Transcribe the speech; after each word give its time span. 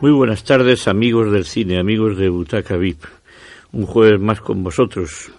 Muy 0.00 0.12
buenas 0.12 0.44
tardes, 0.44 0.88
amigos 0.88 1.30
del 1.30 1.44
cine, 1.44 1.78
amigos 1.78 2.16
de 2.16 2.30
Butaca 2.30 2.78
VIP. 2.78 3.04
Un 3.72 3.84
jueves 3.84 4.18
más 4.18 4.40
con 4.40 4.62
vosotros. 4.62 5.30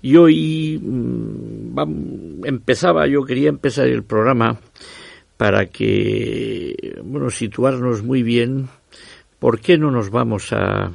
Y 0.00 0.16
hoy 0.16 0.80
mm, 0.82 2.46
empezaba, 2.46 3.06
yo 3.06 3.24
quería 3.24 3.50
empezar 3.50 3.88
el 3.88 4.02
programa 4.02 4.58
para 5.36 5.66
que, 5.66 6.98
bueno, 7.04 7.28
situarnos 7.28 8.02
muy 8.02 8.22
bien. 8.22 8.70
¿Por 9.38 9.60
qué 9.60 9.76
no 9.76 9.90
nos 9.90 10.08
vamos 10.08 10.50
a 10.54 10.90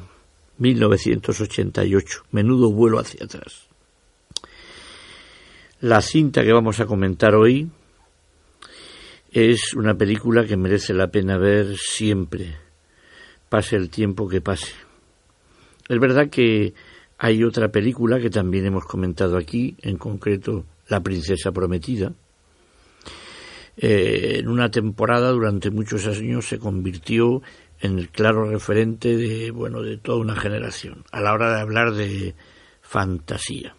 1988? 0.58 2.24
Menudo 2.32 2.72
vuelo 2.72 2.98
hacia 2.98 3.26
atrás. 3.26 3.68
La 5.80 6.02
cinta 6.02 6.44
que 6.44 6.54
vamos 6.54 6.80
a 6.80 6.88
comentar 6.88 7.36
hoy 7.36 7.70
es 9.32 9.76
una 9.76 9.94
película 9.94 10.44
que 10.48 10.58
merece 10.58 10.96
la 10.96 11.12
pena 11.12 11.38
ver 11.38 11.78
siempre 11.78 12.65
pase 13.56 13.78
el 13.78 13.90
tiempo 13.90 14.28
que 14.28 14.42
pase. 14.42 14.74
Es 15.88 15.98
verdad 15.98 16.30
que 16.30 16.74
hay 17.18 17.42
otra 17.42 17.70
película 17.70 18.20
que 18.20 18.30
también 18.30 18.66
hemos 18.66 18.84
comentado 18.84 19.38
aquí, 19.38 19.78
en 19.82 19.96
concreto 19.96 20.66
La 20.90 21.00
Princesa 21.00 21.54
Prometida. 21.54 22.12
Eh, 23.78 24.40
en 24.40 24.50
una 24.50 24.70
temporada 24.70 25.32
durante 25.32 25.72
muchos 25.72 26.06
años 26.06 26.50
se 26.50 26.60
convirtió 26.60 27.42
en 27.80 27.98
el 27.98 28.10
claro 28.10 28.44
referente 28.44 29.16
de 29.16 29.52
bueno 29.52 29.82
de 29.82 29.96
toda 30.00 30.18
una 30.18 30.36
generación 30.36 31.06
a 31.14 31.22
la 31.22 31.34
hora 31.34 31.56
de 31.56 31.62
hablar 31.62 31.94
de 31.94 32.36
fantasía 32.82 33.74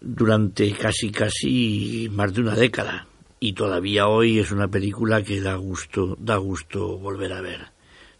durante 0.00 0.70
casi 0.72 1.10
casi 1.10 2.08
más 2.12 2.32
de 2.32 2.42
una 2.42 2.54
década 2.54 3.08
y 3.44 3.54
todavía 3.54 4.06
hoy 4.06 4.38
es 4.38 4.52
una 4.52 4.68
película 4.68 5.24
que 5.24 5.40
da 5.40 5.56
gusto, 5.56 6.16
da 6.20 6.36
gusto 6.36 6.96
volver 6.96 7.32
a 7.32 7.40
ver, 7.40 7.71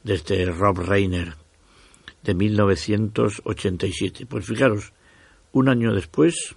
desde 0.05 0.47
Rob 0.47 0.79
Reiner, 0.79 1.35
de 2.23 2.35
1987. 2.35 4.27
Pues 4.27 4.47
fijaros, 4.47 4.93
un 5.53 5.69
año 5.69 5.93
después 5.95 6.55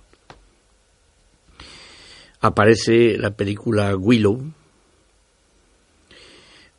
aparece 2.40 3.18
la 3.18 3.32
película 3.32 3.96
Willow, 3.96 4.54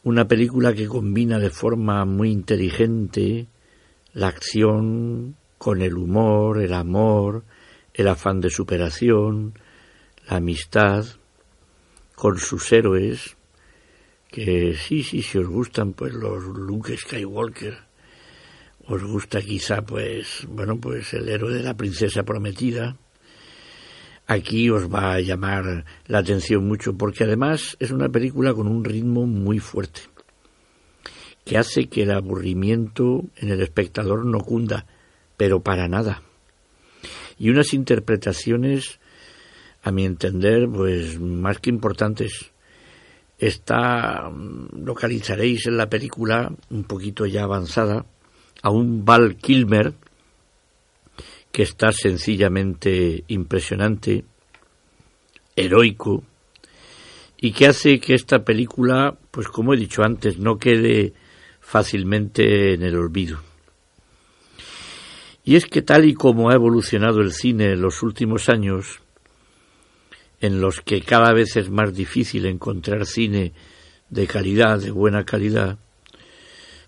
una 0.05 0.28
película 0.28 0.72
que 0.72 0.87
combina 0.87 1.38
de 1.38 1.50
forma 1.50 2.05
muy 2.05 2.31
inteligente 2.31 3.49
la 4.12 4.28
acción 4.28 5.37
con 5.59 5.82
el 5.82 5.97
humor, 5.97 6.62
el 6.62 6.72
amor, 6.75 7.44
el 7.93 8.09
afán 8.09 8.41
de 8.41 8.50
superación, 8.50 9.59
la 10.28 10.37
amistad, 10.37 11.05
con 12.15 12.38
sus 12.38 12.72
héroes, 12.72 13.36
que 14.31 14.76
sí, 14.76 15.03
sí, 15.03 15.22
si 15.22 15.38
os 15.38 15.47
gustan 15.47 15.92
pues 15.92 16.12
los 16.12 16.44
Luke 16.44 16.97
Skywalker, 16.97 17.76
os 18.87 19.03
gusta 19.03 19.41
quizá 19.41 19.82
pues, 19.82 20.47
bueno, 20.48 20.78
pues 20.78 21.12
el 21.14 21.28
héroe 21.28 21.54
de 21.54 21.62
la 21.62 21.76
princesa 21.76 22.22
prometida, 22.22 22.97
aquí 24.26 24.70
os 24.70 24.92
va 24.92 25.14
a 25.14 25.20
llamar 25.20 25.84
la 26.06 26.19
atención 26.19 26.66
mucho 26.66 26.97
porque 26.97 27.25
además 27.25 27.76
es 27.81 27.91
una 27.91 28.09
película 28.09 28.54
con 28.54 28.69
un 28.69 28.84
ritmo 28.84 29.26
muy 29.26 29.59
fuerte 29.59 30.03
que 31.47 31.56
hace 31.56 31.87
que 31.87 32.03
el 32.03 32.10
aburrimiento 32.10 33.25
en 33.37 33.50
el 33.50 33.62
espectador 33.62 34.26
no 34.26 34.41
cunda, 34.41 34.84
pero 35.37 35.60
para 35.60 35.87
nada. 35.87 36.22
Y 37.38 37.50
unas 37.50 37.72
interpretaciones 37.72 38.98
a 39.82 39.93
mi 39.93 40.04
entender, 40.04 40.69
pues 40.69 41.20
más 41.20 41.60
que 41.60 41.70
importantes. 41.70 42.50
Está, 43.39 44.31
mm, 44.31 44.85
localizaréis 44.85 45.67
en 45.67 45.77
la 45.77 45.89
película, 45.89 46.51
un 46.71 46.85
poquito 46.85 47.27
ya 47.27 47.43
avanzada, 47.43 48.07
a 48.63 48.71
un 48.71 49.05
Val 49.05 49.37
Kilmer, 49.37 49.95
que 51.53 51.63
está 51.63 51.93
sencillamente 51.93 53.25
impresionante, 53.29 54.25
heroico, 55.55 56.23
y 57.39 57.53
que 57.53 57.67
hace 57.67 58.01
que 58.01 58.15
esta 58.15 58.45
película, 58.45 59.17
pues 59.31 59.49
como 59.49 59.75
he 59.75 59.77
dicho 59.77 60.03
antes, 60.03 60.39
no 60.39 60.59
quede 60.59 61.13
fácilmente 61.61 62.75
en 62.75 62.83
el 62.83 62.97
olvido. 62.97 63.41
Y 65.45 65.57
es 65.57 65.67
que 65.67 65.83
tal 65.83 66.05
y 66.05 66.15
como 66.15 66.51
ha 66.51 66.55
evolucionado 66.55 67.21
el 67.21 67.33
cine 67.33 67.73
en 67.73 67.81
los 67.81 68.03
últimos 68.03 68.49
años, 68.49 69.01
en 70.41 70.61
los 70.61 70.81
que 70.81 71.00
cada 71.00 71.33
vez 71.33 71.56
es 71.56 71.71
más 71.71 71.94
difícil 71.94 72.47
encontrar 72.47 73.06
cine 73.06 73.53
de 74.11 74.27
calidad, 74.27 74.81
de 74.81 74.91
buena 74.91 75.25
calidad, 75.25 75.79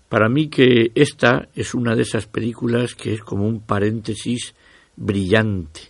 para 0.09 0.27
mí 0.27 0.49
que 0.49 0.91
esta 0.95 1.49
es 1.53 1.75
una 1.75 1.95
de 1.95 2.01
esas 2.01 2.25
películas 2.25 2.95
que 2.95 3.13
es 3.13 3.21
como 3.21 3.47
un 3.47 3.61
paréntesis 3.61 4.55
brillante, 4.95 5.81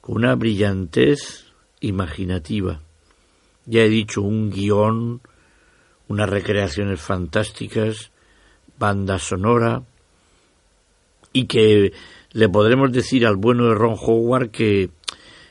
con 0.00 0.16
una 0.16 0.34
brillantez 0.34 1.46
imaginativa. 1.80 2.80
Ya 3.66 3.82
he 3.82 3.88
dicho, 3.88 4.22
un 4.22 4.50
guion, 4.50 5.20
unas 6.08 6.28
recreaciones 6.28 7.00
fantásticas, 7.00 8.10
banda 8.78 9.20
sonora, 9.20 9.84
y 11.32 11.44
que 11.44 11.92
le 12.32 12.48
podremos 12.48 12.90
decir 12.90 13.24
al 13.26 13.36
bueno 13.36 13.68
de 13.68 13.74
Ron 13.74 13.96
Howard 13.96 14.50
que 14.50 14.90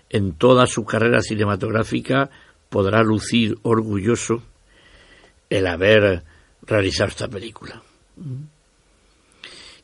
en 0.10 0.34
toda 0.34 0.66
su 0.66 0.86
carrera 0.86 1.22
cinematográfica 1.22 2.30
podrá 2.70 3.04
lucir 3.04 3.58
orgulloso 3.64 4.44
el 5.50 5.68
haber 5.68 6.24
realizado 6.64 7.10
esta 7.10 7.28
película. 7.28 7.82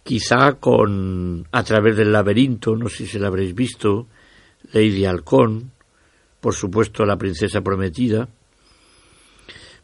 Quizá 0.04 0.54
con 0.54 1.48
A 1.52 1.64
través 1.64 1.98
del 1.98 2.12
laberinto, 2.12 2.76
no 2.76 2.90
sé 2.90 3.08
si 3.08 3.18
la 3.18 3.28
habréis 3.28 3.56
visto, 3.56 4.08
Lady 4.72 5.06
Halcón, 5.06 5.72
por 6.40 6.54
supuesto 6.54 7.06
La 7.06 7.18
Princesa 7.18 7.62
Prometida, 7.62 8.28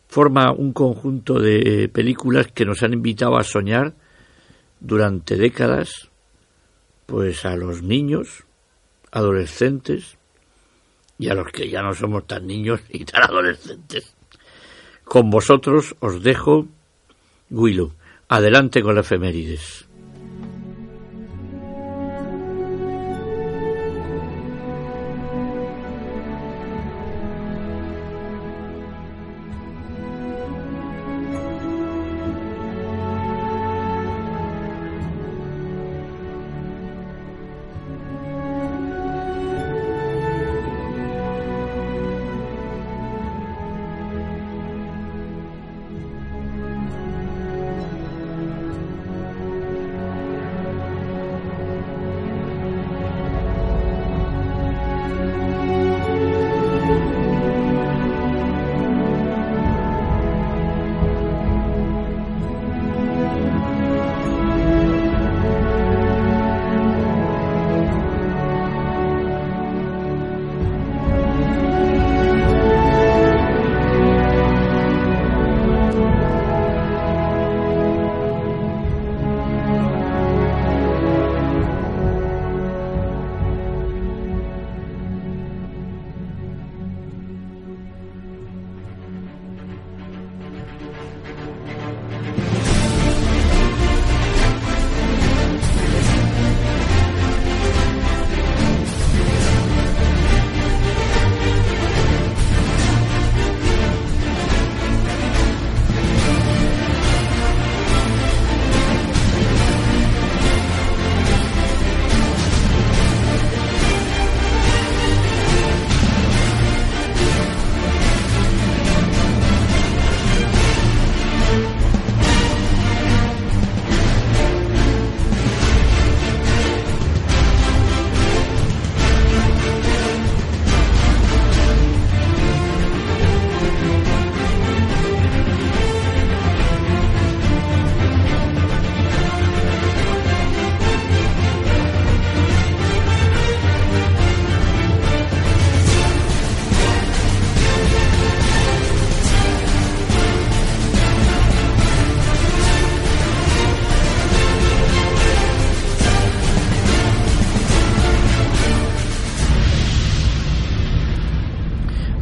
forma 0.07 0.51
un 0.51 0.73
conjunto 0.73 1.39
de 1.39 1.89
películas 1.89 2.51
que 2.51 2.65
nos 2.65 2.83
han 2.83 2.93
invitado 2.93 3.37
a 3.37 3.43
soñar 3.43 3.93
durante 4.79 5.37
décadas, 5.37 6.09
pues 7.07 7.45
a 7.45 7.55
los 7.55 7.81
niños, 7.81 8.43
adolescentes 9.11 10.17
y 11.21 11.29
a 11.29 11.35
los 11.35 11.51
que 11.51 11.69
ya 11.69 11.83
no 11.83 11.93
somos 11.93 12.25
tan 12.25 12.47
niños 12.47 12.81
y 12.89 13.05
tan 13.05 13.23
adolescentes. 13.23 14.15
Con 15.05 15.29
vosotros 15.29 15.95
os 15.99 16.23
dejo 16.23 16.67
Willow. 17.49 17.93
Adelante 18.27 18.81
con 18.81 18.95
la 18.95 19.01
efemérides. 19.01 19.85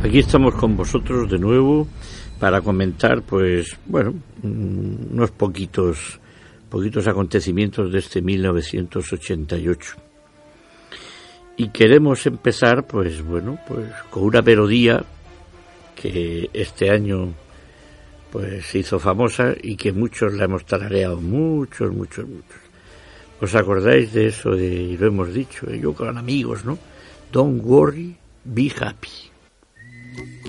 Aquí 0.10 0.18
estamos 0.18 0.56
con 0.56 0.76
vosotros 0.76 1.30
de 1.30 1.38
nuevo 1.38 1.88
para 2.40 2.62
comentar, 2.62 3.22
pues, 3.22 3.78
bueno, 3.86 4.16
mm, 4.42 5.14
unos 5.14 5.30
poquitos, 5.30 6.20
poquitos 6.68 7.08
acontecimientos 7.08 7.92
de 7.92 8.00
este 8.00 8.20
1988. 8.20 9.98
Y 11.58 11.70
queremos 11.70 12.26
empezar, 12.26 12.88
pues, 12.88 13.22
bueno, 13.22 13.60
pues, 13.68 13.88
con 14.10 14.24
una 14.24 14.42
melodía 14.42 15.06
que 15.96 16.50
este 16.54 16.90
año, 16.90 17.32
pues, 18.32 18.66
se 18.66 18.80
hizo 18.80 18.98
famosa 18.98 19.54
y 19.62 19.76
que 19.76 19.92
muchos 19.92 20.34
la 20.34 20.46
hemos 20.46 20.66
tarareado, 20.66 21.22
muchos, 21.22 21.94
muchos, 21.94 22.28
muchos. 22.28 22.62
¿Os 23.40 23.54
acordáis 23.54 24.12
de 24.12 24.26
eso 24.26 24.56
de, 24.56 24.74
y 24.74 24.98
lo 24.98 25.06
hemos 25.06 25.32
dicho, 25.32 25.70
yo 25.70 25.94
con 25.94 26.18
amigos, 26.18 26.66
¿no? 26.66 26.80
Don't 27.32 27.62
worry, 27.64 28.18
be 28.44 28.72
happy. 28.76 29.29
Thank 30.20 30.46
you. 30.46 30.49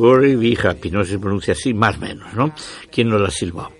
Worry, 0.00 0.34
Be 0.36 0.56
Happy, 0.60 0.90
no 0.90 1.04
se 1.04 1.18
pronuncia 1.18 1.52
así, 1.52 1.74
más 1.74 1.98
o 1.98 2.00
menos, 2.00 2.32
¿no? 2.34 2.54
¿Quién 2.90 3.10
nos 3.10 3.20
la 3.20 3.28
ha 3.28 3.30
silbado? 3.30 3.72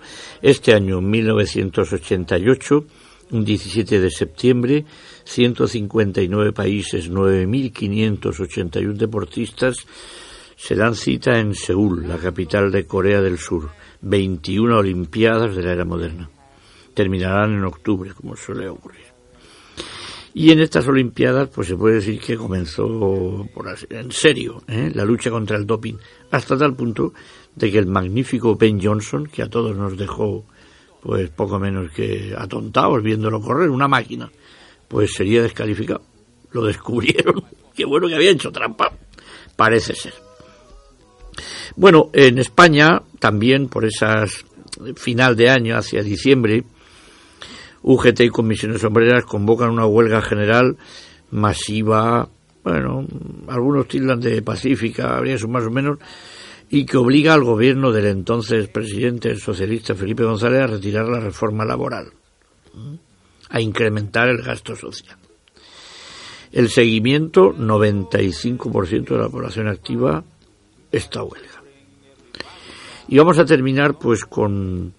Este 0.43 0.75
año, 0.75 1.01
1988, 1.01 2.85
un 3.31 3.45
17 3.45 4.01
de 4.01 4.11
septiembre, 4.11 4.85
159 5.25 6.53
países, 6.53 7.11
9.581 7.11 8.93
deportistas 8.95 9.87
se 10.57 10.75
dan 10.75 10.95
cita 10.95 11.39
en 11.39 11.55
Seúl, 11.55 12.07
la 12.07 12.19
capital 12.19 12.71
de 12.71 12.87
Corea 12.87 13.23
del 13.23 13.39
Sur. 13.39 13.71
21 14.03 14.79
Olimpiadas 14.79 15.57
de 15.57 15.63
la 15.63 15.73
era 15.73 15.85
moderna. 15.87 16.29
Terminarán 16.93 17.55
en 17.55 17.65
octubre, 17.65 18.13
como 18.13 18.37
suele 18.37 18.69
ocurrir. 18.69 19.10
Y 20.33 20.53
en 20.53 20.61
estas 20.61 20.87
Olimpiadas, 20.87 21.49
pues 21.49 21.69
se 21.69 21.77
puede 21.77 21.97
decir 21.97 22.21
que 22.21 22.37
comenzó 22.37 23.47
por 23.53 23.69
así, 23.69 23.87
en 23.91 24.13
serio 24.13 24.63
¿eh? 24.69 24.91
la 24.95 25.05
lucha 25.05 25.31
contra 25.31 25.57
el 25.57 25.67
doping, 25.67 25.95
hasta 26.31 26.57
tal 26.57 26.75
punto 26.75 27.13
de 27.57 27.71
que 27.71 27.79
el 27.79 27.87
magnífico 27.87 28.55
Ben 28.57 28.81
Johnson, 28.81 29.27
que 29.27 29.43
a 29.43 29.49
todos 29.49 29.77
nos 29.77 29.97
dejó 29.97 30.45
pues 31.01 31.31
poco 31.31 31.59
menos 31.59 31.91
que 31.91 32.35
atontados 32.37 33.03
viéndolo 33.03 33.41
correr, 33.41 33.71
una 33.71 33.89
máquina, 33.89 34.31
pues 34.87 35.13
sería 35.15 35.43
descalificado. 35.43 36.03
Lo 36.53 36.65
descubrieron. 36.65 37.45
Qué 37.75 37.85
bueno 37.85 38.07
que 38.07 38.15
había 38.15 38.31
hecho 38.31 38.53
trampa. 38.53 38.93
Parece 39.57 39.95
ser. 39.95 40.15
Bueno, 41.77 42.11
en 42.13 42.39
España 42.39 43.03
también 43.19 43.69
por 43.69 43.85
esas 43.85 44.45
final 44.97 45.37
de 45.37 45.51
año, 45.51 45.77
hacia 45.77 46.03
diciembre, 46.03 46.65
UGT 47.83 48.21
y 48.21 48.29
comisiones 48.29 48.85
obreras 48.85 49.25
convocan 49.25 49.71
una 49.71 49.87
huelga 49.87 50.21
general 50.21 50.77
masiva, 51.31 52.29
bueno, 52.63 53.07
algunos 53.49 53.89
tildan 53.89 54.21
de 54.21 54.43
pacífica, 54.43 55.17
habría 55.17 55.37
eso 55.37 55.49
más 55.49 55.65
o 55.65 55.71
menos, 55.71 55.99
y 56.69 56.85
que 56.85 56.97
obliga 56.97 57.35
al 57.35 57.43
gobierno 57.43 57.91
del 57.91 58.07
entonces 58.07 58.69
presidente 58.69 59.37
socialista 59.37 59.95
Felipe 59.95 60.25
González 60.25 60.63
a 60.63 60.67
retirar 60.67 61.09
la 61.09 61.21
reforma 61.21 61.65
laboral, 61.65 62.13
a 63.49 63.61
incrementar 63.61 64.29
el 64.29 64.43
gasto 64.43 64.77
social. 64.77 65.17
El 66.53 66.69
seguimiento, 66.69 67.53
95% 67.55 69.09
de 69.09 69.19
la 69.19 69.29
población 69.29 69.69
activa, 69.69 70.23
esta 70.91 71.23
huelga. 71.23 71.63
Y 73.09 73.19
vamos 73.19 73.39
a 73.39 73.45
terminar 73.45 73.99
pues 73.99 74.25
con 74.25 74.95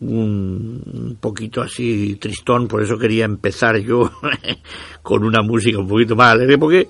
un 0.00 1.16
poquito 1.20 1.62
así 1.62 2.16
tristón, 2.20 2.68
por 2.68 2.82
eso 2.82 2.98
quería 2.98 3.24
empezar 3.24 3.78
yo 3.78 4.10
con 5.02 5.24
una 5.24 5.42
música 5.42 5.78
un 5.78 5.88
poquito 5.88 6.14
más 6.16 6.32
alegre, 6.32 6.58
porque 6.58 6.88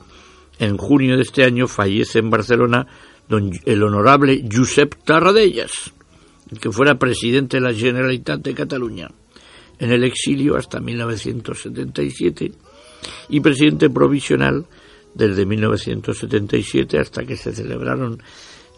en 0.59 0.77
junio 0.77 1.17
de 1.17 1.23
este 1.23 1.45
año 1.45 1.69
fallece 1.69 2.19
en 2.19 2.31
Barcelona 2.31 2.87
don, 3.29 3.53
el 3.65 3.83
honorable 3.83 4.45
Josep 4.51 4.95
Tarradellas, 5.05 5.93
que 6.61 6.71
fuera 6.71 6.99
presidente 6.99 7.59
de 7.59 7.61
la 7.61 7.75
Generalitat 7.75 8.41
de 8.41 8.55
Cataluña, 8.55 9.09
en 9.79 9.93
el 9.93 10.05
exilio 10.05 10.57
hasta 10.57 10.81
1977 10.81 12.53
y 13.29 13.41
presidente 13.41 13.91
provisional 13.91 14.67
desde 15.15 15.47
1977 15.47 16.99
hasta 16.99 17.25
que 17.25 17.37
se 17.37 17.53
celebraron 17.53 18.23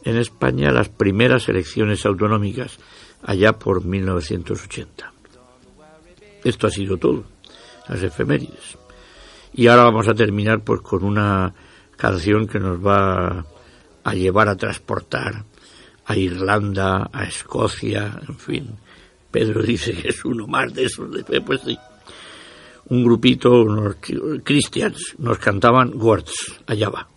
en 0.05 0.17
España 0.17 0.71
las 0.71 0.89
primeras 0.89 1.49
elecciones 1.49 2.05
autonómicas 2.07 2.79
allá 3.23 3.53
por 3.53 3.85
1980. 3.85 5.13
Esto 6.45 6.67
ha 6.67 6.71
sido 6.71 6.97
todo, 6.97 7.25
las 7.89 8.03
efemérides. 8.03 8.79
Y 9.55 9.67
ahora 9.67 9.85
vamos 9.85 10.09
a 10.09 10.15
terminar 10.15 10.61
pues 10.61 10.81
con 10.81 11.05
una 11.05 11.53
canción 11.97 12.47
que 12.47 12.61
nos 12.61 12.79
va 12.79 13.45
a 14.05 14.15
llevar 14.15 14.49
a 14.49 14.57
transportar 14.57 15.45
a 16.07 16.17
Irlanda, 16.17 17.11
a 17.13 17.25
Escocia, 17.25 18.21
en 18.27 18.39
fin. 18.39 18.69
Pedro 19.31 19.63
dice 19.63 19.93
que 19.93 20.09
es 20.09 20.25
uno 20.25 20.47
más 20.47 20.73
de 20.73 20.85
esos, 20.85 21.09
pues 21.45 21.61
sí. 21.61 21.79
Un 22.87 23.05
grupito, 23.05 23.51
unos 23.51 23.97
cristians, 24.43 25.17
nos 25.19 25.39
cantaban 25.39 25.93
Words, 25.95 26.61
allá 26.67 26.89
va. 26.89 27.09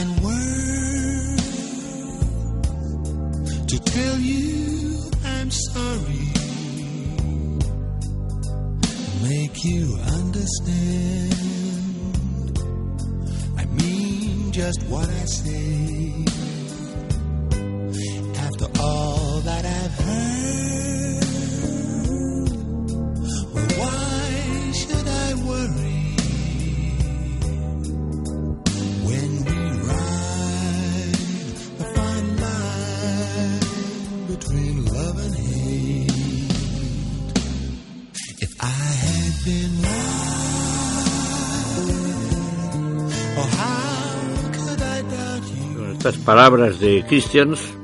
find 0.00 0.20
words 0.22 1.42
to 3.66 3.78
tell 3.78 4.18
you 4.18 4.98
I'm 5.24 5.50
sorry, 5.50 6.32
make 9.28 9.64
you 9.64 9.96
understand. 10.18 11.34
I 13.58 13.64
mean 13.66 14.52
just 14.52 14.82
what 14.84 15.08
I 15.08 15.24
say. 15.24 16.29
Palabras 46.30 46.78
de 46.78 47.04
Christians 47.08 47.74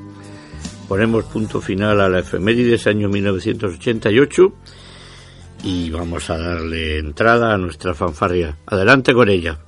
ponemos 0.86 1.24
punto 1.24 1.60
final 1.60 2.00
a 2.00 2.08
la 2.08 2.20
efemérides 2.20 2.86
año 2.86 3.08
1988 3.08 4.52
y 5.64 5.90
vamos 5.90 6.30
a 6.30 6.38
darle 6.38 6.98
entrada 6.98 7.52
a 7.52 7.58
nuestra 7.58 7.92
fanfarria. 7.92 8.56
Adelante 8.64 9.12
con 9.14 9.30
ella. 9.30 9.65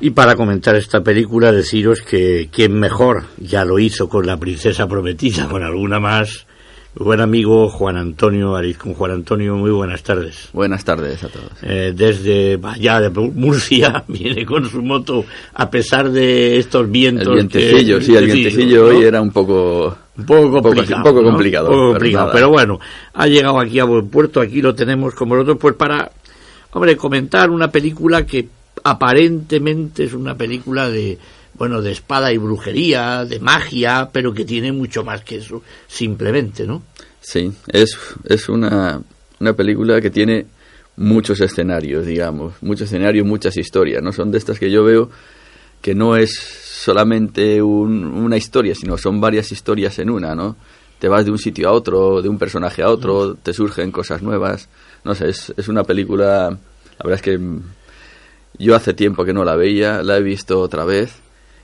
Y 0.00 0.10
para 0.10 0.36
comentar 0.36 0.76
esta 0.76 1.02
película, 1.02 1.50
deciros 1.50 2.02
que 2.02 2.48
quien 2.52 2.78
mejor 2.78 3.24
ya 3.36 3.64
lo 3.64 3.80
hizo 3.80 4.08
con 4.08 4.26
la 4.26 4.36
princesa 4.36 4.86
prometida, 4.86 5.48
con 5.48 5.64
alguna 5.64 5.98
más. 5.98 6.46
buen 6.94 7.20
amigo 7.20 7.68
Juan 7.68 7.96
Antonio 7.96 8.54
Ariz. 8.54 8.78
Con 8.78 8.94
Juan 8.94 9.10
Antonio, 9.10 9.56
muy 9.56 9.72
buenas 9.72 10.04
tardes. 10.04 10.50
Buenas 10.52 10.84
tardes 10.84 11.24
a 11.24 11.28
todos. 11.28 11.50
Eh, 11.62 11.92
desde 11.96 12.60
allá 12.62 13.00
de 13.00 13.10
Murcia 13.10 14.04
viene 14.08 14.46
con 14.46 14.70
su 14.70 14.82
moto, 14.82 15.24
a 15.54 15.68
pesar 15.68 16.10
de 16.10 16.58
estos 16.58 16.88
vientos. 16.88 17.26
El 17.26 17.34
vientecillo, 17.34 18.00
sí, 18.00 18.14
el 18.14 18.26
vientecillo 18.26 18.86
hoy 18.86 19.02
era 19.02 19.20
un 19.20 19.32
poco. 19.32 19.96
Un 20.16 20.26
poco 20.26 20.62
complicado. 20.62 20.96
Un 20.96 21.02
poco, 21.02 21.22
complicado. 21.24 21.68
complicado 21.68 22.30
pero 22.32 22.50
bueno, 22.50 22.78
ha 23.14 23.26
llegado 23.26 23.58
aquí 23.60 23.80
a 23.80 23.84
buen 23.84 24.08
puerto, 24.08 24.40
aquí 24.40 24.62
lo 24.62 24.74
tenemos 24.74 25.14
como 25.14 25.34
nosotros, 25.34 25.58
pues 25.60 25.74
para, 25.74 26.10
hombre, 26.72 26.96
comentar 26.96 27.50
una 27.50 27.70
película 27.70 28.24
que 28.26 28.48
aparentemente 28.84 30.04
es 30.04 30.14
una 30.14 30.36
película 30.36 30.88
de 30.88 31.18
bueno 31.54 31.82
de 31.82 31.92
espada 31.92 32.32
y 32.32 32.38
brujería 32.38 33.24
de 33.24 33.40
magia 33.40 34.10
pero 34.12 34.32
que 34.32 34.44
tiene 34.44 34.72
mucho 34.72 35.04
más 35.04 35.22
que 35.22 35.36
eso 35.36 35.62
simplemente 35.86 36.66
no 36.66 36.82
sí 37.20 37.52
es 37.68 37.98
es 38.24 38.48
una 38.48 39.02
una 39.40 39.52
película 39.52 40.00
que 40.00 40.10
tiene 40.10 40.46
muchos 40.98 41.40
escenarios, 41.40 42.04
digamos, 42.04 42.54
muchos 42.60 42.88
escenarios, 42.88 43.26
muchas 43.26 43.56
historias, 43.56 44.02
¿no? 44.02 44.12
Son 44.12 44.30
de 44.30 44.38
estas 44.38 44.58
que 44.58 44.70
yo 44.70 44.84
veo 44.84 45.10
que 45.80 45.94
no 45.94 46.16
es 46.16 46.34
solamente 46.36 47.62
una 47.62 48.36
historia, 48.36 48.74
sino 48.74 48.98
son 48.98 49.20
varias 49.20 49.52
historias 49.52 49.98
en 50.00 50.10
una, 50.10 50.34
¿no? 50.34 50.56
Te 50.98 51.06
vas 51.06 51.24
de 51.24 51.30
un 51.30 51.38
sitio 51.38 51.68
a 51.68 51.72
otro, 51.72 52.20
de 52.20 52.28
un 52.28 52.38
personaje 52.38 52.82
a 52.82 52.90
otro, 52.90 53.34
te 53.34 53.52
surgen 53.52 53.92
cosas 53.92 54.22
nuevas. 54.22 54.68
No 55.04 55.14
sé, 55.14 55.28
es, 55.28 55.54
es 55.56 55.68
una 55.68 55.84
película, 55.84 56.50
la 56.50 57.04
verdad 57.04 57.14
es 57.14 57.22
que 57.22 57.38
yo 58.58 58.74
hace 58.76 58.94
tiempo 58.94 59.24
que 59.24 59.32
no 59.32 59.44
la 59.44 59.56
veía, 59.56 60.02
la 60.02 60.16
he 60.18 60.22
visto 60.22 60.60
otra 60.60 60.84
vez 60.84 61.14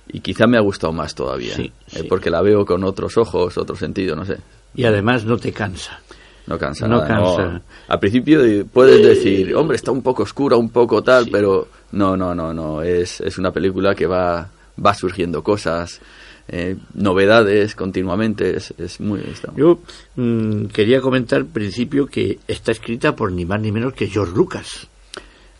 y 0.09 0.21
quizá 0.21 0.47
me 0.47 0.57
ha 0.57 0.61
gustado 0.61 0.93
más 0.93 1.15
todavía, 1.15 1.55
Sí, 1.57 1.73
eh, 1.95 2.05
porque 2.09 2.31
la 2.31 2.43
veo 2.43 2.65
con 2.67 2.85
otros 2.85 3.17
ojos, 3.17 3.57
otro 3.59 3.75
sentido, 3.77 4.15
no 4.17 4.25
sé. 4.25 4.39
Y 4.75 4.85
además 4.85 5.25
no 5.25 5.37
te 5.39 5.53
cansa. 5.53 6.01
No 6.47 6.59
cansa 6.59 6.87
No 6.87 6.99
nada. 6.99 7.09
cansa. 7.09 7.63
Al 7.89 7.99
principio 8.01 8.41
puedes 8.67 9.03
decir, 9.07 9.55
hombre, 9.55 9.77
está 9.77 9.93
un 9.93 10.03
poco 10.03 10.25
oscura, 10.25 10.57
un 10.57 10.69
poco 10.69 11.03
tal, 11.03 11.29
pero 11.31 11.69
no, 11.93 12.17
no, 12.19 12.35
no, 12.35 12.53
no. 12.53 12.83
Es, 12.83 13.21
es 13.23 13.39
una 13.39 13.51
película 13.51 13.95
que 13.95 14.07
va, 14.07 14.51
va 14.85 14.93
surgiendo 14.95 15.43
cosas, 15.43 16.01
eh, 16.49 16.77
novedades 16.93 17.75
continuamente. 17.75 18.59
Es, 18.59 18.75
es 18.77 19.01
muy. 19.01 19.21
está- 19.21 19.53
Yo 19.57 19.79
mm, 20.17 20.67
quería 20.67 21.01
comentar 21.01 21.39
al 21.39 21.47
principio 21.47 22.07
que 22.09 22.39
está 22.47 22.73
escrita 22.73 23.17
por 23.17 23.33
ni 23.33 23.47
más 23.47 23.61
ni 23.63 23.73
menos 23.73 23.95
que 23.95 24.09
George 24.09 24.35
Lucas, 24.37 24.87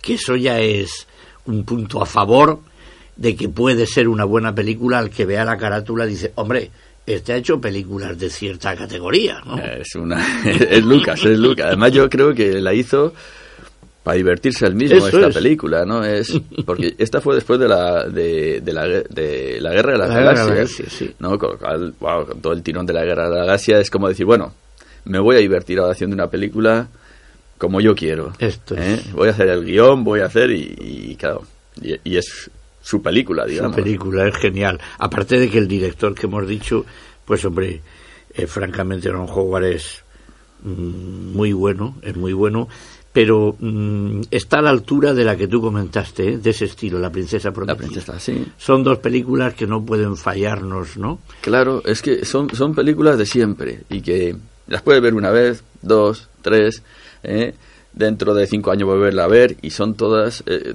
que 0.03 0.15
eso 0.15 0.37
ya 0.37 0.61
es 0.61 1.07
un 1.47 1.65
punto 1.65 2.03
a 2.03 2.07
favor 2.07 2.61
de 3.17 3.37
que 3.37 3.49
puede 3.49 3.87
ser 3.87 4.09
una 4.09 4.25
buena 4.25 4.55
película 4.55 4.99
al 4.99 5.11
que 5.11 5.25
vea 5.25 5.45
la 5.45 5.57
carátula 5.57 6.07
dice, 6.07 6.33
hombre, 6.37 6.71
este 7.07 7.33
ha 7.33 7.37
hecho 7.37 7.61
películas 7.61 8.19
de 8.19 8.31
cierta 8.31 8.75
categoría, 8.75 9.41
¿no? 9.45 9.59
Es 9.59 9.95
una. 9.95 10.25
es 10.45 10.85
Lucas, 10.85 11.25
es 11.25 11.39
Lucas. 11.39 11.67
Además, 11.67 11.93
yo 11.93 12.09
creo 12.09 12.35
que 12.35 12.61
la 12.61 12.73
hizo 12.73 13.13
para 14.03 14.17
divertirse 14.17 14.67
él 14.67 14.75
mismo 14.75 14.99
Eso 14.99 15.09
esta 15.09 15.29
es. 15.29 15.35
película, 15.35 15.85
¿no? 15.85 16.05
Es 16.05 16.39
porque 16.67 16.95
esta 16.99 17.21
fue 17.21 17.35
después 17.35 17.59
de 17.59 17.69
la 17.69 18.05
de, 18.05 18.61
de 18.61 18.73
la, 18.73 18.87
de 18.87 19.59
la 19.61 19.71
guerra 19.73 19.93
de 19.93 19.99
las 19.99 20.09
La 20.09 20.21
galaxias, 20.21 20.71
sí. 20.93 21.11
¿no? 21.19 21.39
Con, 21.39 21.53
lo 21.53 21.59
cual, 21.59 21.95
wow, 22.01 22.27
con 22.27 22.41
todo 22.41 22.53
el 22.53 22.63
tirón 22.63 22.85
de 22.87 22.93
la 22.93 23.05
guerra 23.05 23.29
de 23.29 23.35
la 23.35 23.45
galaxia 23.45 23.79
es 23.79 23.91
como 23.91 24.09
decir, 24.09 24.27
bueno, 24.27 24.53
me 25.05 25.19
voy 25.19 25.37
a 25.37 25.39
divertir 25.41 25.79
ahora 25.79 25.93
haciendo 25.93 26.15
una 26.15 26.29
película 26.29 26.89
como 27.65 27.81
yo 27.81 27.95
quiero. 27.95 28.33
Esto 28.39 28.75
¿eh? 28.77 29.01
Voy 29.13 29.29
a 29.29 29.33
hacer 29.33 29.49
el 29.49 29.65
guion, 29.65 30.05
voy 30.05 30.21
a 30.21 30.27
hacer 30.27 30.51
y, 30.51 30.75
y, 30.79 31.17
claro, 31.17 31.43
y, 31.81 31.95
y 32.05 32.17
es 32.17 32.51
su 32.83 33.03
película, 33.03 33.45
Su 33.45 33.51
digamos. 33.51 33.77
película 33.77 34.29
es 34.29 34.37
genial. 34.37 34.81
Aparte 34.99 35.39
de 35.39 35.51
que 35.51 35.59
el 35.59 35.67
director 35.69 36.15
que 36.15 36.27
hemos 36.27 36.47
dicho, 36.47 36.85
pues 37.25 37.45
hombre, 37.45 37.81
eh, 38.35 38.47
francamente 38.47 39.11
Ron 39.11 39.29
Howard 39.31 39.65
es 39.65 40.03
mm, 40.63 41.33
muy 41.35 41.53
bueno, 41.53 41.97
es 42.03 42.17
muy 42.17 42.33
bueno, 42.33 42.69
pero 43.13 43.57
mm, 43.59 44.23
está 44.31 44.59
a 44.59 44.63
la 44.63 44.71
altura 44.71 45.15
de 45.15 45.25
la 45.25 45.37
que 45.37 45.47
tú 45.49 45.61
comentaste, 45.61 46.31
¿eh? 46.35 46.39
de 46.39 46.51
ese 46.51 46.65
estilo, 46.67 46.99
La 46.99 47.11
Princesa 47.11 47.49
La 47.49 47.55
Prometida. 47.55 47.77
princesa, 47.87 48.19
sí. 48.19 48.45
Son 48.59 48.83
dos 48.83 48.99
películas 48.99 49.55
que 49.55 49.67
no 49.67 49.85
pueden 49.85 50.17
fallarnos, 50.17 50.97
¿no? 50.97 51.21
Claro, 51.41 51.81
es 51.87 52.03
que 52.03 52.25
son, 52.25 52.51
son 52.55 52.75
películas 52.75 53.17
de 53.17 53.25
siempre 53.27 53.83
y 53.89 54.01
que 54.03 54.37
las 54.67 54.83
puedes 54.83 55.01
ver 55.03 55.15
una 55.15 55.31
vez, 55.31 55.63
dos, 55.81 56.29
tres, 56.43 56.83
¿eh? 57.25 57.55
dentro 57.93 58.35
de 58.35 58.47
cinco 58.47 58.71
años 58.71 58.89
volverla 58.89 59.25
a 59.25 59.29
ver 59.29 59.57
y 59.63 59.71
son 59.71 59.95
todas, 59.95 60.43
eh, 60.47 60.75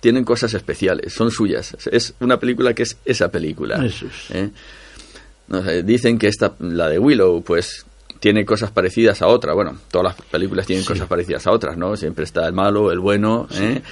tienen 0.00 0.24
cosas 0.24 0.52
especiales, 0.54 1.12
son 1.12 1.30
suyas. 1.30 1.76
Es 1.90 2.14
una 2.20 2.38
película 2.38 2.74
que 2.74 2.82
es 2.84 2.96
esa 3.04 3.30
película. 3.30 3.84
¿eh? 4.30 4.50
No 5.48 5.62
sé, 5.64 5.82
dicen 5.82 6.18
que 6.18 6.26
esta, 6.28 6.54
la 6.60 6.88
de 6.88 6.98
Willow, 6.98 7.42
pues 7.42 7.86
tiene 8.20 8.44
cosas 8.44 8.70
parecidas 8.72 9.22
a 9.22 9.28
otra. 9.28 9.52
Bueno, 9.54 9.78
todas 9.90 10.16
las 10.16 10.26
películas 10.26 10.66
tienen 10.66 10.82
Sí. 10.84 10.88
cosas 10.88 11.06
parecidas 11.06 11.46
a 11.46 11.52
otras, 11.52 11.76
¿no? 11.76 11.96
Siempre 11.96 12.24
está 12.24 12.46
el 12.46 12.52
malo, 12.52 12.90
el 12.90 12.98
bueno, 12.98 13.46
¿eh? 13.54 13.82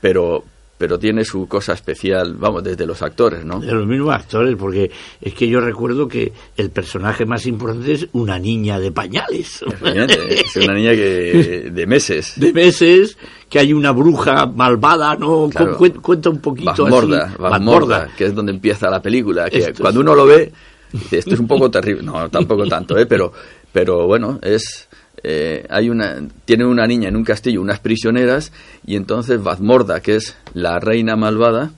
pero 0.00 0.44
pero 0.78 0.98
tiene 0.98 1.24
su 1.24 1.46
cosa 1.48 1.72
especial, 1.72 2.34
vamos, 2.38 2.62
desde 2.62 2.86
los 2.86 3.02
actores, 3.02 3.44
¿no? 3.44 3.58
De 3.60 3.72
los 3.72 3.86
mismos 3.86 4.14
actores, 4.14 4.54
porque 4.56 4.90
es 5.20 5.34
que 5.34 5.48
yo 5.48 5.60
recuerdo 5.60 6.06
que 6.06 6.32
el 6.56 6.70
personaje 6.70 7.26
más 7.26 7.44
importante 7.46 7.92
es 7.92 8.06
una 8.12 8.38
niña 8.38 8.78
de 8.78 8.92
pañales. 8.92 9.64
Es 9.98 10.56
una 10.56 10.74
niña 10.74 10.92
que 10.92 11.70
de 11.72 11.86
meses. 11.86 12.34
de 12.36 12.52
meses, 12.52 13.18
que 13.50 13.58
hay 13.58 13.72
una 13.72 13.90
bruja 13.90 14.46
malvada, 14.46 15.16
¿no? 15.16 15.48
Claro. 15.50 15.76
Cuenta 16.00 16.30
un 16.30 16.38
poquito 16.40 16.70
Vasmorda, 16.84 17.24
así. 17.24 17.34
Vasmorda, 17.38 18.08
que 18.16 18.24
es 18.26 18.34
donde 18.34 18.52
empieza 18.52 18.88
la 18.88 19.02
película. 19.02 19.50
Que 19.50 19.58
Esto 19.58 19.82
cuando 19.82 20.00
es- 20.00 20.04
uno 20.06 20.14
lo 20.14 20.26
ve, 20.26 20.52
dice, 20.92 21.18
esto 21.18 21.34
es 21.34 21.40
un 21.40 21.48
poco 21.48 21.70
terrible. 21.70 22.02
No, 22.02 22.28
tampoco 22.30 22.66
tanto, 22.66 22.96
¿eh? 22.96 23.06
Pero, 23.06 23.32
pero 23.72 24.06
bueno, 24.06 24.38
es. 24.42 24.87
Eh, 25.24 25.66
hay 25.68 25.90
una 25.90 26.16
tiene 26.44 26.64
una 26.64 26.86
niña 26.86 27.08
en 27.08 27.16
un 27.16 27.24
castillo 27.24 27.60
unas 27.60 27.80
prisioneras 27.80 28.52
y 28.86 28.96
entonces 28.96 29.42
Vasmorda 29.42 30.00
que 30.00 30.16
es 30.16 30.36
la 30.54 30.78
reina 30.78 31.16
malvada 31.16 31.72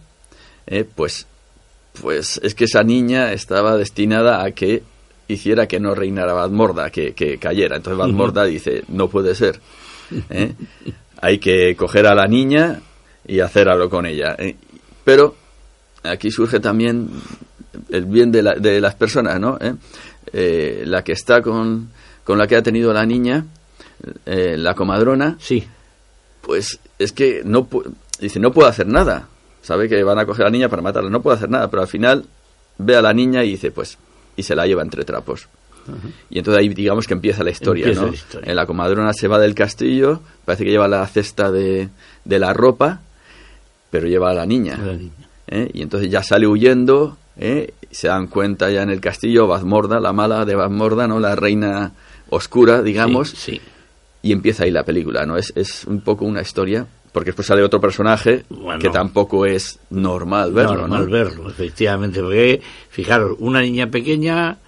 eh, 0.67 0.85
pues 0.95 1.27
pues 2.03 2.39
es 2.43 2.55
que 2.55 2.65
esa 2.65 2.83
niña 2.85 3.33
estaba 3.33 3.77
destinada 3.77 4.45
a 4.45 4.51
que 4.53 4.83
hiciera 5.29 5.67
que 5.67 5.81
no 5.81 5.95
reinara 5.95 6.33
Vasmorda 6.35 6.91
que, 6.91 7.13
que 7.15 7.39
cayera 7.39 7.77
entonces 7.77 7.99
Vasmorda 7.99 8.45
dice 8.45 8.85
no 8.89 9.09
puede 9.09 9.35
ser 9.35 9.61
¿eh? 10.31 10.53
hay 11.21 11.39
que 11.39 11.75
coger 11.77 12.07
a 12.07 12.15
la 12.15 12.27
niña 12.27 12.81
y 13.27 13.41
hacer 13.41 13.69
algo 13.69 13.89
con 13.89 14.07
ella 14.07 14.37
pero 15.05 15.35
aquí 16.03 16.31
surge 16.31 16.61
también 16.61 17.09
el 17.91 18.05
bien 18.07 18.31
de, 18.33 18.43
la- 18.43 18.55
de 18.55 18.81
las 18.81 18.95
personas, 18.95 19.39
¿no? 19.41 19.59
La 20.33 21.03
que 21.05 21.13
está 21.13 21.41
con, 21.43 21.91
con 22.25 22.39
la 22.39 22.47
que 22.47 22.57
ha 22.57 22.63
tenido 22.63 22.93
la 22.93 23.05
niña, 23.07 23.45
eh, 24.27 24.57
la 24.57 24.75
comadrona, 24.75 25.37
Sí, 25.41 25.67
pues 26.41 26.79
es 26.99 27.13
que 27.13 27.43
no 27.45 27.69
dice 28.21 28.41
no 28.41 28.53
puedo 28.53 28.69
hacer 28.69 28.87
nada. 28.87 29.29
Sabe 29.63 29.89
que 29.89 30.03
van 30.03 30.19
a 30.19 30.25
coger 30.27 30.43
a 30.47 30.49
la 30.49 30.53
niña 30.53 30.69
para 30.69 30.83
matarla, 30.83 31.11
no 31.11 31.21
puedo 31.21 31.37
hacer 31.37 31.51
nada, 31.51 31.69
pero 31.69 31.83
al 31.83 31.89
final 31.89 32.25
ve 32.79 32.97
a 32.97 33.03
la 33.03 33.13
niña 33.13 33.45
y 33.45 33.51
dice 33.51 33.71
pues 33.71 33.99
y 34.37 34.43
se 34.43 34.55
la 34.55 34.67
lleva 34.67 34.83
entre 34.83 35.05
trapos. 35.05 35.49
Y 36.29 36.39
entonces 36.39 36.61
ahí 36.61 36.69
digamos 36.69 37.07
que 37.07 37.15
empieza 37.15 37.43
la 37.43 37.51
historia, 37.51 37.85
Empieza 37.85 38.03
¿no? 38.03 38.09
la 38.09 38.15
historia. 38.15 38.55
La 38.55 38.67
comadrona 38.67 39.13
se 39.13 39.29
va 39.29 39.39
del 39.39 39.55
castillo, 39.55 40.21
parece 40.45 40.65
que 40.65 40.71
lleva 40.71 40.87
la 40.89 41.05
cesta 41.07 41.51
de, 41.51 41.89
de 42.25 42.39
la 42.39 42.53
ropa, 42.53 43.01
pero 43.91 44.07
lleva 44.07 44.31
a 44.31 44.35
la 44.35 44.47
niña. 44.47 44.79
la 44.79 44.93
niña. 44.93 45.13
¿eh? 45.49 45.71
y 45.75 45.83
entonces 45.83 46.11
ya 46.11 46.23
sale 46.23 46.47
huyendo, 46.47 47.17
¿eh? 47.37 47.75
se 47.91 48.09
dan 48.09 48.29
cuenta 48.29 48.71
ya 48.71 48.83
en 48.83 48.91
el 48.91 49.01
castillo, 49.01 49.47
Bazmorda, 49.47 50.01
la 50.01 50.13
mala 50.13 50.45
de 50.45 50.55
Bazmorda, 50.55 51.09
¿no? 51.09 51.19
la 51.19 51.35
reina 51.35 51.93
oscura, 52.31 52.83
digamos, 52.83 53.31
Sí, 53.31 53.53
sí. 53.53 53.61
y 54.23 54.33
empieza 54.33 54.65
ahí 54.65 54.71
la 54.71 54.85
película, 54.85 55.27
¿no? 55.27 55.37
Es, 55.37 55.53
es 55.57 55.85
un 55.85 56.01
poco 56.01 56.25
una 56.25 56.41
historia, 56.43 56.87
porque 57.13 57.31
después 57.31 57.47
sale 57.47 57.63
otro 57.63 57.81
personaje 57.81 58.45
Bueno. 58.49 58.81
que 58.81 58.89
tampoco 58.89 59.47
es 59.47 59.79
normal 59.91 60.53
verlo, 60.53 60.77
normal 60.83 61.07
¿no? 61.07 61.11
verlo, 61.11 61.49
efectivamente, 61.51 62.21
porque 62.21 62.61
fijaros, 62.91 63.37
una 63.41 63.61
niña 63.61 63.89
pequeña, 63.91 64.59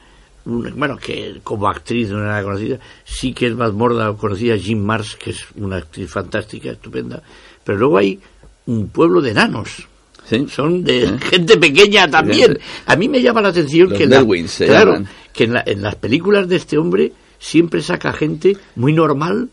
bueno, 0.44 0.96
que 0.96 1.40
como 1.44 1.68
actriz 1.68 2.11
no 2.11 2.20
era 2.25 2.42
conocida, 2.42 2.79
sí 3.05 3.33
que 3.33 3.46
es 3.46 3.55
más 3.55 3.72
morda 3.72 4.12
conocida 4.16 4.57
Jim 4.59 4.81
Mars, 4.83 5.16
que 5.16 5.31
es 5.31 5.44
una 5.57 5.77
actriz 5.77 6.11
fantástica, 6.11 6.70
estupenda, 6.72 7.22
pero 7.62 7.79
luego 7.79 7.98
hay 7.98 8.18
un 8.66 8.88
pueblo 8.88 9.20
de 9.20 9.31
enanos. 9.31 9.87
Sí. 10.25 10.46
Son 10.48 10.85
de 10.85 11.18
gente 11.31 11.57
pequeña 11.59 12.09
también. 12.09 12.57
A 12.87 12.94
mí 12.96 13.09
me 13.09 13.20
llama 13.20 13.42
la 13.42 13.48
atención 13.48 13.88
Los 13.88 13.98
que, 13.98 14.05
en 14.05 14.11
la- 14.11 14.25
claro, 14.66 15.03
que 15.33 15.44
en, 15.44 15.53
la- 15.53 15.64
en 15.66 15.83
las 15.83 15.96
películas 15.96 16.48
de 16.48 16.57
este 16.57 16.79
hombre 16.79 17.12
siempre 17.42 17.83
saca 17.83 18.12
gente 18.12 18.57
muy 18.76 18.92
normal, 18.92 19.48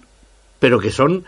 pero 0.59 0.79
que 0.79 0.91
son 0.91 1.23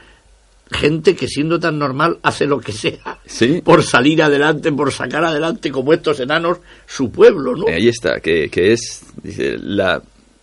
gente 0.71 1.15
que 1.15 1.27
siendo 1.27 1.59
tan 1.59 1.79
normal 1.79 2.19
hace 2.21 2.45
lo 2.45 2.59
que 2.59 2.71
sea 2.71 3.19
Sí. 3.25 3.61
por 3.65 3.83
salir 3.83 4.21
adelante, 4.23 4.71
por 4.71 4.91
sacar 4.93 5.25
adelante 5.25 5.71
como 5.71 5.91
estos 5.91 6.19
enanos 6.19 6.59
su 6.85 7.11
pueblo, 7.11 7.55
¿no? 7.55 7.67
Eh, 7.67 7.73
Ahí 7.73 7.87
está, 7.89 8.19
que, 8.21 8.49
que 8.49 8.71
es 8.73 9.01
dice, 9.23 9.57
la, 9.57 10.01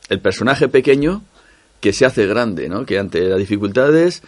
el 0.09 0.21
personaje 0.21 0.69
pequeño 0.69 1.23
que 1.81 1.93
se 1.93 2.05
hace 2.05 2.27
grande, 2.27 2.69
¿no? 2.69 2.85
Que 2.85 2.99
ante 2.99 3.21
las 3.23 3.39
dificultades 3.39 4.23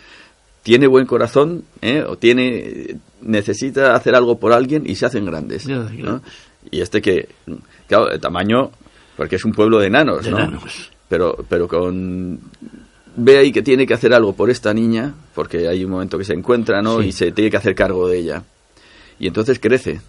tiene 0.63 0.87
buen 0.87 1.05
corazón, 1.07 1.65
¿eh? 1.83 2.05
o 2.07 2.17
tiene 2.17 2.97
necesita 3.21 3.95
hacer 3.95 4.15
algo 4.15 4.39
por 4.39 4.53
alguien 4.53 4.85
y 4.87 4.95
se 4.95 5.07
hacen 5.07 5.25
grandes. 5.27 5.67
Y 6.71 6.81
este 6.81 7.03
que, 7.03 7.29
claro, 7.89 8.11
el 8.11 8.21
tamaño, 8.21 8.71
porque 9.17 9.37
es 9.37 9.45
un 9.45 9.53
pueblo 9.53 9.79
de 9.81 9.89
enanos, 9.89 10.25
De 10.25 10.31
¿no? 10.31 10.39
enanos. 10.39 10.91
Pero, 11.11 11.37
pero 11.49 11.69
con 11.69 12.39
ve 13.17 13.37
ahí 13.37 13.53
que 13.53 13.61
tiene 13.61 13.87
que 13.87 13.93
hacer 13.93 14.15
algo 14.15 14.33
por 14.35 14.49
esta 14.49 14.73
niña, 14.73 15.13
porque 15.35 15.69
hay 15.69 15.85
un 15.85 15.91
momento 15.91 16.17
que 16.17 16.25
se 16.25 16.33
encuentra, 16.33 16.81
¿no? 16.81 17.03
Sí. 17.03 17.09
Y 17.09 17.13
se 17.13 17.33
tiene 17.33 17.51
que 17.51 17.59
hacer 17.59 17.75
cargo 17.75 18.09
de 18.09 18.19
ella. 18.19 18.43
Y 19.19 19.27
entonces 19.27 19.59
crece, 19.61 20.01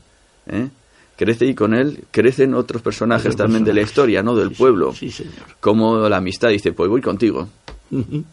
¿eh? 0.48 0.70
Crece 1.18 1.46
y 1.46 1.54
con 1.56 1.74
él 1.74 2.06
crecen 2.12 2.54
otros 2.54 2.82
personajes 2.82 3.36
también 3.36 3.64
de 3.66 3.74
la 3.74 3.82
historia, 3.82 4.24
¿no? 4.24 4.36
Del 4.36 4.50
Sí, 4.50 4.56
pueblo. 4.56 4.94
Sí, 4.94 5.12
señor. 5.12 5.34
Como 5.60 6.08
la 6.08 6.18
amistad 6.18 6.50
dice, 6.50 6.72
pues 6.72 6.90
voy 6.90 7.02
contigo. 7.02 7.50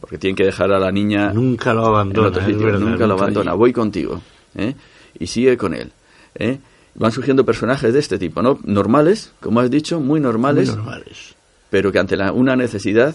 Porque 0.00 0.18
tienen 0.18 0.37
que 0.37 0.44
dejar 0.44 0.70
a 0.70 0.78
la 0.78 0.92
niña 0.92 1.33
Nunca 1.33 1.74
lo 1.74 1.85
abandona, 1.87 2.46
sitio, 2.46 2.64
verdad, 2.66 2.78
nunca 2.78 3.07
lo 3.09 3.14
abandona, 3.14 3.50
allí. 3.50 3.59
voy 3.59 3.72
contigo. 3.72 4.20
¿eh? 4.54 4.74
Y 5.18 5.26
sigue 5.26 5.57
con 5.57 5.74
él. 5.74 5.90
¿eh? 6.37 6.59
Van 6.94 7.11
surgiendo 7.11 7.44
personajes 7.44 7.92
de 7.92 7.98
este 7.98 8.18
tipo, 8.18 8.40
¿no? 8.40 8.59
Normales, 8.62 9.33
como 9.40 9.59
has 9.61 9.70
dicho, 9.70 9.98
muy 9.98 10.07
Muy 10.07 10.20
normales, 10.20 10.68
normales. 10.68 11.35
Pero 11.70 11.90
que 11.92 11.98
ante 11.98 12.16
la- 12.16 12.33
una 12.33 12.57
necesidad 12.57 13.14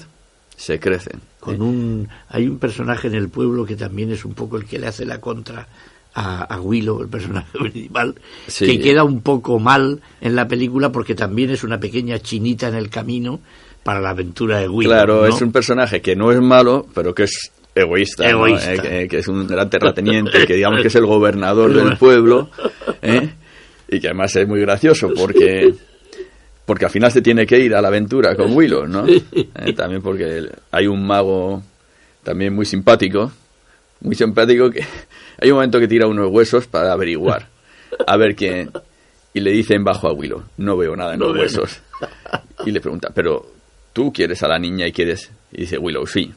se 0.55 0.79
crecen. 0.79 1.19
con 1.39 1.61
un 1.61 2.07
hay 2.29 2.47
un 2.47 2.59
personaje 2.59 3.07
en 3.07 3.15
el 3.15 3.29
pueblo 3.29 3.65
que 3.65 3.75
también 3.75 4.11
es 4.11 4.23
un 4.23 4.33
poco 4.33 4.57
el 4.57 4.65
que 4.65 4.79
le 4.79 4.87
hace 4.87 5.05
la 5.05 5.19
contra 5.19 5.67
a, 6.15 6.43
a 6.43 6.61
Willow, 6.61 7.01
el 7.01 7.07
personaje 7.07 7.47
principal, 7.59 8.13
Sí. 8.47 8.65
que 8.67 8.79
queda 8.79 9.03
un 9.03 9.21
poco 9.21 9.57
mal 9.59 9.99
en 10.21 10.35
la 10.35 10.47
película 10.47 10.91
porque 10.91 11.15
también 11.15 11.49
es 11.49 11.63
una 11.63 11.79
pequeña 11.79 12.19
chinita 12.19 12.67
en 12.67 12.75
el 12.75 12.89
camino 12.89 13.39
para 13.83 13.99
la 13.99 14.11
aventura 14.11 14.59
de 14.59 14.69
Willow. 14.69 14.91
Claro, 14.93 15.21
¿no? 15.21 15.25
es 15.27 15.41
un 15.41 15.51
personaje 15.51 16.01
que 16.01 16.15
no 16.15 16.31
es 16.31 16.39
malo, 16.39 16.85
pero 16.93 17.13
que 17.15 17.23
es 17.23 17.51
egoísta, 17.75 18.23
¿no? 18.23 18.29
Egoísta. 18.47 18.73
Eh, 18.75 18.79
que, 18.79 19.07
que 19.09 19.17
es 19.17 19.27
un 19.27 19.47
gran 19.47 19.69
terrateniente, 19.69 20.45
que 20.45 20.53
digamos 20.53 20.79
que 20.81 20.87
es 20.89 20.95
el 20.95 21.05
gobernador 21.07 21.73
del 21.83 21.97
pueblo, 21.97 22.49
¿eh? 23.01 23.31
y 23.89 23.99
que 23.99 24.07
además 24.07 24.35
es 24.35 24.47
muy 24.47 24.61
gracioso 24.61 25.09
porque 25.15 25.73
porque 26.65 26.85
al 26.85 26.91
final 26.91 27.11
se 27.11 27.21
tiene 27.21 27.45
que 27.45 27.59
ir 27.59 27.75
a 27.75 27.81
la 27.81 27.89
aventura 27.89 28.35
con 28.35 28.55
Willow, 28.55 28.87
¿no? 28.87 29.05
Eh, 29.65 29.73
también 29.73 30.01
porque 30.01 30.49
hay 30.71 30.87
un 30.87 31.05
mago 31.05 31.61
también 32.23 32.53
muy 32.53 32.65
simpático, 32.65 33.31
muy 34.01 34.15
simpático 34.15 34.69
que 34.69 34.85
hay 35.39 35.49
un 35.49 35.55
momento 35.55 35.79
que 35.79 35.87
tira 35.87 36.07
unos 36.07 36.29
huesos 36.31 36.67
para 36.67 36.91
averiguar 36.91 37.47
a 38.07 38.17
ver 38.17 38.35
quién 38.35 38.71
y 39.33 39.39
le 39.39 39.51
dicen 39.51 39.83
bajo 39.83 40.07
a 40.07 40.13
Willow, 40.13 40.43
no 40.57 40.77
veo 40.77 40.95
nada 40.95 41.13
en 41.13 41.19
No 41.19 41.27
los 41.27 41.33
veo 41.33 41.43
huesos. 41.43 41.81
Y 42.65 42.71
le 42.71 42.81
pregunta, 42.81 43.09
pero 43.13 43.45
tú 43.91 44.13
quieres 44.13 44.43
a 44.43 44.47
la 44.47 44.59
niña 44.59 44.87
y 44.87 44.91
quieres 44.91 45.31
y 45.51 45.61
dice 45.61 45.77
Willow, 45.77 46.05
sí. 46.05 46.31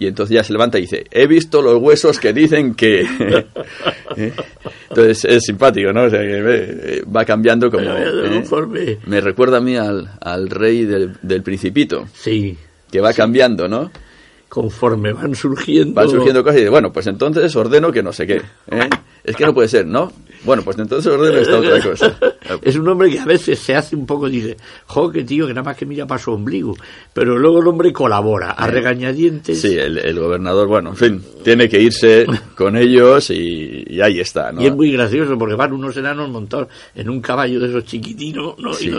Y 0.00 0.06
entonces 0.06 0.34
ya 0.34 0.44
se 0.44 0.52
levanta 0.52 0.78
y 0.78 0.82
dice, 0.82 1.04
he 1.10 1.26
visto 1.26 1.60
los 1.60 1.80
huesos 1.82 2.18
que 2.20 2.32
dicen 2.32 2.74
que... 2.74 3.00
¿Eh? 4.16 4.32
Entonces 4.90 5.24
es 5.24 5.42
simpático, 5.44 5.92
¿no? 5.92 6.04
O 6.04 6.10
sea, 6.10 6.20
que 6.20 6.38
eh, 6.46 7.02
va 7.04 7.24
cambiando 7.24 7.70
como... 7.70 7.84
¿eh? 7.96 8.42
Conforme- 8.42 8.98
Me 9.06 9.20
recuerda 9.20 9.58
a 9.58 9.60
mí 9.60 9.76
al, 9.76 10.08
al 10.20 10.48
rey 10.50 10.84
del, 10.84 11.14
del 11.22 11.42
principito, 11.42 12.06
Sí, 12.14 12.56
que 12.90 13.00
va 13.00 13.12
cambiando, 13.12 13.68
¿no? 13.68 13.90
conforme 14.48 15.12
van 15.12 15.34
surgiendo. 15.34 15.92
Van 15.92 16.08
surgiendo 16.08 16.42
cosas 16.42 16.56
y 16.56 16.60
dice, 16.60 16.70
bueno, 16.70 16.90
pues 16.90 17.06
entonces 17.06 17.54
ordeno 17.54 17.92
que 17.92 18.02
no 18.02 18.14
sé 18.14 18.26
qué. 18.26 18.36
¿eh? 18.70 18.88
Es 19.22 19.36
que 19.36 19.44
no 19.44 19.52
puede 19.52 19.68
ser, 19.68 19.84
¿no? 19.86 20.10
Bueno, 20.44 20.62
pues 20.62 20.78
entonces 20.78 21.12
ordeno 21.12 21.38
esta 21.38 21.58
otra 21.58 21.80
cosa. 21.82 22.18
Es 22.62 22.76
un 22.76 22.88
hombre 22.88 23.10
que 23.10 23.18
a 23.18 23.24
veces 23.26 23.58
se 23.58 23.74
hace 23.74 23.94
un 23.94 24.06
poco, 24.06 24.28
dice, 24.28 24.56
jo, 24.86 25.10
que 25.10 25.22
tío, 25.24 25.46
que 25.46 25.52
nada 25.52 25.64
más 25.64 25.76
que 25.76 25.84
mira 25.84 26.06
para 26.06 26.18
su 26.22 26.32
ombligo. 26.32 26.74
Pero 27.12 27.36
luego 27.38 27.60
el 27.60 27.66
hombre 27.68 27.92
colabora, 27.92 28.52
a 28.52 28.66
regañadientes. 28.68 29.60
Sí, 29.60 29.76
el, 29.76 29.98
el 29.98 30.18
gobernador, 30.18 30.66
bueno, 30.66 30.90
en 30.90 30.96
fin, 30.96 31.22
tiene 31.44 31.68
que 31.68 31.80
irse 31.80 32.24
con 32.54 32.76
ellos 32.76 33.28
y, 33.30 33.84
y 33.88 34.00
ahí 34.00 34.20
está, 34.20 34.50
¿no? 34.52 34.62
Y 34.62 34.66
es 34.66 34.74
muy 34.74 34.90
gracioso 34.92 35.36
porque 35.36 35.54
van 35.56 35.72
unos 35.74 35.96
enanos 35.96 36.30
montados 36.30 36.68
en 36.94 37.10
un 37.10 37.20
caballo 37.20 37.60
de 37.60 37.68
esos 37.68 37.84
chiquitinos, 37.84 38.54
¿no? 38.58 38.72
Sí. 38.72 38.90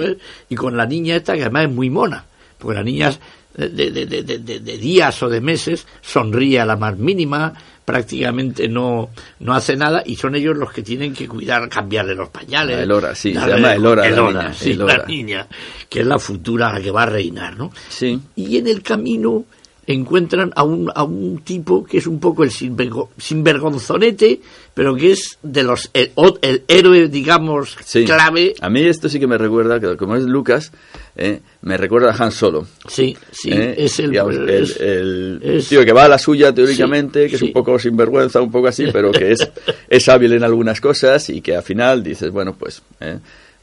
Y, 0.49 0.56
con 0.56 0.78
la 0.78 0.86
niña 0.86 1.15
esta, 1.15 1.36
que 1.36 1.41
además 1.41 1.65
es 1.65 1.71
muy 1.71 1.89
mona, 1.89 2.23
porque 2.60 2.75
la 2.78 2.84
niña 2.84 3.10
es 3.10 3.19
de, 3.58 3.89
de- 3.91 4.06
de- 4.06 4.23
de- 4.23 4.38
de- 4.39 4.60
de 4.60 4.78
días 4.78 5.21
o 5.23 5.28
de 5.30 5.41
meses 5.41 5.88
sonríe 6.02 6.60
a 6.60 6.65
la 6.65 6.78
más 6.78 6.97
mínima, 6.97 7.54
prácticamente 7.89 8.67
no, 8.67 9.10
no 9.39 9.54
hace 9.56 9.75
nada 9.75 10.04
y 10.06 10.15
son 10.15 10.36
ellos 10.36 10.56
los 10.56 10.71
que 10.71 10.84
tienen 10.84 11.12
que 11.12 11.28
cuidar, 11.28 11.67
cambiarle 11.67 12.13
los 12.13 12.30
pañales. 12.30 12.78
La 12.78 12.84
Elora, 12.84 13.15
sí, 13.15 13.34
se 13.34 13.39
llama 13.39 13.73
Elora 13.73 14.04
la 14.04 14.08
Elora, 14.08 14.41
niña, 14.43 14.54
sí, 14.54 14.71
Elora. 14.73 14.97
la 14.97 15.06
niña, 15.06 15.47
que 15.89 16.02
es 16.02 16.06
la 16.06 16.19
futura, 16.19 16.80
que 16.80 16.91
va 16.91 17.02
a 17.02 17.06
reinar, 17.08 17.58
¿no? 17.58 17.71
Sí. 17.89 18.21
Y 18.36 18.58
en 18.58 18.67
el 18.67 18.84
camino 18.84 19.45
encuentran 19.93 20.52
a 20.56 20.63
un, 20.63 20.91
a 20.93 21.04
un 21.04 21.39
tipo 21.43 21.84
que 21.84 21.97
es 21.97 22.08
un 22.08 22.19
poco 22.19 22.43
el 22.43 22.52
sinvergo- 22.52 23.10
sinvergonzonete, 23.17 24.39
pero 24.73 24.95
que 24.95 25.12
es 25.13 25.38
de 25.43 25.63
los 25.63 25.89
el, 25.93 26.12
el 26.41 26.63
héroe, 26.67 27.08
digamos, 27.08 27.75
Sí. 27.84 28.06
clave. 28.06 28.54
A 28.62 28.69
mí 28.69 28.82
esto 28.84 29.10
sí 29.10 29.19
que 29.19 29.28
me 29.28 29.38
recuerda, 29.38 29.80
que 29.80 29.97
como 29.97 30.15
es 30.15 30.23
Lucas, 30.23 30.71
eh, 31.15 31.39
me 31.62 31.75
recuerda 31.78 32.12
a 32.12 32.23
Han 32.23 32.32
Solo. 32.32 32.67
Sí, 32.88 33.17
sí, 33.32 33.49
¿eh? 33.52 33.75
es 33.78 33.99
el, 33.99 34.12
Digamos, 34.12 34.36
el, 34.36 34.49
es- 34.49 34.78
el 34.80 35.39
es- 35.43 35.67
tío 35.69 35.84
que 35.84 35.91
va 35.93 36.06
a 36.06 36.10
la 36.10 36.17
suya 36.19 36.54
teóricamente, 36.54 37.23
Sí, 37.25 37.30
que 37.30 37.36
es 37.36 37.39
sí. 37.39 37.45
un 37.47 37.54
poco 37.54 37.78
sinvergüenza, 37.80 38.41
un 38.41 38.52
poco 38.52 38.67
así, 38.67 38.86
pero 38.93 39.12
que 39.12 39.32
es, 39.32 39.39
es 39.89 40.10
hábil 40.10 40.34
en 40.34 40.43
algunas 40.43 40.80
cosas 40.80 41.30
y 41.30 41.41
que 41.41 41.56
al 41.56 41.63
final 41.63 42.04
dices, 42.04 42.32
bueno, 42.32 42.56
pues, 42.58 42.82
eh, 42.99 43.19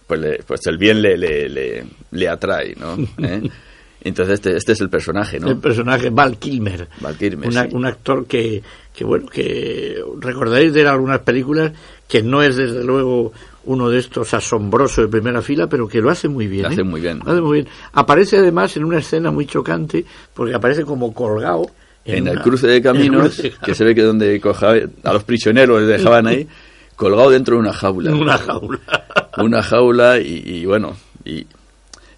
pues, 0.07 0.21
le- 0.21 0.39
pues 0.47 0.61
el 0.67 0.77
bien 0.79 1.01
le, 1.03 1.17
le, 1.17 1.49
le, 1.49 1.85
le 2.11 2.29
atrae, 2.29 2.75
¿no? 2.77 2.97
¿Eh? 4.07 4.09
Entonces 4.09 4.35
este, 4.35 4.57
este 4.57 4.73
es 4.73 4.81
el 4.81 4.89
personaje, 4.89 5.41
¿no? 5.41 5.49
el 5.49 5.59
personaje 5.59 6.11
Val 6.11 6.39
Kilmer, 6.39 6.89
Val 7.01 7.17
Kilmer, 7.17 7.49
una- 7.49 7.65
sí. 7.65 7.69
un 7.73 7.85
actor 7.87 8.27
que, 8.27 8.63
que 8.95 9.05
bueno, 9.05 9.27
que 9.29 9.97
recordaréis 10.21 10.73
de 10.73 10.87
algunas 10.87 11.21
películas 11.21 11.73
que 12.09 12.23
no 12.23 12.43
es 12.43 12.57
desde 12.57 12.85
luego 12.85 13.33
uno 13.65 13.89
de 13.91 13.99
estos 13.99 14.33
asombrosos 14.33 15.05
de 15.05 15.09
primera 15.09 15.43
fila, 15.43 15.67
pero 15.69 15.89
que 15.89 16.01
lo 16.01 16.09
hace 16.11 16.29
muy 16.29 16.47
bien. 16.47 16.63
Lo 16.63 16.69
¿eh? 16.69 16.73
hace 16.73 16.83
muy 16.85 17.01
bien. 17.01 17.21
Lo 17.25 17.33
hace 17.33 17.41
muy 17.41 17.55
bien. 17.63 17.69
Aparece 17.93 18.37
además 18.39 18.77
en 18.77 18.85
una 18.85 18.99
escena 18.99 19.31
muy 19.33 19.47
chocante 19.47 20.05
porque 20.35 20.55
aparece 20.55 20.85
como 20.85 21.13
colgado 21.13 21.67
en 22.05 22.29
el 22.29 22.35
una- 22.35 22.43
cruce 22.43 22.69
de 22.69 22.81
caminos, 22.81 23.43
que 23.65 23.75
se 23.75 23.85
ve 23.85 23.95
que 23.95 24.03
donde 24.03 24.41
coja, 24.41 24.75
a 25.03 25.13
los 25.13 25.25
prisioneros 25.25 25.81
les 25.83 25.89
dejaban 25.99 26.29
ahí, 26.29 26.47
colgado 26.95 27.31
dentro 27.31 27.57
de 27.57 27.61
una 27.63 27.73
jaula. 27.73 28.11
una 28.15 28.39
jaula. 28.39 28.79
Una 29.39 29.63
jaula 29.65 30.19
y, 30.21 30.43
y 30.47 30.65
bueno, 30.65 30.97
y 31.25 31.45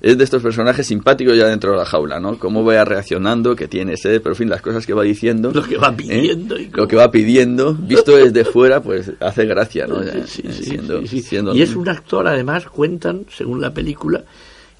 es 0.00 0.16
de 0.16 0.24
estos 0.24 0.42
personajes 0.42 0.86
simpáticos 0.86 1.36
ya 1.36 1.46
dentro 1.46 1.72
de 1.72 1.78
la 1.78 1.84
jaula, 1.84 2.20
¿no? 2.20 2.38
Cómo 2.38 2.64
va 2.64 2.84
reaccionando, 2.84 3.56
que 3.56 3.66
tiene 3.68 3.96
sed, 3.96 4.20
pero 4.22 4.34
en 4.34 4.36
fin, 4.36 4.48
las 4.50 4.62
cosas 4.62 4.86
que 4.86 4.94
va 4.94 5.02
diciendo. 5.02 5.50
Lo 5.52 5.62
que 5.64 5.76
va 5.76 5.88
¿eh? 5.88 5.94
pidiendo 5.96 6.58
y 6.58 6.68
Lo 6.72 6.86
que 6.86 6.96
va 6.96 7.10
pidiendo, 7.10 7.74
visto 7.74 8.16
desde 8.16 8.44
fuera, 8.44 8.80
pues 8.82 9.12
hace 9.20 9.44
gracia, 9.46 9.86
¿no? 9.86 10.02
Sí, 10.02 10.08
eh, 10.44 10.52
sí, 10.52 10.62
siendo- 10.64 11.00
sí, 11.00 11.08
sí. 11.08 11.22
siendo- 11.22 11.54
Y 11.54 11.62
es 11.62 11.74
un 11.74 11.88
actor, 11.88 12.26
además, 12.28 12.66
cuentan, 12.66 13.26
según 13.34 13.60
la 13.60 13.74
película, 13.74 14.24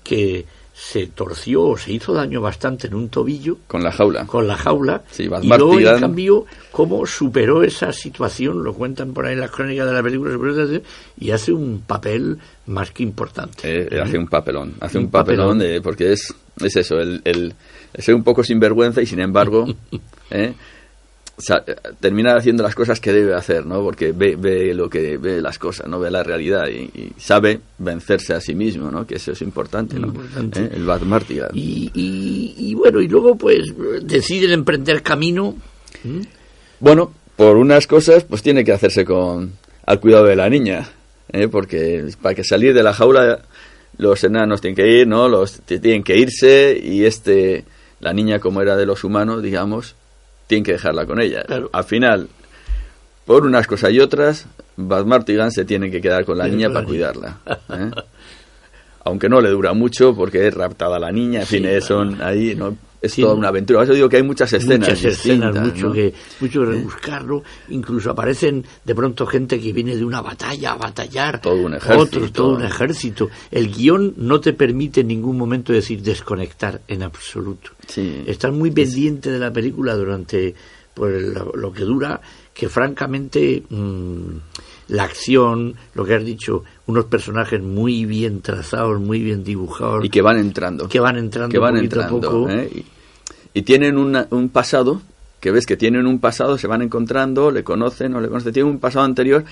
que 0.04 0.46
se 0.81 1.09
torció 1.09 1.64
o 1.64 1.77
se 1.77 1.91
hizo 1.93 2.12
daño 2.12 2.41
bastante 2.41 2.87
en 2.87 2.95
un 2.95 3.09
tobillo 3.09 3.59
Con 3.67 3.83
la 3.83 3.91
jaula. 3.91 4.25
con 4.27 4.47
la 4.47 4.57
jaula 4.57 5.03
Sí, 5.11 5.25
y 5.25 5.49
luego 5.49 5.77
en 5.81 5.99
cambio 5.99 6.47
cómo 6.71 7.05
superó 7.05 7.64
esa 7.64 7.93
situación 7.93 8.62
lo 8.62 8.73
cuentan 8.75 9.12
por 9.12 9.27
ahí 9.27 9.33
en 9.33 9.41
las 9.41 9.51
crónicas 9.51 9.87
de 9.88 9.93
la 9.93 10.03
película 10.05 10.38
y 11.19 11.31
hace 11.33 11.53
un 11.53 11.83
papel 11.85 12.38
más 12.67 12.93
que 12.93 13.03
importante. 13.03 13.59
Eh, 13.64 14.01
hace 14.01 14.19
un 14.19 14.29
papelón, 14.29 14.75
hace 14.79 14.99
un, 14.99 15.07
Un 15.07 15.11
papelón, 15.11 15.61
porque 15.83 16.12
es, 16.12 16.33
es 16.61 16.77
eso, 16.77 17.01
el, 17.01 17.23
el, 17.25 17.55
el 17.95 18.03
ser 18.05 18.14
un 18.14 18.23
poco 18.23 18.45
sinvergüenza 18.45 19.03
y 19.03 19.07
sin 19.07 19.19
embargo 19.19 19.67
eh, 20.31 20.55
sa- 21.38 21.64
termina 22.01 22.35
haciendo 22.37 22.62
las 22.62 22.74
cosas 22.74 23.01
que 23.01 23.12
debe 23.12 23.35
hacer, 23.35 23.64
¿no? 23.64 23.81
Porque 23.83 24.12
ve, 24.12 24.37
ve 24.37 24.74
lo 24.74 24.90
que 24.90 25.16
ve 25.18 25.40
las 25.40 25.59
cosas, 25.59 25.87
¿no? 25.88 25.98
Ve 26.01 26.11
la 26.11 26.22
realidad 26.22 26.66
y, 26.68 26.90
y 26.98 27.12
sabe 27.18 27.61
vencerse 27.79 28.35
a 28.35 28.40
sí 28.40 28.55
mismo, 28.55 28.90
¿no? 28.90 29.07
Que 29.07 29.16
eso 29.16 29.33
es 29.33 29.40
importante, 29.42 29.98
¿no? 29.98 30.09
Importante. 30.09 30.61
¿Eh? 30.64 30.70
El 30.74 30.85
Bad 30.85 31.03
Martigan. 31.03 31.51
y, 31.55 31.90
y- 31.94 32.55
y 32.59 32.74
bueno 32.74 33.01
y 33.01 33.09
luego 33.09 33.37
pues 33.37 33.72
deciden 34.03 34.51
emprender 34.53 35.03
camino 35.03 35.55
Bueno, 36.81 37.12
por 37.37 37.57
unas 37.57 37.87
cosas, 37.87 38.24
pues 38.24 38.42
tiene 38.42 38.64
que 38.64 38.72
hacerse 38.72 39.05
con 39.05 39.53
al 39.87 40.01
cuidado 40.01 40.27
de 40.27 40.37
la 40.37 40.48
niña, 40.51 40.88
¿eh? 41.33 41.48
porque 41.48 42.07
para 42.20 42.35
que 42.35 42.44
salir 42.44 42.74
de 42.74 42.83
la 42.83 42.92
jaula 42.92 43.40
los 43.96 44.22
enanos 44.22 44.61
tienen 44.61 44.77
que 44.77 44.87
ir, 45.01 45.07
¿no? 45.09 45.29
Los 45.29 45.61
tienen 45.62 46.03
que 46.05 46.16
irse 46.18 46.79
y 46.83 47.05
este 47.05 47.64
la 48.01 48.12
niña 48.12 48.38
como 48.38 48.61
era 48.62 48.77
de 48.77 48.87
los 48.87 49.03
humanos, 49.03 49.42
digamos, 49.42 49.96
tienen 50.48 50.64
que 50.64 50.72
dejarla 50.72 51.06
con 51.06 51.20
ella. 51.20 51.44
Claro. 51.44 51.70
Al 51.72 51.84
final, 51.84 52.28
por 53.24 53.44
unas 53.46 53.66
cosas 53.68 53.92
y 53.92 54.00
otras, 54.00 54.46
Bad 54.76 55.04
Martigan 55.04 55.52
se 55.52 55.64
tiene 55.64 55.90
que 55.92 56.00
quedar 56.00 56.24
con 56.24 56.37
la 56.38 56.48
niña 56.48 56.72
para 56.72 56.84
cuidarla. 56.84 57.38
¿eh? 57.70 57.90
Aunque 59.04 59.28
no 59.28 59.40
le 59.40 59.50
dura 59.50 59.72
mucho 59.74 60.14
porque 60.16 60.48
es 60.48 60.54
raptada 60.54 60.98
la 60.98 61.12
niña, 61.12 61.40
en 61.40 61.46
Sí, 61.46 61.56
fin, 61.58 61.64
claro. 61.64 61.80
son 61.80 62.20
ahí, 62.22 62.54
¿no? 62.56 62.76
Es 63.00 63.12
Sí, 63.12 63.22
toda 63.22 63.34
una 63.34 63.48
aventura. 63.48 63.82
Eso 63.84 63.92
digo 63.94 64.08
que 64.08 64.16
hay 64.16 64.22
muchas 64.22 64.52
escenas. 64.52 64.80
muchas 64.88 65.04
escenas, 65.04 65.54
mucho 65.54 65.87
¿no? 65.88 65.92
que 65.92 66.12
mucho 66.40 66.64
rebuscarlo, 66.64 67.42
incluso 67.68 68.11
aparecen 68.11 68.64
de 68.84 68.94
pronto 68.94 69.24
gente 69.26 69.61
que 69.61 69.72
viene 69.72 69.94
de 69.96 70.04
una 70.04 70.20
batalla 70.20 70.72
a 70.72 70.76
batallar, 70.76 71.40
Todo 71.40 71.54
un 71.54 71.74
ejército. 71.74 72.02
otros, 72.02 72.32
todo 72.32 72.54
un 72.56 72.64
ejército. 72.64 73.30
El 73.52 73.72
guion 73.72 74.14
no 74.16 74.40
te 74.40 74.52
permite 74.52 75.02
en 75.02 75.08
ningún 75.08 75.38
momento 75.38 75.72
decir 75.72 76.02
desconectar 76.02 76.80
en 76.88 77.02
absoluto. 77.04 77.70
Sí. 77.87 78.24
Estás 78.26 78.52
muy 78.52 78.70
pendiente 78.72 79.30
de 79.30 79.38
la 79.38 79.52
película 79.52 79.94
durante 79.94 80.54
pues, 80.92 81.22
lo, 81.22 81.52
lo 81.54 81.72
que 81.72 81.84
dura, 81.84 82.20
que 82.52 82.68
francamente 82.68 83.62
mm, 83.70 84.22
la 84.88 85.04
acción, 85.04 85.74
lo 85.94 86.04
que 86.04 86.14
has 86.14 86.24
dicho, 86.24 86.64
unos 86.88 87.05
personajes 87.05 87.62
muy 87.62 88.05
bien 88.07 88.40
trazados, 88.40 88.98
muy 89.01 89.20
bien 89.22 89.44
dibujados, 89.44 90.05
y 90.05 90.09
que 90.11 90.20
van 90.22 90.38
entrando 90.38 90.88
que 90.88 90.98
van 91.01 91.16
entrando 91.16 91.53
que 91.53 91.59
van 91.59 91.77
entrando 91.77 92.20
poco. 92.20 92.48
¿eh? 92.51 92.68
y, 93.55 93.59
y 93.61 93.62
tienen 93.62 93.96
una- 93.96 94.27
un 94.31 94.48
pasado 94.48 95.01
que 95.40 95.53
ves 95.53 95.66
que 95.66 95.77
tienen 95.77 96.07
un 96.07 96.18
pasado 96.18 96.59
se 96.59 96.66
van 96.66 96.83
encontrando 96.83 97.51
le 97.53 97.62
conocen 97.62 98.14
o 98.16 98.20
le 98.20 98.27
conocen 98.29 98.53
tienen 98.53 98.72
un 98.72 98.81
pasado 98.81 99.05
anterior 99.05 99.44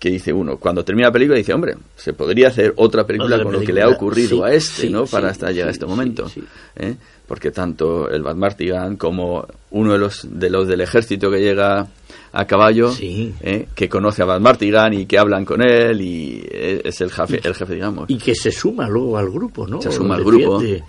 que 0.00 0.10
dice 0.10 0.32
uno 0.32 0.56
cuando 0.58 0.84
termina 0.84 1.08
la 1.08 1.12
película 1.12 1.38
dice 1.38 1.52
hombre 1.54 1.76
se 1.96 2.12
podría 2.12 2.48
hacer 2.48 2.72
otra 2.76 3.06
película 3.06 3.36
Otra 3.36 3.44
con 3.44 3.52
lo 3.54 3.60
que 3.60 3.72
le 3.72 3.82
ha 3.82 3.88
ocurrido 3.88 4.38
sí, 4.38 4.42
a 4.42 4.52
este 4.52 4.82
sí, 4.82 4.90
no 4.90 5.06
sí, 5.06 5.12
para 5.12 5.28
hasta 5.30 5.50
llegar 5.52 5.68
a 5.68 5.72
este 5.72 5.86
momento. 5.86 6.30
¿eh? 6.76 6.96
porque 7.28 7.50
tanto 7.52 8.10
el 8.10 8.22
Bad 8.22 8.36
Martigan 8.36 8.96
como 8.96 9.46
uno 9.70 9.92
de 9.92 9.98
los 9.98 10.26
de 10.30 10.50
los 10.50 10.68
del 10.68 10.80
ejército 10.82 11.30
que 11.30 11.40
llega 11.40 11.86
a 12.36 12.44
caballo 12.46 12.90
Sí. 12.90 13.32
¿eh? 13.40 13.68
que 13.74 13.88
conoce 13.88 14.22
a 14.22 14.24
Bad 14.26 14.40
Martigan 14.40 14.92
y 14.92 15.06
que 15.06 15.18
hablan 15.18 15.44
con 15.44 15.62
él 15.62 16.00
y 16.00 16.44
es 16.50 17.00
el 17.00 17.10
jefe 17.10 17.40
el 17.42 17.54
jefe 17.54 17.74
digamos 17.74 18.10
y 18.10 18.18
que 18.18 18.34
se 18.34 18.50
suma 18.50 18.88
luego 18.88 19.16
al 19.16 19.30
grupo, 19.30 19.66
¿no? 19.66 19.80
se 19.80 19.92
suma 19.92 20.16
al 20.16 20.24
grupo. 20.24 20.60
¿eh? 20.62 20.82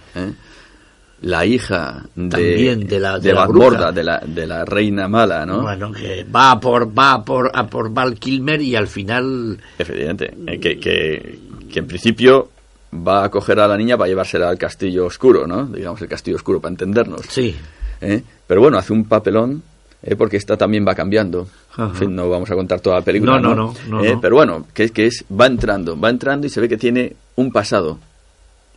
la 1.22 1.46
hija 1.46 2.04
de, 2.16 2.30
También 2.30 2.88
de 2.88 3.00
la- 3.00 3.18
de 3.20 3.30
de 3.30 3.34
la 3.34 3.92
de 3.92 4.04
la, 4.04 4.20
de 4.26 4.46
la 4.48 4.66
reina 4.66 5.08
mala, 5.08 5.46
¿no? 5.46 5.62
Bueno, 5.62 5.92
que 5.92 6.24
va 6.26 6.52
a 6.52 6.60
por, 6.60 6.88
va 6.98 7.14
a 7.14 7.24
por, 7.24 7.50
a 7.54 7.66
por 7.68 7.92
Val 7.94 8.16
Kilmer 8.20 8.62
y 8.62 8.76
al 8.76 8.88
final, 8.88 9.58
Efectivamente, 9.80 10.34
eh, 10.46 10.60
que, 10.60 10.78
que, 10.78 11.40
que 11.72 11.80
en 11.80 11.88
principio 11.88 12.50
va 12.96 13.24
a 13.24 13.32
coger 13.32 13.60
a 13.60 13.68
la 13.68 13.78
niña 13.78 13.98
para 13.98 14.10
llevársela 14.10 14.50
al 14.50 14.58
castillo 14.58 15.06
oscuro, 15.06 15.48
¿no? 15.48 15.66
Digamos 15.68 16.02
el 16.02 16.10
castillo 16.10 16.36
oscuro, 16.36 16.60
para 16.60 16.74
entendernos. 16.74 17.22
sí, 17.30 17.56
¿eh? 18.02 18.22
Pero 18.46 18.62
bueno, 18.62 18.78
hace 18.78 18.94
un 18.94 19.06
papelón, 19.06 19.64
¿eh? 20.06 20.16
porque 20.16 20.38
esta 20.38 20.56
también 20.56 20.86
va 20.88 20.96
cambiando. 20.96 21.48
Ajá. 21.72 21.88
En 21.88 21.96
fin, 21.96 22.16
no 22.16 22.30
vamos 22.30 22.50
a 22.52 22.56
contar 22.56 22.80
toda 22.80 22.98
la 23.00 23.02
película. 23.04 23.40
No, 23.40 23.50
no, 23.50 23.56
¿no? 23.56 23.74
no, 23.88 23.98
no, 23.98 24.04
¿Eh? 24.04 24.14
no. 24.14 24.22
Pero 24.22 24.36
bueno, 24.36 24.66
que 24.74 24.84
es 24.86 24.92
que 24.92 25.08
es, 25.08 25.26
va 25.30 25.48
entrando, 25.48 26.00
va 26.00 26.10
entrando 26.10 26.48
y 26.48 26.50
se 26.50 26.62
ve 26.62 26.70
que 26.70 26.78
tiene 26.78 27.16
un 27.36 27.52
pasado. 27.52 27.98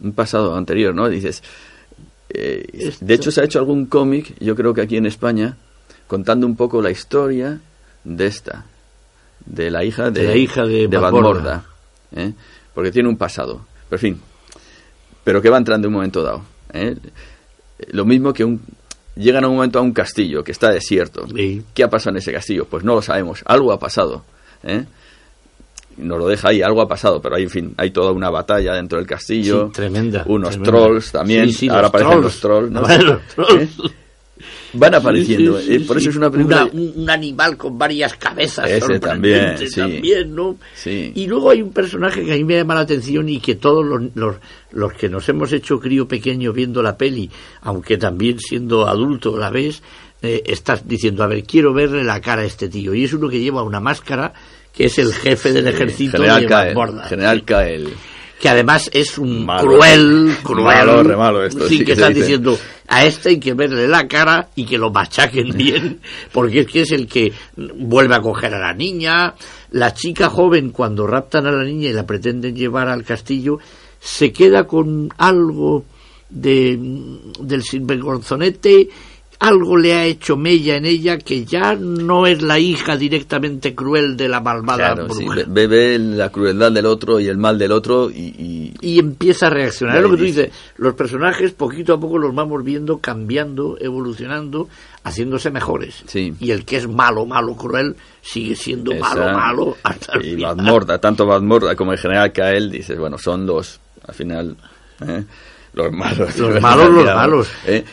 Un 0.01 0.13
pasado 0.13 0.57
anterior, 0.57 0.95
¿no? 0.95 1.09
Dices. 1.09 1.43
eh, 2.31 2.95
de 3.01 3.15
hecho, 3.15 3.31
se 3.31 3.41
ha 3.41 3.45
hecho 3.45 3.59
algún 3.59 3.87
cómic, 3.87 4.35
yo 4.41 4.57
creo 4.57 4.73
que 4.75 4.81
aquí 4.81 4.97
en 4.97 5.07
España, 5.07 5.57
contando 6.07 6.47
un 6.47 6.57
poco 6.57 6.81
la 6.81 6.91
historia 6.91 7.61
de 8.05 8.27
esta, 8.27 8.65
de 9.45 9.71
la 9.71 9.85
hija 9.85 10.11
de, 10.11 10.23
De 10.23 10.29
la 10.29 10.37
hija 10.37 10.65
de. 10.65 10.87
Badmorda, 10.87 11.65
¿eh? 12.15 12.33
porque 12.75 12.91
tiene 12.91 13.09
un 13.09 13.17
pasado. 13.17 13.67
Pero 13.89 13.97
en 13.97 14.15
fin, 14.15 14.23
pero 15.25 15.43
que 15.43 15.51
va 15.51 15.59
entrando 15.59 15.89
en 15.89 15.95
un 15.95 15.99
momento 15.99 16.23
dado. 16.23 16.43
Lo 17.91 18.05
mismo 18.05 18.33
que 18.33 18.45
un, 18.45 18.61
llegan 19.19 19.45
a 19.45 19.49
un 19.49 19.57
momento 19.57 19.79
a 19.79 19.83
un 19.83 19.93
castillo 19.93 20.43
que 20.43 20.53
está 20.53 20.71
desierto. 20.71 21.27
Sí. 21.35 21.63
¿Qué 21.75 21.83
ha 21.85 21.91
pasado 21.91 22.11
en 22.11 22.19
ese 22.19 22.33
castillo? 22.33 22.65
Pues 22.65 22.85
no 22.85 22.95
lo 22.95 23.03
sabemos. 23.03 23.43
Algo 23.45 23.73
ha 23.73 23.79
pasado. 23.79 24.25
¿eh? 24.63 24.85
Nos 25.99 26.19
lo 26.19 26.29
deja 26.29 26.49
ahí, 26.51 26.63
algo 26.63 26.81
ha 26.81 26.89
pasado, 26.89 27.21
pero 27.21 27.35
hay, 27.37 27.43
en 27.43 27.51
fin, 27.51 27.75
hay 27.77 27.91
toda 27.91 28.13
una 28.13 28.31
batalla 28.31 28.75
dentro 28.75 28.99
del 28.99 29.07
castillo. 29.07 29.67
Sí, 29.67 29.73
tremenda, 29.73 30.23
Unos 30.27 30.51
tremenda. 30.51 30.71
trolls 30.71 31.13
también. 31.13 31.51
Ahora 31.71 31.89
aparecen 31.89 32.13
trolls. 32.13 32.25
los 32.25 32.41
trolls. 32.41 32.71
¿no? 32.71 32.79
Aparecen 32.81 33.07
los 33.07 33.23
trolls. 33.35 33.63
¿Eh? 33.85 33.91
Van 34.75 34.95
apareciendo. 34.95 35.59
Sí, 35.61 35.67
sí, 35.67 35.75
¿eh? 35.75 35.79
sí, 35.79 35.85
Por 35.85 35.97
eso 35.99 36.11
es 36.11 36.17
una 36.17 36.31
película. 36.31 36.65
Una- 36.65 36.73
un, 36.73 36.93
un 36.97 37.11
animal 37.11 37.57
con 37.57 37.79
varias 37.79 38.15
cabezas. 38.17 38.69
Ese 38.71 38.99
también, 39.01 39.55
también, 39.81 40.35
¿no? 40.35 40.57
Y 41.15 41.27
luego 41.27 41.51
hay 41.51 41.63
un 41.63 41.73
personaje 41.73 42.25
que 42.25 42.33
a 42.33 42.37
mí 42.37 42.45
me 42.45 42.57
llama 42.57 42.75
la 42.75 42.81
atención 42.81 43.29
y 43.29 43.41
que 43.41 43.55
todos 43.55 43.85
los, 43.85 44.03
los, 44.15 44.37
los 44.73 44.93
que 44.93 45.09
nos 45.09 45.29
hemos 45.29 45.53
hecho 45.53 45.81
crío 45.81 46.07
pequeño 46.07 46.53
viendo 46.53 46.83
la 46.83 46.97
peli, 46.97 47.31
aunque 47.63 47.97
también 47.97 48.39
siendo 48.39 48.87
adulto 48.87 49.37
la 49.39 49.51
ves, 49.51 49.83
eh, 50.21 50.43
estás 50.47 50.87
diciendo, 50.87 51.23
a 51.23 51.27
ver, 51.29 51.45
quiero 51.45 51.73
verle 51.73 52.05
la 52.05 52.21
cara 52.21 52.43
a 52.43 52.45
este 52.45 52.69
tío. 52.69 52.93
Y 52.95 53.05
es 53.05 53.13
uno 53.13 53.29
que 53.29 53.41
lleva 53.41 53.63
una 53.63 53.81
máscara 53.81 54.33
que 54.75 54.85
es 54.87 54.99
el 54.99 55.13
jefe 55.15 55.53
del 55.53 55.67
ejército 55.69 56.13
General 56.19 56.41
de. 56.43 56.47
General 57.09 57.45
Kael. 57.45 57.89
Que 58.41 58.49
además 58.49 58.89
es 58.93 59.19
un 59.19 59.45
Malo. 59.45 59.63
cruel, 59.69 60.37
cruel. 60.43 60.65
Malo, 60.65 61.03
re 61.03 61.17
malo 61.17 61.45
esto, 61.45 61.69
Sí, 61.69 61.79
que 61.81 61.87
que 61.87 61.95
dice. 61.95 62.13
diciendo, 62.15 62.59
a 62.87 63.05
este 63.05 63.31
hay 63.31 63.41
que 63.41 63.55
verle 63.55 63.89
la 63.89 64.07
cara 64.07 64.49
y 64.55 64.65
que 64.65 64.79
lo 64.79 64.91
machaquen 64.91 65.57
bien, 65.57 66.01
porque 66.33 66.61
es 66.61 66.67
que 66.67 66.83
es 66.83 66.93
el 66.93 67.07
que 67.07 67.33
vuelve 67.57 68.15
a 68.15 68.21
coger 68.21 68.55
a 68.55 68.59
la 68.61 68.73
niña. 68.75 69.35
La 69.73 69.93
chica 69.93 70.31
joven, 70.31 70.71
cuando 70.71 71.07
raptan 71.07 71.47
a 71.47 71.53
la 71.53 71.65
niña 71.65 71.91
y 71.91 71.93
la 71.93 72.07
pretenden 72.07 72.55
llevar 72.55 72.89
al 72.89 73.05
castillo, 73.05 73.59
se 74.01 74.33
queda 74.33 74.65
con 74.65 75.09
algo 75.19 75.85
de, 76.31 76.79
del 77.41 77.63
sinvergonzonete 77.63 78.89
algo 79.41 79.77
le 79.77 79.95
ha 79.95 80.05
hecho 80.05 80.37
mella 80.37 80.77
en 80.77 80.85
ella 80.85 81.17
que 81.19 81.45
ya 81.45 81.77
no 81.77 82.27
es 82.27 82.43
la 82.43 82.59
hija 82.59 82.97
directamente 82.97 83.75
cruel 83.75 84.17
de 84.17 84.29
la 84.29 84.41
malvada 84.41 84.95
Claro, 84.95 85.07
bruja. 85.07 85.45
ve 85.47 85.97
la 86.01 86.31
crueldad 86.31 86.73
del 86.73 86.87
otro 86.87 87.21
y 87.21 87.29
el 87.29 87.39
mal 87.39 87.57
del 87.59 87.71
otro 87.73 88.11
y, 88.11 88.15
y- 88.37 88.75
y 88.81 88.99
empieza 88.99 89.47
a 89.47 89.51
reaccionar. 89.51 89.97
Es 89.97 90.03
lo 90.03 90.11
que 90.11 90.17
tú 90.17 90.23
dices, 90.25 90.51
los 90.77 90.95
personajes 90.95 91.53
poquito 91.53 91.95
a 91.95 92.01
poco 92.01 92.19
los 92.19 92.35
vamos 92.35 92.65
viendo 92.65 92.99
cambiando, 92.99 93.77
evolucionando, 93.81 94.69
haciéndose 95.05 95.51
mejores. 95.51 96.03
Sí. 96.07 96.35
Y 96.41 96.51
el 96.51 96.65
que 96.65 96.77
es 96.77 96.89
malo, 96.89 97.25
malo, 97.27 97.55
cruel, 97.55 97.95
sigue 98.23 98.57
siendo 98.57 98.93
malo, 98.97 99.25
malo 99.33 99.77
hasta 99.85 100.15
el 100.19 100.27
y 100.27 100.31
final. 100.35 100.57
Badmorda, 100.57 100.99
tanto 101.01 101.27
Badmorda 101.27 101.77
como 101.77 101.93
el 101.93 101.99
general 101.99 102.33
Kael, 102.33 102.71
dices, 102.71 102.99
bueno, 102.99 103.19
son 103.19 103.47
los, 103.47 103.79
al 104.07 104.15
final, 104.15 104.57
¿eh? 105.07 105.23
los 105.75 105.93
malos. 105.93 106.37
Los 106.39 106.61
malos, 106.61 106.91
los 106.91 107.05
malos. 107.15 107.49
¿eh? 107.67 107.85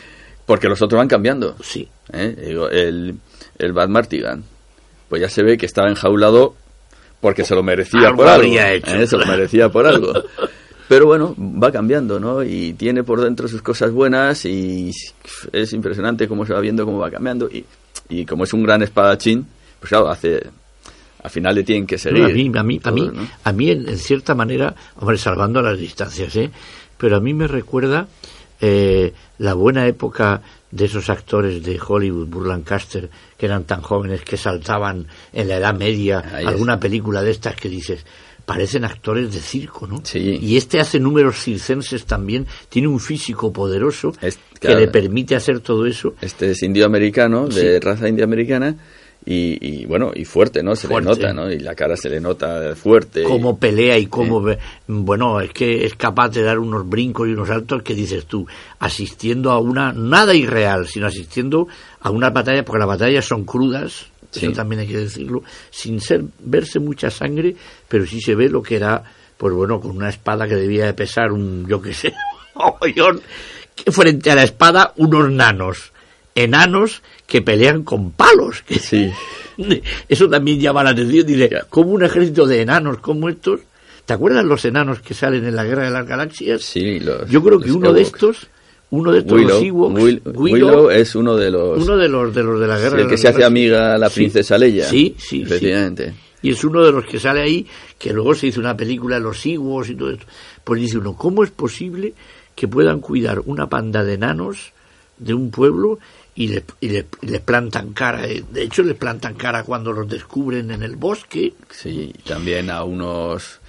Porque 0.46 0.68
los 0.68 0.80
otros 0.80 0.98
van 0.98 1.08
cambiando. 1.08 1.56
Sí. 1.62 1.88
¿eh? 2.12 2.34
El, 2.72 3.16
el 3.58 3.72
Bad 3.72 3.88
Martigan, 3.88 4.44
pues 5.08 5.20
ya 5.20 5.28
se 5.28 5.42
ve 5.42 5.58
que 5.58 5.66
estaba 5.66 5.88
enjaulado 5.88 6.54
porque 7.20 7.44
se 7.44 7.54
lo 7.54 7.62
merecía 7.62 8.08
Algo 8.08 8.18
por 8.18 8.28
algo. 8.28 8.44
hecho. 8.44 8.94
¿eh? 8.94 9.06
Se 9.06 9.16
lo 9.16 9.26
merecía 9.26 9.68
por 9.68 9.86
algo. 9.86 10.12
Pero 10.88 11.06
bueno, 11.06 11.34
va 11.36 11.72
cambiando, 11.72 12.20
¿no? 12.20 12.44
Y 12.44 12.74
tiene 12.74 13.02
por 13.02 13.20
dentro 13.20 13.48
sus 13.48 13.60
cosas 13.60 13.90
buenas 13.90 14.44
y 14.44 14.92
es 15.52 15.72
impresionante 15.72 16.28
cómo 16.28 16.46
se 16.46 16.52
va 16.52 16.60
viendo, 16.60 16.84
cómo 16.84 16.98
va 16.98 17.10
cambiando. 17.10 17.48
Y, 17.50 17.64
y 18.08 18.24
como 18.24 18.44
es 18.44 18.52
un 18.52 18.62
gran 18.62 18.82
espadachín, 18.82 19.46
pues 19.80 19.88
claro, 19.90 20.08
hace... 20.08 20.46
Al 21.24 21.30
final 21.30 21.56
le 21.56 21.64
tienen 21.64 21.88
que 21.88 21.98
seguir. 21.98 22.20
No, 22.20 22.26
a 22.26 22.28
mí, 22.28 22.52
a 22.54 22.62
mí, 22.62 22.80
a 22.84 22.90
mí, 22.92 23.10
a 23.42 23.52
mí 23.52 23.70
en, 23.70 23.88
en 23.88 23.98
cierta 23.98 24.36
manera, 24.36 24.76
hombre, 25.00 25.18
salvando 25.18 25.60
las 25.60 25.76
distancias, 25.76 26.36
¿eh? 26.36 26.52
pero 26.98 27.16
a 27.16 27.20
mí 27.20 27.34
me 27.34 27.48
recuerda 27.48 28.06
eh, 28.60 29.12
la 29.38 29.54
buena 29.54 29.86
época 29.86 30.42
de 30.70 30.84
esos 30.86 31.08
actores 31.10 31.62
de 31.62 31.78
Hollywood, 31.86 32.26
Burl 32.26 32.48
Lancaster, 32.48 33.08
que 33.36 33.46
eran 33.46 33.64
tan 33.64 33.80
jóvenes 33.82 34.22
que 34.22 34.36
saltaban 34.36 35.06
en 35.32 35.48
la 35.48 35.56
Edad 35.56 35.74
Media, 35.74 36.22
Ahí 36.32 36.42
es. 36.44 36.48
alguna 36.48 36.78
película 36.80 37.22
de 37.22 37.30
estas 37.30 37.54
que 37.56 37.68
dices, 37.68 38.04
parecen 38.44 38.84
actores 38.84 39.32
de 39.32 39.40
circo, 39.40 39.86
¿no? 39.86 40.00
Sí. 40.04 40.38
Y 40.40 40.56
este 40.56 40.78
hace 40.80 41.00
números 41.00 41.42
circenses 41.42 42.04
también, 42.04 42.46
tiene 42.68 42.88
un 42.88 43.00
físico 43.00 43.52
poderoso 43.52 44.12
que 44.12 44.32
claro. 44.60 44.80
le 44.80 44.88
permite 44.88 45.34
hacer 45.34 45.60
todo 45.60 45.86
eso. 45.86 46.14
Este 46.20 46.50
es 46.50 46.62
indio-americano, 46.62 47.48
de 47.48 47.52
Sí. 47.74 47.78
raza 47.80 48.08
indio-americana, 48.08 48.76
y, 49.28 49.58
y, 49.60 49.84
bueno, 49.86 50.12
y 50.14 50.24
fuerte, 50.24 50.62
¿no? 50.62 50.76
Se 50.76 50.86
Fuerte. 50.86 51.10
le 51.10 51.16
nota, 51.16 51.32
¿no? 51.34 51.50
Y 51.52 51.58
la 51.58 51.74
cara 51.74 51.96
se 51.96 52.08
le 52.08 52.20
nota 52.20 52.76
fuerte. 52.76 53.24
cómo 53.24 53.58
pelea 53.58 53.98
y 53.98 54.06
cómo 54.06 54.44
bueno 54.86 55.40
es 55.40 55.50
que 55.52 55.84
es 55.84 55.96
capaz 55.96 56.28
de 56.28 56.42
dar 56.42 56.60
unos 56.60 56.88
brincos 56.88 57.26
y 57.28 57.32
unos 57.32 57.48
saltos 57.48 57.82
que 57.82 57.94
dices 57.94 58.26
tú 58.26 58.46
asistiendo 58.78 59.50
a 59.50 59.58
una 59.58 59.92
nada 59.92 60.32
irreal 60.32 60.86
sino 60.86 61.06
asistiendo 61.08 61.66
a 62.00 62.10
una 62.10 62.30
batalla 62.30 62.64
porque 62.64 62.78
las 62.78 62.88
batallas 62.88 63.24
son 63.24 63.44
crudas 63.44 64.06
Sí. 64.30 64.44
eso 64.46 64.54
también 64.54 64.80
hay 64.80 64.88
que 64.88 64.98
decirlo 64.98 65.42
sin 65.70 66.00
ser 66.00 66.22
verse 66.40 66.78
mucha 66.78 67.10
sangre 67.10 67.56
pero 67.88 68.04
sí 68.06 68.20
se 68.20 68.34
ve 68.34 68.48
lo 68.50 68.60
que 68.62 68.76
era 68.76 69.02
pues 69.38 69.54
bueno 69.54 69.80
con 69.80 69.92
una 69.96 70.08
espada 70.10 70.46
que 70.46 70.56
debía 70.56 70.84
de 70.86 70.94
pesar 70.94 71.32
un 71.32 71.66
yo 71.66 71.80
qué 71.80 71.94
sé 71.94 72.08
un 72.54 72.62
mogollón, 72.64 73.20
que 73.74 73.90
frente 73.92 74.30
a 74.30 74.34
la 74.34 74.42
espada 74.42 74.92
unos 74.96 75.30
nanos 75.30 75.92
enanos 76.34 77.02
que 77.26 77.42
pelean 77.42 77.82
con 77.82 78.12
palos 78.12 78.62
que 78.62 78.78
Sí. 78.78 79.10
eso 80.08 80.28
también 80.28 80.60
llama 80.60 80.84
la 80.84 80.90
atención. 80.90 81.26
Dice, 81.26 81.50
como 81.70 81.90
un 81.90 82.04
ejército 82.04 82.46
de 82.46 82.62
enanos 82.62 82.98
como 82.98 83.28
estos. 83.28 83.60
¿Te 84.04 84.12
acuerdas 84.12 84.44
los 84.44 84.64
enanos 84.64 85.00
que 85.00 85.14
salen 85.14 85.44
en 85.44 85.56
la 85.56 85.64
Guerra 85.64 85.84
de 85.84 85.90
las 85.90 86.06
Galaxias? 86.06 86.62
Sí, 86.62 87.00
los- 87.00 87.28
Yo 87.28 87.42
creo 87.42 87.58
que 87.58 87.72
uno 87.72 87.92
de 87.92 88.02
estos, 88.02 88.46
uno 88.90 89.10
de 89.10 89.18
estos, 89.18 89.32
Willow, 89.32 89.48
los 89.58 89.62
Ewoks, 89.64 89.94
Will- 90.02 90.22
Willow, 90.26 90.68
Willow 90.68 90.90
es 90.90 91.14
uno 91.16 91.34
de 91.36 91.50
los... 91.50 91.82
uno 91.82 91.96
de 91.96 92.08
los 92.08 92.32
de 92.32 92.42
los 92.44 92.60
de 92.60 92.66
la 92.68 92.78
Guerra 92.78 92.98
el 92.98 93.02
de 93.02 93.08
que 93.08 93.12
las 93.14 93.20
se 93.20 93.28
hace 93.28 93.42
amiga 93.44 93.94
a 93.94 93.98
la 93.98 94.08
Sí. 94.08 94.20
princesa 94.20 94.56
Leia. 94.58 94.84
Sí, 94.88 95.16
sí, 95.18 95.38
sí. 95.38 95.42
Efectivamente. 95.42 96.14
Y 96.42 96.50
es 96.50 96.62
uno 96.62 96.84
de 96.84 96.92
los 96.92 97.04
que 97.06 97.18
sale 97.18 97.40
ahí, 97.42 97.66
que 97.98 98.12
luego 98.12 98.32
se 98.36 98.46
hizo 98.46 98.60
una 98.60 98.76
película 98.76 99.16
de 99.16 99.22
los 99.22 99.44
Ewoks 99.44 99.90
y 99.90 99.94
todo 99.96 100.12
esto. 100.12 100.26
Pues 100.62 100.80
dice 100.80 100.98
uno, 100.98 101.16
¿cómo 101.16 101.42
es 101.42 101.50
posible 101.50 102.14
que 102.54 102.68
puedan 102.68 103.00
cuidar 103.00 103.40
una 103.46 103.68
panda 103.68 104.04
de 104.04 104.14
enanos 104.14 104.72
de 105.18 105.34
un 105.34 105.50
pueblo 105.50 105.98
y 106.36 106.48
le- 106.48 106.64
y 106.80 106.88
le- 106.90 107.06
y 107.22 107.26
les 107.26 107.40
plantan 107.40 107.92
cara? 107.92 108.26
eh? 108.26 108.44
De 108.50 108.62
hecho, 108.62 108.82
les 108.82 108.94
plantan 108.96 109.34
cara 109.34 109.64
cuando 109.64 109.92
los 109.92 110.08
descubren 110.08 110.70
en 110.70 110.82
el 110.82 110.96
bosque. 110.96 111.54
Sí, 111.70 112.12
también 112.26 112.70
a 112.70 112.84
unos 112.84 113.60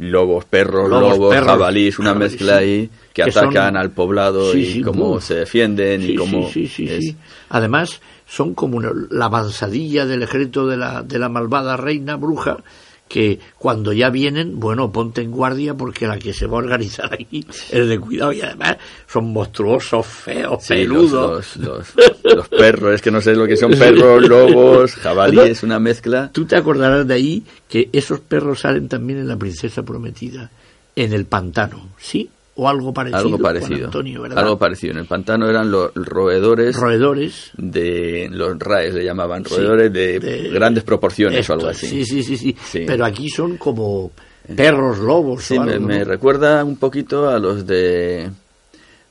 lobos, 0.00 0.44
perros, 0.44 0.88
Lobos, 0.88 1.16
lobos, 1.18 1.34
perros, 1.34 1.48
jabalís, 1.48 1.98
una 1.98 2.10
jabalís, 2.12 2.32
mezcla 2.32 2.56
ahí 2.58 2.90
que, 3.12 3.22
Que 3.24 3.32
son- 3.32 3.46
atacan 3.46 3.76
al 3.76 3.90
poblado 3.90 4.52
Sí, 4.52 4.78
y 4.78 4.82
cómo 4.82 5.20
se 5.20 5.34
defienden 5.36 6.02
Sí, 6.02 6.12
y 6.12 6.14
cómo 6.16 6.48
es-. 6.54 7.14
Además, 7.48 8.00
son 8.26 8.54
como 8.54 8.76
una- 8.76 8.92
la 9.10 9.24
avanzadilla 9.24 10.04
del 10.06 10.22
ejército 10.22 10.66
de 10.66 10.76
la, 10.76 11.02
de 11.02 11.18
la 11.18 11.28
malvada 11.28 11.76
reina 11.76 12.16
bruja 12.16 12.58
que 13.08 13.38
cuando 13.56 13.92
ya 13.92 14.10
vienen, 14.10 14.60
bueno, 14.60 14.92
ponte 14.92 15.22
en 15.22 15.30
guardia 15.30 15.74
porque 15.74 16.06
la 16.06 16.18
que 16.18 16.32
se 16.32 16.46
va 16.46 16.56
a 16.58 16.58
organizar 16.58 17.12
aquí 17.12 17.46
es 17.70 17.88
de 17.88 17.98
cuidado 17.98 18.32
y 18.32 18.42
además 18.42 18.76
son 19.10 19.32
monstruosos, 19.32 20.06
feos, 20.06 20.62
Sí, 20.62 20.74
peludos. 20.74 21.56
los, 21.56 21.56
los, 21.56 21.96
los- 21.96 22.34
los 22.36 22.48
perros, 22.48 22.94
es 22.94 23.02
que 23.02 23.10
no 23.10 23.20
sé 23.20 23.34
lo 23.34 23.46
que 23.46 23.56
son 23.56 23.70
perros, 23.72 24.28
lobos, 24.28 24.94
jabalíes, 24.94 25.62
una 25.62 25.78
mezcla. 25.78 26.30
Tú 26.32 26.44
te 26.44 26.56
acordarás 26.56 27.06
de 27.08 27.14
ahí 27.14 27.42
que 27.68 27.88
esos 27.92 28.20
perros 28.20 28.60
salen 28.60 28.88
también 28.88 29.18
en 29.20 29.28
La 29.28 29.36
Princesa 29.36 29.82
Prometida, 29.82 30.50
en 30.94 31.12
el 31.12 31.24
pantano, 31.24 31.88
¿sí? 31.98 32.28
O 32.60 32.68
algo 32.68 32.92
parecido. 32.92 33.18
Algo 33.20 33.38
parecido. 33.38 33.84
Antonio, 33.86 34.22
¿verdad? 34.22 34.38
algo 34.40 34.58
parecido. 34.58 34.92
En 34.94 34.98
el 34.98 35.06
pantano 35.06 35.48
eran 35.48 35.70
los 35.70 35.92
roedores 35.94 36.74
Roedores. 36.76 37.52
de 37.56 38.28
los 38.32 38.58
raes, 38.58 38.92
le 38.94 39.04
llamaban, 39.04 39.44
Sí, 39.44 39.54
roedores 39.54 39.92
de, 39.92 40.18
de- 40.18 40.48
grandes 40.50 40.82
proporciones 40.82 41.48
o 41.48 41.52
algo 41.52 41.68
así. 41.68 41.86
Sí, 41.86 42.04
sí, 42.04 42.22
sí, 42.24 42.36
sí, 42.36 42.56
Sí. 42.64 42.82
Pero 42.84 43.04
aquí 43.04 43.28
son 43.30 43.56
como 43.58 44.10
perros, 44.56 44.98
lobos. 44.98 45.44
Sí, 45.44 45.56
o 45.56 45.62
me, 45.62 45.74
algo, 45.74 45.86
me 45.86 45.98
¿no? 46.00 46.04
recuerda 46.04 46.64
un 46.64 46.76
poquito 46.76 47.28
a 47.30 47.38
los 47.38 47.64
de 47.66 48.28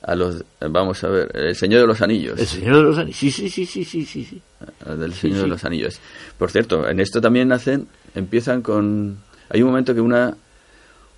a 0.02 0.14
los, 0.14 0.44
vamos 0.60 1.02
a 1.04 1.08
ver, 1.08 1.30
El 1.34 1.54
Señor 1.56 1.80
de 1.82 1.86
los 1.86 2.00
Anillos. 2.02 2.38
El 2.38 2.46
Señor 2.46 2.76
de 2.76 2.82
los 2.82 2.98
Anillos, 2.98 3.16
sí, 3.18 3.30
sí, 3.30 3.48
sí, 3.48 3.64
sí, 3.66 3.84
sí, 3.84 4.04
sí. 4.04 4.42
Del 4.86 5.12
Señor 5.14 5.36
sí. 5.38 5.42
de 5.42 5.48
los 5.48 5.64
Anillos. 5.64 6.00
Por 6.38 6.50
cierto, 6.50 6.86
en 6.88 7.00
esto 7.00 7.20
también 7.20 7.50
hacen, 7.52 7.88
empiezan 8.14 8.60
con, 8.62 9.18
hay 9.50 9.62
un 9.62 9.68
momento 9.68 9.94
que 9.94 10.00
una, 10.02 10.36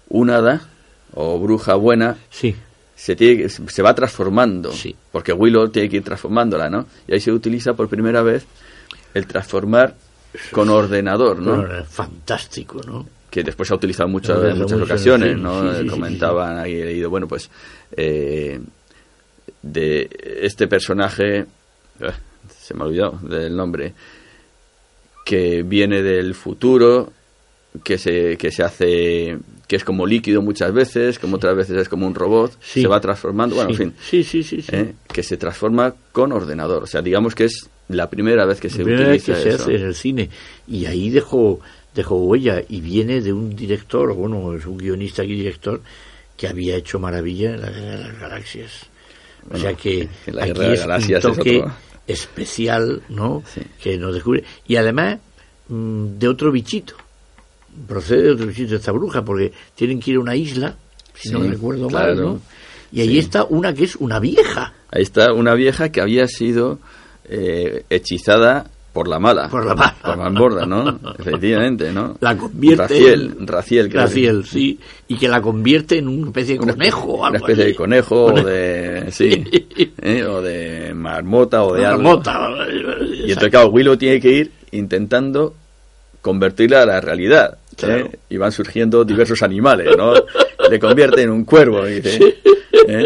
una 0.09 0.37
hada 0.37 0.63
o 1.15 1.39
bruja 1.39 1.75
buena 1.75 2.17
Sí, 2.31 2.55
se, 2.97 3.17
tiene, 3.17 3.43
que- 3.43 3.49
se 3.49 3.83
va 3.83 3.95
transformando, 3.95 4.73
Sí. 4.73 4.95
porque 5.13 5.33
Willow 5.33 5.69
tiene 5.71 5.89
que 5.89 5.97
ir 5.99 6.05
transformándola, 6.05 6.69
¿no? 6.71 6.87
Y 7.09 7.15
ahí 7.15 7.21
se 7.21 7.33
utiliza 7.33 7.75
por 7.75 7.89
primera 7.89 8.23
vez 8.23 8.45
el 9.15 9.27
transformar 9.27 9.95
con 10.53 10.69
ordenador, 10.69 11.39
¿no? 11.41 11.57
Bueno, 11.57 11.85
fantástico, 11.85 12.81
¿no? 12.87 13.07
que 13.31 13.45
después 13.45 13.69
se 13.69 13.75
ha 13.75 13.77
utilizado 13.77 14.09
Desde 14.09 14.51
en 14.51 14.59
muchas 14.59 14.73
mucho, 14.79 14.85
ocasiones, 14.85 15.39
¿no? 15.39 15.73
sí, 15.79 15.87
Comentaban, 15.87 16.59
ahí 16.59 16.75
he 16.81 16.85
leído, 16.85 17.11
bueno, 17.11 17.29
pues 17.29 17.49
eh, 17.97 18.61
de 19.63 20.11
este 20.43 20.67
personaje, 20.67 21.39
eh, 21.39 21.47
se 22.61 22.75
me 22.75 22.83
ha 22.83 22.87
olvidado 22.87 23.19
del 23.23 23.55
nombre, 23.57 23.93
que 25.25 25.63
viene 25.63 26.03
del 26.03 26.35
futuro, 26.35 27.13
que 27.85 27.99
se, 27.99 28.37
que 28.37 28.51
se 28.51 28.65
hace, 28.65 29.39
que 29.71 29.77
es 29.77 29.85
como 29.85 30.05
líquido 30.05 30.43
muchas 30.43 30.73
veces, 30.73 31.21
como 31.21 31.37
otras 31.37 31.55
veces 31.55 31.77
es 31.77 31.89
como 31.89 32.05
un 32.05 32.17
robot, 32.17 32.59
Sí. 32.61 32.83
se 32.83 32.89
va 32.89 33.01
transformando, 33.01 33.55
bueno, 33.55 33.73
sí. 33.73 33.85
en 33.85 33.93
fin, 33.93 34.01
Sí, 34.03 34.25
sí, 34.25 34.43
sí, 34.43 34.63
sí. 34.63 34.75
¿eh? 34.75 34.95
que 35.13 35.23
se 35.23 35.37
transforma 35.37 35.95
con 36.11 36.33
ordenador, 36.33 36.83
o 36.83 36.87
sea, 36.89 37.03
digamos 37.03 37.37
que 37.37 37.45
es 37.45 37.71
la 37.89 38.11
primera 38.11 38.45
vez 38.47 38.59
que 38.59 38.69
se 38.69 38.83
primera 38.83 39.11
vez 39.11 39.23
utiliza 39.23 39.45
que 39.45 39.49
se 39.51 39.55
eso. 39.55 39.63
hace 39.63 39.75
en 39.77 39.83
el 39.83 39.95
cine. 39.95 40.29
Y 40.67 40.87
ahí 40.87 41.09
dejó, 41.11 41.61
dejó 41.95 42.17
huella 42.17 42.65
y 42.69 42.81
viene 42.81 43.21
de 43.21 43.33
un 43.33 43.55
director, 43.55 44.13
bueno, 44.13 44.55
es 44.55 44.67
un 44.67 44.77
guionista 44.77 45.23
y 45.23 45.29
director 45.37 45.81
que 46.37 46.49
había 46.49 46.75
hecho 46.75 46.99
maravilla 46.99 47.55
en 47.55 47.61
la 47.61 47.71
Guerra 47.71 47.91
de 47.97 47.99
las 48.09 48.19
Galaxias. 48.19 48.73
o 49.53 49.57
sea 49.57 49.75
que 49.75 50.09
la 50.27 50.43
aquí 50.47 50.53
de 50.53 50.65
es 50.65 50.71
las 50.71 50.81
Galaxias 50.81 51.25
un 51.25 51.31
es 51.31 51.37
toque 51.37 51.59
otro. 51.59 51.73
especial, 52.09 53.03
¿no? 53.09 53.45
Sí. 53.55 53.61
Que 53.81 53.97
nos 53.99 54.15
descubre. 54.15 54.43
Y 54.67 54.75
además 54.77 55.19
mm, 55.69 56.19
de 56.19 56.27
otro 56.29 56.51
bichito. 56.51 56.95
Procede 57.89 58.23
de 58.23 58.31
otro 58.33 58.47
bichito 58.47 58.77
esta 58.77 58.93
bruja, 58.93 59.25
porque 59.25 59.53
tienen 59.75 60.01
que 60.01 60.11
ir 60.13 60.17
a 60.19 60.21
una 60.21 60.37
isla, 60.37 60.75
si 61.15 61.31
no 61.31 61.43
Sí, 61.43 61.49
recuerdo 61.49 61.89
claro. 61.89 62.15
mal, 62.15 62.25
¿no? 62.25 62.41
Y 62.93 63.01
ahí 63.03 63.09
Sí. 63.11 63.19
está 63.19 63.45
una 63.45 63.73
que 63.73 63.85
es 63.85 63.97
una 63.97 64.19
vieja. 64.19 64.73
Ahí 64.91 65.03
está 65.03 65.33
una 65.33 65.55
vieja 65.55 65.91
que 65.91 66.01
había 66.01 66.27
sido 66.27 66.79
eh, 67.33 67.85
hechizada 67.91 68.69
por 68.93 69.07
la 69.07 69.21
mala. 69.21 69.49
Por 69.49 69.65
la 69.65 69.77
mala. 69.77 69.95
Por 70.03 70.17
Malborda, 70.17 70.67
¿no? 70.67 70.99
Efectivamente, 71.19 71.93
¿no? 71.93 72.17
La 72.21 72.37
convierte 72.37 72.83
Raciel, 72.89 73.37
en- 73.39 73.47
Raciel, 73.47 73.89
creo 73.89 74.03
Raciel, 74.03 74.45
sí, 74.45 74.81
y 75.07 75.17
que 75.17 75.29
la 75.29 75.41
convierte 75.41 75.99
en 75.99 76.09
una 76.09 76.27
especie 76.27 76.55
de 76.55 76.59
conejo. 76.59 77.05
o 77.13 77.19
una 77.19 77.27
algo 77.29 77.37
especie 77.47 77.63
así. 77.63 77.71
de 77.71 77.77
conejo 77.77 78.25
o 78.25 78.43
de... 78.43 79.13
Sí. 79.13 79.45
¿eh? 80.03 80.25
O 80.25 80.43
de 80.43 80.93
marmota 80.93 81.63
o 81.63 81.75
de 81.75 81.81
Una 81.83 81.91
algo. 81.91 82.03
mota. 82.03 82.49
Y 83.15 83.29
entonces, 83.31 83.51
claro, 83.51 83.69
Willow 83.69 83.97
tiene 83.97 84.21
que 84.21 84.33
ir 84.33 84.51
intentando 84.73 85.55
convertirla 86.21 86.83
a 86.83 86.87
la 86.87 87.01
realidad. 87.01 87.59
¿Eh? 87.85 88.11
Y 88.29 88.37
van 88.37 88.53
surgiendo 88.53 89.05
diversos 89.05 89.43
animales, 89.43 89.97
¿no? 89.97 90.13
Le 90.71 90.79
convierte 90.79 91.23
en 91.23 91.31
un 91.31 91.45
cuervo, 91.45 91.85
dice. 91.85 92.37
¿eh? 92.89 93.05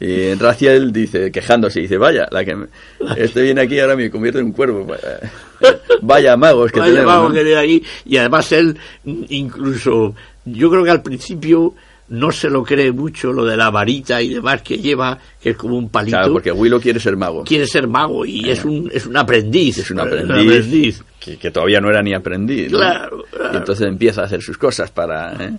Y 0.00 0.34
Raciel 0.34 0.92
dice, 0.92 1.30
quejándose, 1.32 1.80
dice, 1.80 1.96
vaya, 1.96 2.26
la 2.30 2.44
que 2.44 2.54
me- 2.54 2.66
este 3.16 3.42
viene 3.42 3.62
aquí 3.62 3.78
ahora 3.80 3.96
me 3.96 4.10
convierte 4.10 4.40
en 4.40 4.46
un 4.46 4.52
cuervo. 4.52 4.86
Vaya 6.02 6.36
magos 6.36 6.70
que 6.72 6.80
Vaya, 6.80 6.92
tenemos. 6.92 7.14
vamos, 7.14 7.34
¿no? 7.34 7.42
que 7.42 7.56
ahí. 7.56 7.82
Y 8.04 8.16
además 8.18 8.52
él, 8.52 8.76
incluso, 9.04 10.14
yo 10.44 10.70
creo 10.70 10.84
que 10.84 10.90
al 10.90 11.02
principio 11.02 11.74
no 12.08 12.30
se 12.30 12.50
lo 12.50 12.62
cree 12.62 12.92
mucho 12.92 13.32
lo 13.32 13.44
de 13.44 13.56
la 13.56 13.70
varita 13.70 14.20
y 14.20 14.34
demás 14.34 14.62
que 14.62 14.78
lleva, 14.78 15.18
que 15.40 15.50
es 15.50 15.56
como 15.56 15.76
un 15.76 15.88
palito. 15.88 16.18
Claro, 16.18 16.32
porque 16.32 16.52
Willow 16.52 16.80
quiere 16.80 17.00
ser 17.00 17.16
mago. 17.16 17.44
Quiere 17.44 17.66
ser 17.66 17.88
mago 17.88 18.26
y 18.26 18.50
es 18.50 18.64
un 18.64 18.90
es 18.92 19.06
un 19.06 19.16
aprendiz. 19.16 19.78
Es 19.78 19.90
un 19.90 20.00
aprendiz, 20.00 21.02
Que, 21.18 21.36
que 21.38 21.50
todavía 21.50 21.80
no 21.80 21.88
era 21.88 22.02
ni 22.02 22.14
aprendiz. 22.14 22.70
¿no? 22.70 22.78
Claro, 22.78 23.24
claro. 23.30 23.54
Y 23.54 23.56
entonces 23.56 23.88
empieza 23.88 24.22
a 24.22 24.24
hacer 24.24 24.42
sus 24.42 24.58
cosas 24.58 24.90
para, 24.90 25.32
¿eh? 25.42 25.52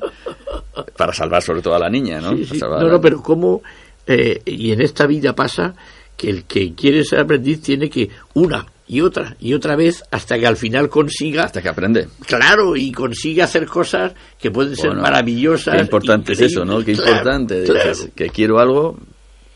para 0.95 1.13
salvar 1.13 1.41
sobre 1.41 1.61
todo 1.61 1.75
a 1.75 1.79
la 1.79 1.89
niña, 1.89 2.21
¿no? 2.21 2.35
Sí, 2.35 2.45
sí. 2.45 2.59
Salvar 2.59 2.81
No, 2.81 2.89
no, 2.89 3.01
pero 3.01 3.21
cómo, 3.21 3.63
eh, 4.05 4.41
y 4.45 4.71
en 4.71 4.81
esta 4.81 5.07
vida 5.07 5.33
pasa 5.33 5.73
que 6.15 6.29
el 6.29 6.43
que 6.45 6.73
quiere 6.73 7.03
ser 7.03 7.21
aprendiz 7.21 7.61
tiene 7.61 7.89
que 7.89 8.09
una 8.35 8.65
y 8.87 9.01
otra 9.01 9.35
y 9.39 9.53
otra 9.53 9.75
vez 9.75 10.03
hasta 10.11 10.37
que 10.37 10.45
al 10.45 10.57
final 10.57 10.89
consiga, 10.89 11.43
Hasta 11.45 11.61
que 11.61 11.69
aprende. 11.69 12.07
claro, 12.27 12.75
y 12.75 12.91
consiga 12.91 13.45
hacer 13.45 13.65
cosas 13.65 14.13
que 14.39 14.51
pueden 14.51 14.75
ser 14.75 14.87
Bueno, 14.89 15.01
maravillosas. 15.01 15.75
Qué 15.75 15.81
importante 15.81 16.33
es 16.33 16.41
eso, 16.41 16.63
¿no? 16.65 16.83
Qué. 16.83 16.93
Claro, 16.93 17.11
importante. 17.11 17.63
claro. 17.63 17.91
Que 18.15 18.29
quiero 18.29 18.59
algo, 18.59 18.97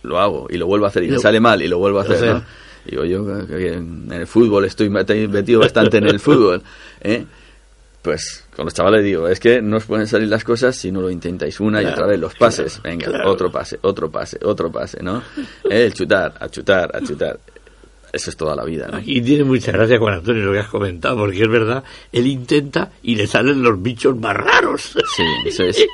lo 0.03 0.19
hago 0.19 0.47
y 0.49 0.57
lo 0.57 0.65
vuelvo 0.65 0.85
a 0.85 0.89
hacer. 0.89 1.03
Y 1.03 1.09
me 1.09 1.19
sale 1.19 1.39
mal 1.39 1.61
y 1.61 1.67
lo 1.67 1.77
vuelvo 1.77 1.99
a 1.99 2.03
hacer. 2.03 2.33
¿no? 2.35 2.43
Digo 2.85 3.05
yo 3.05 3.25
que- 3.47 3.73
en 3.73 4.11
el 4.11 4.25
fútbol 4.25 4.65
estoy 4.65 4.89
meti- 4.89 5.27
metido 5.27 5.59
bastante 5.59 5.97
en 5.97 6.07
el 6.07 6.19
fútbol, 6.19 6.63
¿eh? 7.01 7.25
Pues 8.01 8.45
con 8.55 8.63
los 8.65 8.73
chavales 8.73 9.03
digo, 9.03 9.27
es 9.27 9.39
que 9.41 9.61
no 9.61 9.75
os 9.77 9.83
pueden 9.83 10.07
salir 10.07 10.29
las 10.29 10.45
cosas 10.45 10.73
si 10.75 10.89
no 10.89 11.01
lo 11.01 11.09
intentáis 11.11 11.59
una 11.59 11.81
y 11.83 11.85
otra 11.85 12.07
vez. 12.07 12.17
Los 12.17 12.33
pases, 12.33 12.79
claro, 12.79 12.89
venga, 12.97 13.07
claro. 13.11 13.29
otro 13.31 13.51
pase, 13.51 13.77
otro 13.81 14.09
pase, 14.09 14.39
otro 14.41 14.71
pase, 14.71 15.03
¿no? 15.03 15.21
¿Eh? 15.69 15.83
El 15.85 15.93
chutar, 15.93 16.33
a 16.39 16.47
chutar, 16.47 16.89
a 16.95 17.01
chutar. 17.01 17.37
Eso 18.11 18.29
es 18.29 18.37
toda 18.37 18.55
la 18.55 18.63
vida, 18.65 18.87
¿no? 18.91 18.99
Y 19.05 19.21
tiene 19.21 19.43
mucha 19.43 19.71
gracia 19.71 19.97
Juan 19.99 20.15
Antonio 20.15 20.43
lo 20.45 20.51
que 20.53 20.59
has 20.59 20.67
comentado, 20.69 21.17
porque 21.17 21.41
es 21.43 21.49
verdad, 21.49 21.83
él 22.11 22.25
intenta 22.27 22.91
y 23.03 23.15
le 23.15 23.27
salen 23.27 23.61
los 23.61 23.81
bichos 23.81 24.17
más 24.17 24.35
raros. 24.35 24.93
Sí, 25.15 25.23
eso 25.45 25.63
es. 25.63 25.85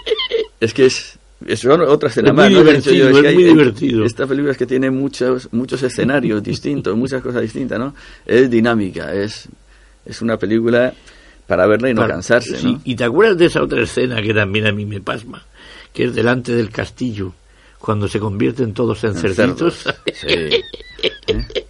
Es 0.60 0.74
que 0.74 0.86
es. 0.86 1.20
es 1.46 1.60
son 1.60 1.82
otra 1.82 2.10
escena 2.10 2.30
Es 2.30 2.36
más. 2.36 2.50
muy 2.50 2.60
divertido, 2.64 3.10
es 3.10 3.16
que 3.22 3.34
muy 3.34 3.44
hay- 3.44 3.50
divertido. 3.54 4.06
Esta 4.06 4.26
película 4.26 4.52
es 4.54 4.58
que 4.58 4.66
tiene 4.66 4.90
muchos 4.92 5.50
muchos 5.52 5.84
escenarios 5.84 6.42
distintos, 6.42 6.96
muchas 6.96 7.22
cosas 7.22 7.42
distintas, 7.42 7.78
¿no? 7.80 7.94
Es 8.26 8.50
dinámica, 8.50 9.14
es, 9.14 9.50
es 10.06 10.22
una 10.22 10.38
película 10.38 10.94
para 11.48 11.68
verla 11.68 11.90
y 11.90 11.94
no 11.94 12.02
Para- 12.02 12.14
cansarse, 12.14 12.58
sí, 12.58 12.66
¿no? 12.74 12.82
Y 12.86 12.96
te 12.96 13.04
acuerdas 13.04 13.38
de 13.38 13.46
esa 13.48 13.62
otra 13.62 13.82
escena 13.84 14.22
que 14.22 14.34
también 14.34 14.68
a 14.68 14.72
mí 14.72 14.86
me 14.86 15.02
pasma, 15.02 15.44
que 15.94 16.06
es 16.06 16.16
delante 16.16 16.54
del 16.54 16.70
castillo, 16.72 17.34
cuando 17.78 18.08
se 18.08 18.20
convierten 18.20 18.74
todos 18.74 19.04
en, 19.04 19.12
En 19.12 19.16
cerditos. 19.18 19.76
cerdos, 19.76 19.96
sí. 20.16 20.28
¿Eh? 21.28 21.66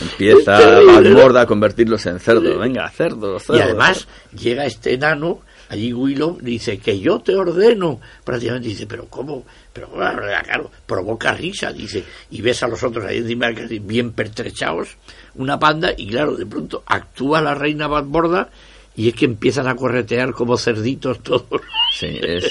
Empieza. 0.00 0.58
Balmorda 0.86 1.42
a 1.42 1.46
convertirlos 1.46 2.06
en 2.06 2.20
cerdos. 2.20 2.58
Venga, 2.58 2.88
cerdos, 2.90 3.42
cerdos. 3.42 3.60
Y 3.60 3.62
además 3.62 4.08
llega 4.36 4.66
este 4.66 4.94
enano, 4.94 5.40
allí 5.68 5.92
Willow 5.92 6.38
dice 6.40 6.78
que 6.78 6.98
yo 6.98 7.20
te 7.20 7.34
ordeno. 7.34 8.00
Prácticamente 8.24 8.68
dice, 8.68 8.86
pero 8.86 9.06
¿cómo? 9.06 9.44
Pero 9.72 9.90
claro, 9.90 10.70
provoca 10.86 11.32
risa, 11.32 11.72
dice, 11.72 12.04
y 12.30 12.42
ves 12.42 12.62
a 12.62 12.68
los 12.68 12.82
otros 12.82 13.04
ahí 13.04 13.18
encima 13.18 13.48
bien 13.50 14.12
pertrechados, 14.12 14.96
una 15.34 15.58
panda, 15.58 15.92
y 15.96 16.08
claro, 16.08 16.36
de 16.36 16.46
pronto 16.46 16.82
actúa 16.86 17.40
la 17.40 17.54
reina 17.54 17.86
Balborda 17.86 18.50
y 18.94 19.08
es 19.08 19.14
que 19.14 19.24
empiezan 19.24 19.68
a 19.68 19.74
corretear 19.74 20.32
como 20.32 20.58
cerditos 20.58 21.22
todos, 21.22 21.62
Sí, 21.94 22.18
es. 22.22 22.44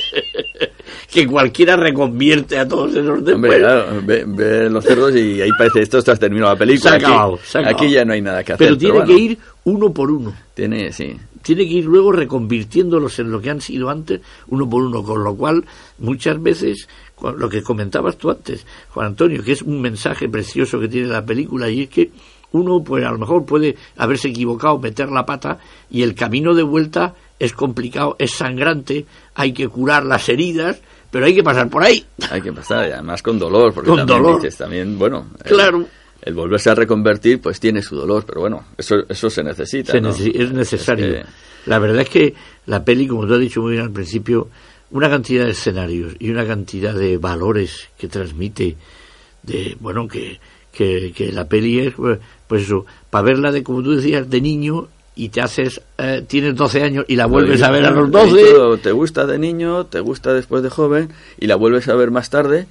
que 1.12 1.27
cualquiera 1.27 1.75
reconvierte 1.75 2.58
a 2.60 2.67
todos 2.67 2.91
esos 2.95 3.19
Hombre, 3.19 3.34
después. 3.34 3.60
claro, 3.60 3.86
ve, 4.04 4.23
ve 4.27 4.69
los 4.69 4.84
cerdos 4.86 5.15
y 5.15 5.41
ahí 5.41 5.49
parece 5.58 5.82
esto, 5.82 5.97
esto 5.99 6.12
has 6.12 6.19
terminado 6.19 6.54
la 6.54 6.60
película. 6.60 6.89
Se 6.91 6.95
ha 6.95 6.97
Aquí- 6.97 7.06
acabado, 7.06 7.39
se 7.43 7.58
ha 7.58 7.62
acabado. 7.62 7.84
aquí 7.86 7.93
ya 7.93 8.06
no 8.06 8.13
hay 8.13 8.21
nada 8.21 8.43
que 8.43 8.54
hacer. 8.54 8.67
Pero 8.67 8.77
tiene 8.77 8.93
bueno, 8.99 9.08
que 9.08 9.19
ir 9.19 9.38
uno 9.65 9.93
por 9.93 10.12
uno. 10.12 10.34
Tiene, 10.54 10.91
sí. 10.91 11.15
tiene 11.41 11.63
que 11.67 11.73
ir 11.73 11.86
luego 11.86 12.12
reconvirtiéndolos 12.12 13.19
en 13.19 13.32
lo 13.32 13.41
que 13.41 13.49
han 13.49 13.62
sido 13.62 13.89
antes, 13.89 14.21
uno 14.47 14.69
por 14.69 14.84
uno, 14.84 15.04
con 15.04 15.23
lo 15.23 15.36
cual 15.36 15.63
muchas 15.99 16.41
veces, 16.41 16.88
lo 17.21 17.49
que 17.49 17.62
comentabas 17.63 18.17
tú 18.17 18.30
antes, 18.30 18.65
Juan 18.89 19.08
Antonio, 19.08 19.43
que 19.43 19.54
es 19.54 19.62
un 19.62 19.82
mensaje 19.82 20.27
precioso 20.30 20.80
que 20.80 20.88
tiene 20.88 21.08
la 21.08 21.25
película, 21.25 21.69
y 21.69 21.84
es 21.84 21.89
que 21.89 22.12
uno, 22.54 22.84
pues 22.84 23.06
a 23.06 23.12
lo 23.12 23.17
mejor 23.17 23.45
puede 23.45 23.75
haberse 23.97 24.27
equivocado, 24.27 24.77
meter 24.77 25.10
la 25.10 25.25
pata, 25.25 25.58
y 25.89 26.01
el 26.04 26.13
camino 26.15 26.54
de 26.54 26.63
vuelta 26.63 27.13
es 27.39 27.54
complicado, 27.54 28.15
es 28.19 28.32
sangrante, 28.32 29.06
hay 29.36 29.54
que 29.54 29.67
curar 29.67 30.06
las 30.06 30.28
heridas, 30.30 30.82
pero 31.10 31.26
hay 31.26 31.36
que 31.36 31.44
pasar 31.44 31.70
por 31.70 31.84
ahí. 31.84 32.06
Hay 32.30 32.41
que 32.41 32.54
pasar, 32.54 32.88
y 32.88 32.91
además 32.91 33.22
con 33.24 33.38
dolor, 33.39 33.74
porque 33.74 33.89
Con 33.89 33.99
también 33.99 34.22
dolor. 34.24 34.41
dices, 34.41 34.58
también, 34.58 34.97
bueno, 34.97 35.28
el- 35.43 35.51
Claro. 35.51 35.86
el, 36.22 36.34
volverse 36.34 36.70
a 36.70 36.76
reconvertir, 36.76 37.41
pues 37.41 37.60
tiene 37.60 37.82
su 37.82 37.95
dolor, 37.95 38.24
pero 38.26 38.41
bueno, 38.41 38.66
eso, 38.78 38.95
eso 39.10 39.30
se 39.30 39.43
necesita. 39.43 39.91
Se 39.93 40.01
¿no? 40.01 40.12
necesi- 40.14 40.36
es 40.39 40.51
necesario. 40.51 41.05
Es 41.08 41.24
que- 41.26 41.30
La 41.66 41.78
verdad 41.80 42.01
es 42.01 42.10
que 42.10 42.34
la 42.66 42.84
peli, 42.84 43.08
como 43.08 43.28
tú 43.28 43.34
has 43.36 43.39
dicho 43.39 43.62
muy 43.62 43.74
bien 43.74 43.84
al 43.84 43.91
principio, 43.91 44.49
una 44.91 45.10
cantidad 45.10 45.45
de 45.45 45.51
escenarios 45.51 46.14
y 46.20 46.30
una 46.32 46.45
cantidad 46.45 46.93
de 46.93 47.18
valores 47.18 47.88
que 47.97 48.08
transmite, 48.08 48.76
de 49.43 49.78
bueno, 49.80 50.08
que, 50.08 50.39
que, 50.72 51.12
que 51.16 51.32
la 51.32 51.47
peli 51.47 51.80
es, 51.80 51.93
pues 51.93 52.20
pues 52.47 52.64
eso, 52.64 52.86
para 53.10 53.24
verla 53.26 53.51
de, 53.51 53.64
como 53.64 53.82
tú 53.84 53.91
decías, 53.95 54.30
de 54.30 54.41
niño 54.41 54.88
y 55.16 55.30
te 55.30 55.41
haces, 55.41 55.82
eh, 55.97 56.24
tienes 56.28 56.55
12 56.55 56.84
años 56.84 57.05
y 57.07 57.16
la 57.16 57.26
vuelves 57.26 57.62
a 57.64 57.72
ver 57.72 57.86
a 57.86 57.91
los 57.91 58.05
Ahí 58.16 58.30
12. 58.32 58.51
todo, 58.53 58.78
te 58.78 58.91
gusta 58.91 59.26
de 59.26 59.38
niño, 59.39 59.86
te 59.86 59.99
gusta 59.99 60.34
después 60.34 60.64
de 60.64 60.70
joven, 60.70 61.09
y 61.39 61.47
la 61.47 61.55
vuelves 61.55 61.88
a 61.89 61.95
ver 61.95 62.12
más 62.12 62.30
tarde, 62.30 62.66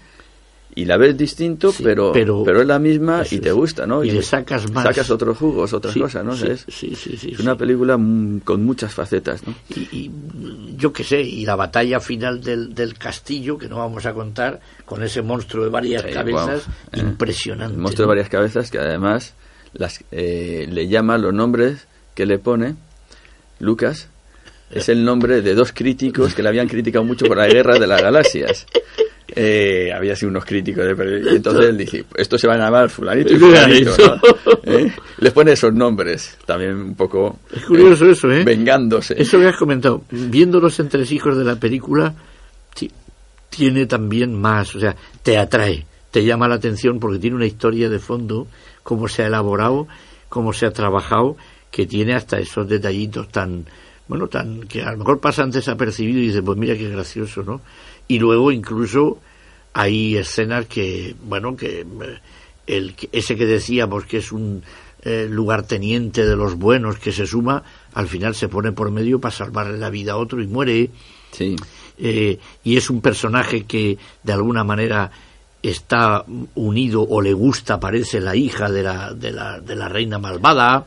y 0.74 0.84
la 0.84 0.96
ves 0.96 1.18
distinto, 1.18 1.72
Sí, 1.72 1.82
pero, 1.82 2.12
pero- 2.12 2.44
pero, 2.44 2.60
es 2.62 2.66
la 2.66 2.78
misma 2.78 3.24
y 3.28 3.40
te 3.40 3.50
gusta, 3.50 3.86
¿no? 3.86 4.04
Y 4.04 4.10
le 4.12 4.22
sacas 4.22 4.70
más. 4.70 4.84
Sacas 4.84 5.10
otros 5.10 5.36
jugos, 5.36 5.72
otras 5.72 5.92
Sí, 5.92 6.00
cosas, 6.00 6.24
¿no? 6.24 6.34
sí, 6.36 6.46
es 6.46 6.64
es 6.68 7.40
una 7.40 7.56
película 7.56 7.94
con 8.44 8.64
muchas 8.64 8.94
facetas, 8.94 9.44
¿no? 9.46 9.54
y, 9.74 9.80
y, 9.90 10.10
yo 10.78 10.92
qué 10.92 11.02
sé, 11.04 11.20
y 11.20 11.44
la 11.44 11.56
batalla 11.56 11.98
final 12.00 12.40
del, 12.40 12.72
del 12.74 12.94
castillo, 12.96 13.58
que 13.58 13.68
no 13.68 13.76
vamos 13.78 14.06
a 14.06 14.14
contar, 14.14 14.60
con 14.86 15.02
ese 15.02 15.20
monstruo 15.22 15.64
de 15.64 15.70
varias 15.70 16.04
cabezas, 16.04 16.64
wow, 16.66 16.74
eh, 16.92 17.00
impresionante. 17.00 17.74
El 17.74 17.80
monstruo 17.80 18.04
de 18.04 18.06
¿no? 18.06 18.10
varias 18.10 18.28
cabezas 18.28 18.70
que 18.70 18.78
además 18.78 19.34
las, 19.74 20.02
eh, 20.12 20.66
le 20.70 20.86
llama 20.88 21.18
los 21.18 21.34
nombres 21.34 21.86
que 22.20 22.26
le 22.26 22.38
pone 22.38 22.74
Lucas. 23.60 24.08
Es 24.70 24.90
el 24.90 25.02
nombre 25.04 25.40
de 25.40 25.54
dos 25.54 25.72
críticos 25.72 26.34
que 26.34 26.42
le 26.42 26.50
habían 26.50 26.68
criticado 26.68 27.02
mucho 27.02 27.24
por 27.24 27.38
la 27.38 27.46
guerra 27.48 27.78
de 27.78 27.86
las 27.86 28.02
galaxias. 28.02 28.66
Eh, 29.34 29.90
había 29.94 30.14
sido 30.16 30.28
unos 30.30 30.44
críticos 30.44 30.84
de 30.84 30.94
periodismo. 30.94 31.30
entonces 31.36 31.66
él 31.70 31.78
dice 31.78 32.04
esto 32.16 32.36
se 32.36 32.48
va 32.48 32.54
a 32.54 32.58
llamar 32.58 32.90
fulanito 32.90 33.32
y 33.32 33.36
fulanito 33.38 33.92
¿no? 33.96 34.20
¿Eh? 34.64 34.92
les 35.18 35.32
pone 35.32 35.52
esos 35.52 35.72
nombres 35.72 36.36
también 36.44 36.74
un 36.74 36.94
poco 36.96 37.38
Es 37.54 37.64
curioso 37.64 38.06
eso, 38.10 38.28
¿eh? 38.32 38.42
vengándose 38.42 39.14
Eso 39.22 39.38
que 39.38 39.46
has 39.46 39.56
comentado, 39.56 40.02
viendo 40.10 40.58
los 40.58 40.80
entresijos 40.80 41.38
de 41.38 41.44
la 41.44 41.54
película, 41.54 42.12
ti- 42.74 42.90
tiene 43.50 43.86
también 43.86 44.34
más, 44.34 44.74
o 44.74 44.80
sea, 44.80 44.96
te 45.22 45.38
atrae, 45.38 45.86
te 46.10 46.24
llama 46.24 46.48
la 46.48 46.56
atención 46.56 46.98
porque 46.98 47.20
tiene 47.20 47.36
una 47.36 47.46
historia 47.46 47.88
de 47.88 48.00
fondo, 48.00 48.48
cómo 48.82 49.06
se 49.06 49.22
ha 49.22 49.26
elaborado, 49.28 49.86
cómo 50.28 50.52
se 50.52 50.66
ha 50.66 50.72
trabajado, 50.72 51.36
que 51.70 51.86
tiene 51.86 52.14
hasta 52.14 52.38
esos 52.38 52.68
detallitos 52.68 53.28
tan, 53.28 53.64
bueno, 54.08 54.28
tan, 54.28 54.62
que 54.62 54.82
a 54.82 54.92
lo 54.92 54.98
mejor 54.98 55.20
pasan 55.20 55.50
desapercibidos 55.50 56.22
y 56.22 56.26
dices, 56.26 56.42
pues 56.44 56.58
mira 56.58 56.76
qué 56.76 56.88
gracioso, 56.88 57.42
¿no? 57.42 57.60
Y 58.08 58.18
luego 58.18 58.50
incluso 58.50 59.18
hay 59.72 60.16
escenas 60.16 60.66
que, 60.66 61.14
bueno, 61.22 61.56
que 61.56 61.80
eh, 61.80 61.86
el, 62.66 62.94
ese 63.12 63.36
que 63.36 63.46
decíamos 63.46 64.04
que 64.04 64.18
es 64.18 64.32
un 64.32 64.62
eh, 65.02 65.26
lugarteniente 65.30 66.26
de 66.26 66.36
los 66.36 66.56
buenos 66.56 66.98
que 66.98 67.12
se 67.12 67.26
suma, 67.26 67.62
al 67.94 68.08
final 68.08 68.34
se 68.34 68.48
pone 68.48 68.72
por 68.72 68.90
medio 68.90 69.20
para 69.20 69.34
salvarle 69.34 69.78
la 69.78 69.90
vida 69.90 70.12
a 70.12 70.16
otro 70.16 70.42
y 70.42 70.46
muere. 70.46 70.90
sí 71.30 71.56
eh, 72.00 72.38
y 72.64 72.76
es 72.76 72.88
un 72.88 73.02
personaje 73.02 73.64
que 73.64 73.98
de 74.22 74.32
alguna 74.32 74.64
manera 74.64 75.10
está 75.62 76.24
unido 76.54 77.06
o 77.06 77.20
le 77.20 77.34
gusta, 77.34 77.78
parece, 77.78 78.20
la 78.20 78.34
hija 78.34 78.70
de 78.70 78.82
la, 78.82 79.12
de 79.12 79.30
la, 79.30 79.60
de 79.60 79.76
la 79.76 79.88
reina 79.88 80.18
malvada. 80.18 80.86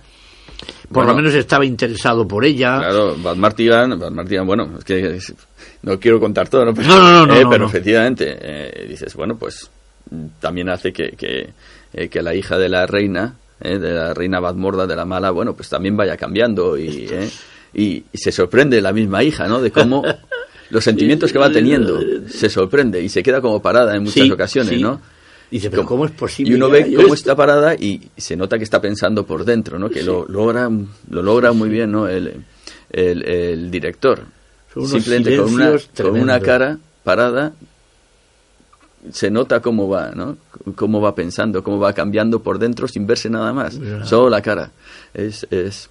Por 0.92 1.06
lo 1.08 1.16
menos 1.16 1.34
estaba 1.34 1.66
interesado 1.66 2.28
por 2.28 2.46
ella. 2.46 2.78
Claro, 2.78 3.16
Martigan, 3.36 4.00
Martigan, 4.14 4.46
bueno, 4.46 4.70
es 4.78 4.84
que 4.84 5.16
es- 5.16 5.34
no 5.82 6.00
quiero 6.00 6.20
contar 6.20 6.48
todo, 6.50 6.66
¿no? 6.66 6.74
Pero, 6.74 6.88
No, 6.88 7.00
no, 7.00 7.12
no, 7.12 7.26
no, 7.28 7.36
eh, 7.36 7.44
no, 7.44 7.50
pero 7.50 7.66
efectivamente, 7.66 8.38
eh, 8.40 8.86
dices, 8.88 9.14
bueno, 9.16 9.36
pues 9.38 9.70
también 10.40 10.70
hace 10.70 10.94
que, 10.94 11.12
que, 11.12 11.50
eh, 11.94 12.08
que 12.10 12.22
la 12.22 12.36
hija 12.36 12.58
de 12.58 12.70
la 12.70 12.86
reina, 12.86 13.36
eh, 13.60 13.80
de 13.80 13.92
la 13.92 14.14
reina 14.14 14.40
Badmorda, 14.40 14.86
de 14.86 14.96
la 14.96 15.06
mala, 15.06 15.32
bueno, 15.32 15.54
pues 15.56 15.70
también 15.70 15.98
vaya 15.98 16.16
cambiando 16.16 16.78
y, 16.78 17.08
eh, 17.10 17.30
y, 17.74 18.04
y 18.12 18.18
se 18.18 18.32
sorprende 18.32 18.80
la 18.82 18.94
misma 18.94 19.24
hija, 19.24 19.48
¿no? 19.48 19.62
De 19.62 19.72
cómo 19.72 20.04
los 20.70 20.84
sentimientos 20.84 21.32
que 21.34 21.40
va 21.40 21.50
teniendo, 21.50 22.00
se 22.28 22.50
sorprende 22.50 23.02
y 23.02 23.10
se 23.10 23.24
queda 23.24 23.42
como 23.42 23.62
parada 23.62 23.96
en 23.96 24.04
muchas 24.04 24.26
Sí, 24.26 24.32
ocasiones, 24.32 24.76
sí. 24.76 24.82
¿no? 24.82 25.02
Dice, 25.54 25.70
pero 25.70 25.86
¿cómo 25.86 26.06
es 26.06 26.12
posible? 26.12 26.52
Y 26.52 26.56
uno 26.56 26.68
ve 26.68 26.82
cómo 26.86 27.02
esto? 27.02 27.14
está 27.14 27.36
parada 27.36 27.76
y 27.76 28.02
se 28.18 28.36
nota 28.36 28.58
que 28.58 28.64
está 28.64 28.82
pensando 28.82 29.24
por 29.24 29.46
dentro, 29.46 29.78
¿no? 29.78 29.88
Que 29.88 30.02
lo 30.02 30.26
logra, 30.28 30.68
lo 31.12 31.22
logra 31.22 31.52
muy 31.54 31.70
bien, 31.70 31.92
¿no? 31.92 32.08
El, 32.08 32.44
el, 32.90 33.24
el 33.24 33.70
director. 33.70 34.22
Simplemente 34.84 35.38
con 35.38 35.54
una, 35.54 35.78
con 35.96 36.20
una 36.20 36.40
cara 36.40 36.80
parada 37.04 37.54
se 39.12 39.30
nota 39.30 39.60
cómo 39.60 39.88
va, 39.88 40.10
¿no? 40.16 40.38
Cómo 40.74 41.00
va 41.00 41.14
pensando, 41.14 41.64
cómo 41.64 41.78
va 41.78 41.94
cambiando 41.94 42.42
por 42.42 42.58
dentro 42.58 42.88
sin 42.88 43.06
verse 43.06 43.30
nada 43.30 43.54
más. 43.54 43.80
Solo 44.06 44.32
la 44.32 44.42
cara. 44.42 44.72
Es, 45.14 45.46
es, 45.52 45.88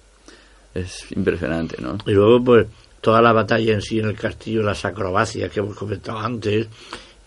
es 0.73 1.05
impresionante, 1.11 1.81
¿no? 1.81 1.99
Y 2.05 2.11
luego, 2.11 2.43
pues, 2.43 2.67
toda 2.99 3.21
la 3.21 3.31
batalla 3.31 3.75
en 3.75 3.81
sí 3.81 3.99
en 3.99 4.09
el 4.09 4.17
castillo, 4.17 4.61
las 4.61 4.83
acrobacias 4.83 5.49
que 5.49 5.61
hemos 5.61 5.77
comentado 5.77 6.19
antes, 6.19 6.67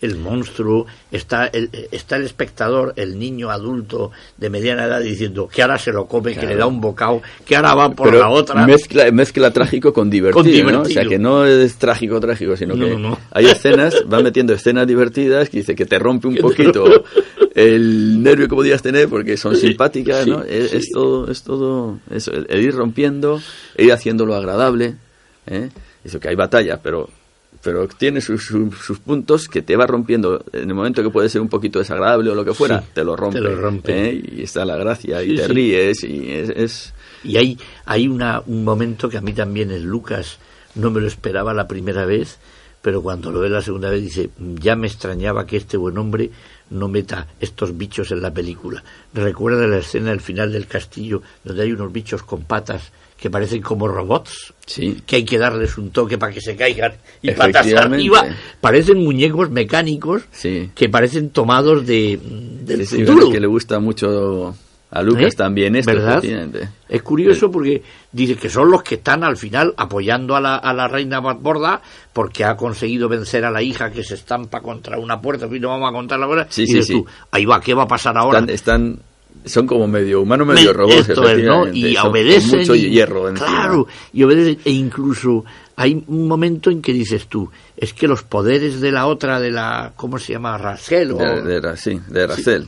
el 0.01 0.17
monstruo, 0.17 0.85
está 1.11 1.47
el, 1.47 1.69
está 1.91 2.17
el 2.17 2.23
espectador, 2.23 2.93
el 2.95 3.17
niño 3.17 3.49
adulto 3.49 4.11
de 4.37 4.49
mediana 4.49 4.85
edad 4.85 5.01
diciendo 5.01 5.47
que 5.47 5.61
ahora 5.61 5.77
se 5.77 5.91
lo 5.91 6.05
come, 6.05 6.35
que 6.35 6.45
le 6.45 6.55
da 6.55 6.67
un 6.67 6.79
bocado, 6.79 7.21
que 7.45 7.55
ahora 7.55 7.73
va 7.73 7.89
por 7.91 8.09
Pero 8.09 8.19
la 8.19 8.29
otra. 8.29 8.65
Mezcla, 8.65 9.11
mezcla 9.11 9.51
trágico 9.51 9.93
con 9.93 10.09
divertido, 10.09 10.63
Con 10.63 10.73
¿no? 10.73 10.81
O 10.81 10.85
sea, 10.85 11.05
que 11.05 11.17
no 11.17 11.45
es 11.45 11.75
trágico, 11.77 12.19
trágico, 12.19 12.55
sino 12.55 12.75
No, 12.75 12.85
que 12.85 12.95
no, 12.95 13.19
hay 13.31 13.45
escenas, 13.47 14.03
va 14.11 14.21
metiendo 14.21 14.53
escenas 14.53 14.85
divertidas 14.87 15.49
que 15.49 15.57
dice 15.57 15.75
que 15.75 15.85
te 15.85 15.97
rompe 15.97 16.27
un 16.27 16.35
poquito 16.41 17.03
el 17.55 18.21
nervio 18.21 18.47
que 18.47 18.55
podías 18.55 18.81
tener 18.81 19.09
porque 19.09 19.35
son 19.35 19.55
simpáticas, 19.55 20.27
¿no? 20.27 20.43
sí, 20.43 20.49
es, 20.49 20.71
sí. 20.71 20.77
es 20.77 20.91
todo, 20.91 21.31
es 21.31 21.41
todo 21.41 21.99
eso, 22.11 22.31
el, 22.31 22.45
el 22.49 22.63
ir 22.63 22.75
rompiendo, 22.75 23.41
el 23.75 23.85
ir 23.85 23.93
haciéndolo 23.93 24.35
agradable, 24.35 24.95
¿eh? 25.47 25.69
Eso 26.03 26.19
que 26.19 26.29
hay 26.29 26.35
batallas, 26.35 26.79
pero 26.81 27.09
pero 27.67 27.85
tiene 27.85 28.21
sus, 28.21 28.45
sus, 28.45 28.73
sus 28.77 28.97
puntos 28.99 29.49
que 29.49 29.61
te 29.61 29.75
va 29.75 29.85
rompiendo 29.85 30.41
en 30.53 30.69
el 30.69 30.73
momento 30.73 31.03
que 31.03 31.09
puede 31.09 31.27
ser 31.27 31.41
un 31.41 31.49
poquito 31.49 31.79
desagradable 31.79 32.29
o 32.29 32.35
lo 32.35 32.45
que 32.45 32.53
fuera, 32.53 32.79
Sí, 32.79 32.85
te 32.93 33.03
lo 33.03 33.17
rompe, 33.17 33.39
te 33.39 33.43
lo 33.43 33.55
rompe. 33.57 34.09
¿eh? 34.09 34.23
y 34.37 34.43
está 34.43 34.63
la 34.63 34.77
gracia 34.77 35.21
y 35.21 35.35
te 35.35 35.47
sí. 35.47 35.51
ríes 35.51 36.03
y 36.05 36.31
es, 36.31 36.49
es 36.49 36.93
Y 37.25 37.35
hay, 37.35 37.57
hay 37.83 38.07
una, 38.07 38.41
un 38.45 38.63
momento 38.63 39.09
que 39.09 39.17
a 39.17 39.21
mí 39.21 39.33
también 39.33 39.69
en 39.71 39.83
Lucas 39.83 40.37
no 40.75 40.91
me 40.91 41.01
lo 41.01 41.07
esperaba 41.07 41.53
la 41.53 41.67
primera 41.67 42.05
vez, 42.05 42.39
pero 42.87 43.01
cuando 43.01 43.33
lo 43.33 43.41
ve 43.41 43.49
la 43.49 43.61
segunda 43.61 43.89
vez 43.89 44.01
dice, 44.01 44.29
ya 44.39 44.77
me 44.77 44.87
extrañaba 44.87 45.45
que 45.45 45.57
este 45.57 45.75
buen 45.75 45.97
hombre 45.97 46.31
no 46.69 46.87
meta 46.87 47.27
estos 47.37 47.77
bichos 47.77 48.11
en 48.11 48.21
la 48.21 48.33
película. 48.33 48.81
Recuerda 49.13 49.67
la 49.67 49.79
escena 49.79 50.11
del 50.11 50.21
final 50.21 50.53
del 50.53 50.67
castillo, 50.67 51.21
donde 51.43 51.63
hay 51.63 51.73
unos 51.73 51.91
bichos 51.91 52.23
con 52.23 52.43
patas 52.43 52.93
que 53.17 53.29
parecen 53.29 53.61
como 53.61 53.89
robots, 53.89 54.53
sí, 54.65 55.01
que 55.05 55.17
hay 55.17 55.25
que 55.25 55.37
darles 55.37 55.77
un 55.77 55.89
toque 55.89 56.17
para 56.17 56.31
que 56.31 56.39
se 56.39 56.55
caigan 56.55 56.93
y 57.21 57.31
patas 57.31 57.73
arriba. 57.73 58.25
Parecen 58.61 59.03
muñecos 59.03 59.51
mecánicos 59.51 60.23
sí. 60.31 60.71
que 60.73 60.87
parecen 60.87 61.31
tomados 61.31 61.85
de, 61.85 62.17
del 62.21 62.87
sí, 62.87 63.03
futuro. 63.03 63.29
que 63.29 63.41
le 63.41 63.47
gusta 63.47 63.81
mucho 63.81 64.55
a 64.89 65.01
Lucas 65.01 65.33
¿Eh? 65.33 65.37
también 65.37 65.75
esto, 65.75 65.91
¿Verdad? 65.91 66.23
Es 66.87 67.01
curioso 67.03 67.51
porque 67.51 67.83
dice 68.11 68.35
que 68.35 68.49
son 68.49 68.71
los 68.71 68.83
que 68.83 68.95
están 68.95 69.23
al 69.23 69.35
final 69.35 69.73
apoyando 69.77 70.35
a 70.35 70.41
la, 70.41 70.55
a 70.55 70.73
la 70.73 70.87
reina 70.87 71.19
Borda 71.19 71.81
porque 72.13 72.45
ha 72.45 72.55
conseguido 72.55 73.09
vencer 73.09 73.43
a 73.43 73.51
la 73.51 73.61
hija 73.61 73.91
que 73.91 74.03
se 74.03 74.15
estampa 74.15 74.61
contra 74.61 74.97
una 74.97 75.19
puerta. 75.19 75.47
Fin, 75.49 75.61
no 75.61 75.69
vamos 75.69 75.89
a 75.89 75.93
contar 75.93 76.19
la 76.19 76.27
hora. 76.27 76.47
Sí, 76.49 76.63
y 76.63 76.67
sí, 76.67 76.73
dices 76.73 76.87
sí. 76.87 76.93
tú, 76.93 77.05
ahí 77.31 77.45
va, 77.45 77.59
¿qué 77.59 77.73
va 77.73 77.83
a 77.83 77.87
pasar 77.87 78.17
ahora? 78.17 78.39
Están, 78.39 78.53
están- 78.55 78.99
son 79.45 79.67
como 79.67 79.87
medio 79.87 80.21
humano, 80.21 80.45
medio 80.45 80.73
Me- 80.73 80.95
es, 80.97 81.07
¿no? 81.45 81.67
Y 81.71 81.95
con 81.95 82.07
obedecen. 82.11 82.59
mucho 82.59 82.75
y- 82.75 82.89
hierro 82.89 83.29
encima. 83.29 83.47
Claro, 83.47 83.87
y 84.13 84.23
obedecen. 84.23 84.57
E 84.65 84.71
incluso 84.71 85.45
hay 85.79 86.03
un 86.07 86.27
momento 86.27 86.71
en 86.71 86.81
que 86.81 86.91
dices 86.91 87.27
tú, 87.27 87.49
es 87.77 87.93
que 87.93 88.07
los 88.07 88.23
poderes 88.23 88.81
de 88.81 88.91
la 88.91 89.05
otra, 89.05 89.39
de 89.39 89.51
la, 89.51 89.93
¿cómo 89.95 90.17
se 90.17 90.33
llama? 90.33 90.57
Rasel 90.57 91.11
o... 91.11 91.17
De, 91.17 91.61
de 91.61 91.77
sí, 91.77 91.99
de 92.07 92.25
Racel. 92.27 92.67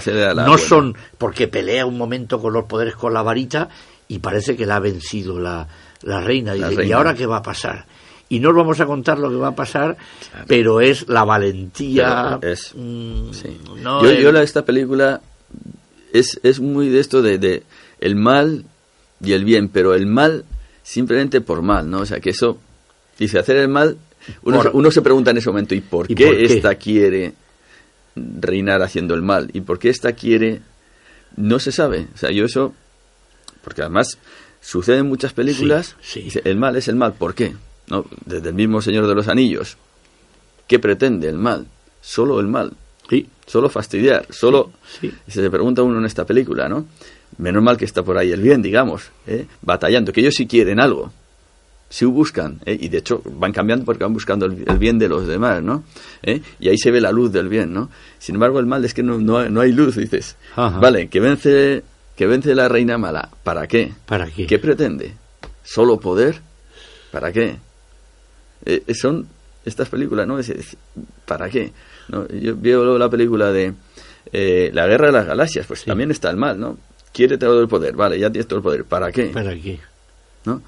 Sí, 0.00 0.10
era 0.10 0.32
la 0.34 0.44
no 0.44 0.52
buena. 0.52 0.66
son 0.66 0.96
porque 1.18 1.48
pelea 1.48 1.84
un 1.84 1.98
momento 1.98 2.40
con 2.40 2.52
los 2.52 2.64
poderes 2.66 2.94
con 2.94 3.12
la 3.12 3.22
varita 3.22 3.68
y 4.08 4.20
parece 4.20 4.56
que 4.56 4.66
la 4.66 4.76
ha 4.76 4.80
vencido 4.80 5.38
la, 5.40 5.66
la 6.02 6.20
reina. 6.20 6.54
La 6.54 6.68
Dice, 6.68 6.86
¿y 6.86 6.92
ahora 6.92 7.14
qué 7.14 7.26
va 7.26 7.38
a 7.38 7.42
pasar? 7.42 7.86
Y 8.28 8.38
no 8.38 8.50
os 8.50 8.56
vamos 8.56 8.80
a 8.80 8.86
contar 8.86 9.18
lo 9.18 9.28
que 9.30 9.36
va 9.36 9.48
a 9.48 9.54
pasar, 9.56 9.96
pero 10.46 10.80
es 10.80 11.08
la 11.08 11.24
valentía. 11.24 12.38
Es- 12.40 12.72
mm, 12.76 13.32
Sí. 13.32 13.60
no 13.82 14.02
yo, 14.02 14.10
el- 14.10 14.22
yo 14.22 14.30
la- 14.32 14.42
esta 14.42 14.64
película 14.64 15.20
es, 16.12 16.38
es 16.44 16.60
muy 16.60 16.88
de 16.88 17.00
esto 17.00 17.20
de, 17.20 17.38
de 17.38 17.64
el 18.00 18.14
mal 18.16 18.64
y 19.20 19.32
el 19.32 19.44
bien, 19.44 19.68
pero 19.68 19.94
el 19.94 20.06
mal 20.06 20.44
simplemente 20.84 21.40
por 21.40 21.62
mal, 21.62 21.90
¿no? 21.90 22.00
O 22.02 22.06
sea, 22.06 22.20
que 22.20 22.30
eso, 22.30 22.58
dice, 23.18 23.40
hacer 23.40 23.56
el 23.56 23.68
mal, 23.68 23.96
uno, 24.42 24.58
Por- 24.58 24.70
uno 24.76 24.90
se 24.92 25.02
pregunta 25.02 25.32
en 25.32 25.38
ese 25.38 25.48
momento, 25.50 25.74
¿y 25.74 25.80
por, 25.80 26.08
¿Y 26.08 26.14
qué, 26.14 26.26
por 26.26 26.36
qué? 26.36 26.44
esta 26.44 26.74
quiere 26.76 27.32
reinar 28.14 28.82
haciendo 28.82 29.14
el 29.14 29.22
mal? 29.22 29.50
¿Y 29.52 29.60
por 29.62 29.78
qué 29.80 29.88
esta 29.88 30.12
quiere...? 30.12 30.60
No 31.36 31.58
se 31.58 31.72
sabe. 31.72 32.06
O 32.14 32.16
sea, 32.18 32.30
yo 32.30 32.44
eso... 32.44 32.72
Porque 33.64 33.80
además 33.82 34.18
sucede 34.60 34.98
en 34.98 35.06
muchas 35.08 35.32
películas, 35.32 35.96
Sí, 36.00 36.20
sí. 36.20 36.22
dice, 36.22 36.42
el 36.44 36.56
mal 36.56 36.76
es 36.76 36.86
el 36.86 36.94
mal, 36.96 37.14
¿por 37.14 37.34
qué? 37.34 37.54
¿No? 37.88 38.04
Desde 38.24 38.50
el 38.50 38.54
mismo 38.54 38.80
Señor 38.80 39.06
de 39.08 39.14
los 39.16 39.26
Anillos. 39.28 39.76
¿Qué 40.68 40.78
pretende 40.78 41.28
el 41.28 41.36
mal? 41.38 41.66
Solo 42.00 42.38
el 42.40 42.46
mal 42.46 42.72
Sí, 43.10 43.28
solo 43.46 43.68
fastidiar, 43.68 44.26
solo 44.30 44.72
sí. 45.00 45.12
y 45.26 45.30
se 45.30 45.50
pregunta 45.50 45.82
uno 45.82 45.98
en 45.98 46.06
esta 46.06 46.24
película, 46.24 46.68
¿no? 46.70 46.86
Menos 47.38 47.62
mal 47.62 47.76
que 47.76 47.84
está 47.84 48.02
por 48.02 48.16
ahí 48.18 48.30
el 48.32 48.40
bien, 48.40 48.62
digamos, 48.62 49.10
¿eh? 49.26 49.46
batallando, 49.62 50.12
que 50.12 50.20
ellos 50.20 50.34
sí 50.36 50.46
quieren 50.46 50.78
algo, 50.80 51.12
sí 51.88 52.04
buscan, 52.04 52.60
¿eh? 52.64 52.76
y 52.80 52.88
de 52.88 52.98
hecho 52.98 53.22
van 53.24 53.52
cambiando 53.52 53.84
porque 53.84 54.04
van 54.04 54.12
buscando 54.12 54.46
el, 54.46 54.64
el 54.66 54.78
bien 54.78 54.98
de 54.98 55.08
los 55.08 55.26
demás, 55.26 55.62
¿no? 55.62 55.82
¿Eh? 56.22 56.40
Y 56.60 56.68
ahí 56.68 56.78
se 56.78 56.90
ve 56.90 57.00
la 57.00 57.10
luz 57.12 57.32
del 57.32 57.48
bien, 57.48 57.72
¿no? 57.72 57.90
Sin 58.18 58.36
embargo, 58.36 58.60
el 58.60 58.66
mal 58.66 58.84
es 58.84 58.94
que 58.94 59.02
no, 59.02 59.18
no, 59.18 59.38
hay- 59.38 59.50
no 59.50 59.60
hay 59.60 59.72
luz, 59.72 59.96
dices, 59.96 60.36
Ajá. 60.56 60.78
vale, 60.78 61.08
que 61.08 61.20
vence, 61.20 61.82
que 62.16 62.26
vence 62.26 62.54
la 62.54 62.68
reina 62.68 62.98
mala, 62.98 63.28
¿para 63.42 63.66
qué? 63.66 63.92
¿Para 64.06 64.26
qué? 64.30 64.46
¿Qué 64.46 64.58
pretende? 64.58 65.14
¿Solo 65.64 65.98
poder? 65.98 66.40
¿Para 67.10 67.32
qué? 67.32 67.56
Eh, 68.66 68.82
son 68.94 69.26
estas 69.64 69.88
películas, 69.88 70.26
¿no? 70.26 70.38
¿Para 71.26 71.48
qué? 71.50 71.72
¿No? 72.08 72.28
Yo 72.28 72.54
veo 72.56 72.98
la 72.98 73.08
película 73.08 73.50
de 73.50 73.72
eh, 74.32 74.70
La 74.72 74.86
Guerra 74.86 75.06
de 75.08 75.12
las 75.12 75.26
Galaxias, 75.26 75.66
pues 75.66 75.84
también 75.84 76.10
está 76.10 76.30
el 76.30 76.36
mal, 76.36 76.58
¿no? 76.60 76.78
Quiere 77.14 77.38
todo 77.38 77.60
el 77.62 77.68
poder, 77.68 77.94
vale, 77.94 78.18
ya 78.18 78.28
tienes 78.28 78.48
todo 78.48 78.58
el 78.58 78.62
poder, 78.64 78.84
¿para 78.84 79.12
qué? 79.12 79.26
¿Para 79.26 79.54
qué? 79.54 79.78
¿No? 80.44 80.60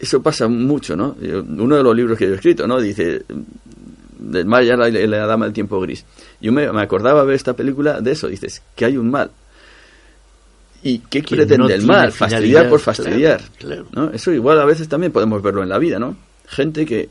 Eso 0.00 0.22
pasa 0.22 0.46
mucho, 0.46 0.96
¿no? 0.96 1.16
Uno 1.20 1.76
de 1.76 1.82
los 1.82 1.96
libros 1.96 2.16
que 2.16 2.26
he 2.26 2.34
escrito, 2.34 2.68
¿no? 2.68 2.80
Dice, 2.80 3.24
del 4.16 4.46
mal 4.46 4.64
ya 4.64 4.76
la, 4.76 4.88
la, 4.88 5.26
dama 5.26 5.46
del 5.46 5.52
tiempo 5.52 5.80
gris. 5.80 6.04
Yo 6.40 6.52
me, 6.52 6.70
me 6.70 6.80
acordaba 6.80 7.24
ver 7.24 7.34
esta 7.34 7.54
película 7.54 8.00
de 8.00 8.12
eso, 8.12 8.28
dices, 8.28 8.62
que 8.76 8.84
hay 8.84 8.96
un 8.96 9.10
mal. 9.10 9.32
¿Y 10.84 10.98
qué 10.98 11.22
pretende 11.22 11.74
el 11.74 11.82
mal? 11.82 12.12
Fastidiar 12.12 12.68
por 12.68 12.78
fastidiar. 12.78 13.40
¿no? 13.92 14.10
Eso 14.10 14.30
igual 14.30 14.60
a 14.60 14.64
veces 14.64 14.88
también 14.88 15.10
podemos 15.10 15.42
verlo 15.42 15.64
en 15.64 15.68
la 15.68 15.78
vida, 15.78 15.98
¿no? 15.98 16.16
Gente 16.46 16.86
que 16.86 17.08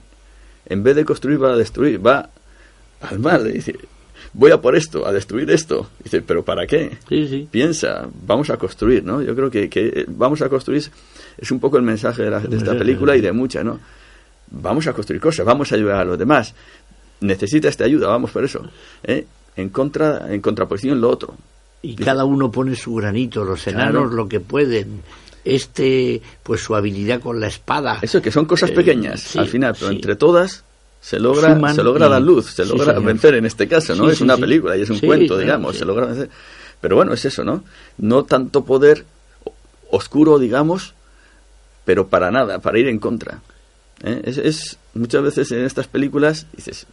en 0.68 0.82
vez 0.82 0.96
de 0.96 1.04
construir 1.04 1.44
va 1.44 1.54
a 1.54 1.58
destruir, 1.58 2.06
va 2.06 2.30
al 3.02 3.20
mal, 3.20 3.52
dice, 3.52 3.76
voy 4.34 4.52
a 4.52 4.62
por 4.62 4.76
esto, 4.76 5.06
a 5.06 5.12
destruir 5.12 5.50
esto. 5.52 5.90
Dice, 6.04 6.22
pero 6.22 6.44
¿para 6.44 6.66
qué? 6.68 6.98
Piensa, 7.50 8.08
vamos 8.26 8.50
a 8.50 8.58
construir, 8.58 9.04
¿no? 9.04 9.22
Yo 9.22 9.36
creo 9.36 9.50
que, 9.50 9.70
que, 9.70 10.06
vamos 10.08 10.42
a 10.42 10.50
construir 10.50 10.84
es 11.38 11.52
un 11.52 11.60
poco 11.60 11.78
el 11.78 11.84
mensaje 11.84 12.24
de, 12.24 12.40
de 12.40 12.58
esta 12.58 12.78
película 12.78 13.16
y 13.16 13.22
de 13.22 13.32
muchas, 13.32 13.64
¿no? 13.64 13.80
Vamos 14.52 14.86
a 14.88 14.94
construir 14.94 15.22
cosas, 15.22 15.46
vamos 15.46 15.72
a 15.72 15.76
ayudar 15.76 16.02
a 16.02 16.06
los 16.06 16.18
demás. 16.18 16.54
Necesita 17.22 17.70
esta 17.70 17.86
ayuda, 17.86 18.08
vamos 18.08 18.32
por 18.32 18.44
eso. 18.44 18.62
¿eh? 19.04 19.26
En 19.56 19.70
contra, 19.70 20.32
en 20.32 20.42
contraposición 20.42 21.02
lo 21.02 21.10
otro. 21.10 21.36
Y 21.82 21.96
cada 21.96 22.24
uno 22.24 22.52
pone 22.52 22.76
su 22.76 22.96
granito, 22.96 23.44
los 23.44 23.66
enanos 23.68 24.14
lo 24.14 24.28
que 24.28 24.40
pueden, 24.40 25.02
este, 25.44 26.22
pues 26.44 26.62
su 26.62 26.76
habilidad 26.76 27.20
con 27.20 27.40
la 27.40 27.48
espada. 27.48 28.00
Eso, 28.02 28.22
que 28.22 28.32
son 28.32 28.46
cosas 28.46 28.70
eh, 28.70 28.74
pequeñas 28.74 29.36
al 29.36 29.48
final, 29.48 29.76
pero 29.78 29.92
entre 29.92 30.16
todas 30.16 30.64
se 31.04 31.20
logra, 31.20 31.74
se 31.74 31.84
logra 31.84 32.08
dar 32.08 32.22
luz, 32.22 32.54
se 32.54 32.66
logra 32.66 32.98
vencer 32.98 33.36
en 33.36 33.46
este 33.46 33.68
caso, 33.68 33.94
¿no? 33.94 34.10
es 34.10 34.22
una 34.22 34.38
película 34.38 34.78
y 34.78 34.84
es 34.84 34.90
un 34.90 35.00
cuento, 35.00 35.38
digamos, 35.38 35.76
se 35.76 35.84
logra 35.84 36.06
vencer. 36.06 36.30
Pero 36.80 36.96
bueno, 36.96 37.12
es 37.12 37.26
eso, 37.26 37.44
¿no? 37.44 37.62
No 37.98 38.24
tanto 38.24 38.64
poder 38.64 39.04
oscuro, 39.92 40.40
digamos, 40.40 40.94
pero 41.84 42.08
para 42.08 42.32
nada, 42.32 42.60
para 42.60 42.80
ir 42.80 42.88
en 42.88 43.00
contra. 43.00 43.42
¿eh? 44.02 44.22
Es, 44.24 44.38
es, 44.38 44.78
muchas 44.94 45.24
veces 45.24 45.52
en 45.52 45.66
estas 45.66 45.88
películas 45.88 46.48
dices, 46.56 46.88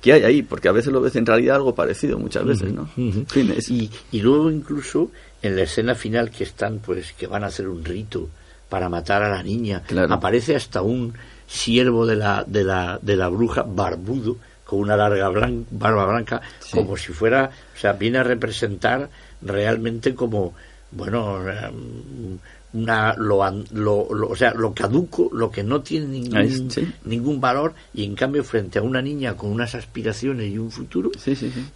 ¿qué 0.00 0.14
hay 0.14 0.24
ahí? 0.24 0.42
Porque 0.42 0.66
a 0.66 0.72
veces 0.72 0.92
lo 0.92 1.00
ves 1.00 1.14
en 1.14 1.24
realidad 1.24 1.54
algo 1.54 1.76
parecido, 1.76 2.18
muchas 2.18 2.44
veces, 2.44 2.72
¿no? 2.72 2.90
y, 2.96 3.88
y, 4.10 4.20
luego 4.20 4.50
incluso 4.50 5.12
en 5.42 5.54
la 5.54 5.62
escena 5.62 5.94
final 5.94 6.32
que 6.32 6.42
están, 6.42 6.80
pues, 6.80 7.12
que 7.12 7.28
van 7.28 7.44
a 7.44 7.46
hacer 7.46 7.68
un 7.68 7.84
rito 7.84 8.28
para 8.68 8.88
matar 8.88 9.22
a 9.22 9.30
la 9.30 9.44
niña, 9.44 9.84
aparece 10.10 10.56
hasta 10.56 10.82
un 10.82 11.14
siervo 11.52 12.06
de 12.06 12.16
la, 12.16 12.44
de 12.46 12.64
la, 12.64 12.98
de 13.02 13.16
la 13.16 13.28
bruja 13.28 13.62
barbudo, 13.62 14.38
con 14.64 14.80
una 14.80 14.96
larga 14.96 15.30
barba 15.70 16.06
blanca, 16.06 16.40
como 16.70 16.96
si 16.96 17.12
fuera, 17.12 17.50
o 17.74 17.78
sea, 17.78 17.92
viene 17.92 18.18
a 18.18 18.22
representar 18.22 19.10
realmente 19.42 20.14
como, 20.14 20.54
bueno, 20.92 21.46
em, 21.46 22.38
una 22.72 23.14
lo, 23.18 23.42
lo, 23.72 23.98
o 24.06 24.34
sea 24.34 24.54
lo 24.54 24.72
caduco 24.72 25.28
lo 25.30 25.50
que 25.50 25.62
no 25.62 25.82
tiene 25.82 26.06
ningún, 26.06 26.70
ningún 27.04 27.38
valor 27.38 27.74
y 27.92 28.02
en 28.02 28.14
cambio 28.14 28.42
frente 28.44 28.78
a 28.78 28.82
una 28.82 29.02
niña 29.02 29.36
con 29.36 29.50
unas 29.50 29.74
aspiraciones 29.74 30.50
y 30.50 30.56
un 30.56 30.70
futuro 30.70 31.10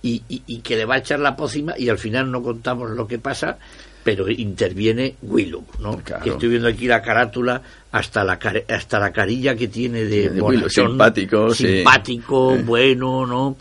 y, 0.00 0.22
y, 0.26 0.58
que 0.60 0.74
le 0.74 0.86
va 0.86 0.94
a 0.94 0.98
echar 0.98 1.20
la 1.20 1.36
pócima 1.36 1.74
y 1.76 1.90
al 1.90 1.98
final 1.98 2.30
no 2.30 2.42
contamos 2.42 2.92
lo 2.92 3.06
que 3.06 3.18
pasa 3.18 3.58
pero 4.06 4.30
interviene 4.30 5.16
Willow 5.22 5.64
¿no? 5.80 6.00
que 6.04 6.30
estoy 6.30 6.48
viendo 6.48 6.68
aquí 6.68 6.86
la 6.86 7.02
carátula 7.02 7.60
hasta 7.90 8.22
la 8.22 8.38
hasta 8.68 9.00
la 9.00 9.10
carilla 9.10 9.56
que 9.56 9.66
tiene 9.66 10.04
de, 10.04 10.30
Willow, 10.40 10.70
simpático 10.70 11.52
simpático 11.52 12.54
eh. 12.54 12.62
bueno 12.64 13.26
no 13.26 13.56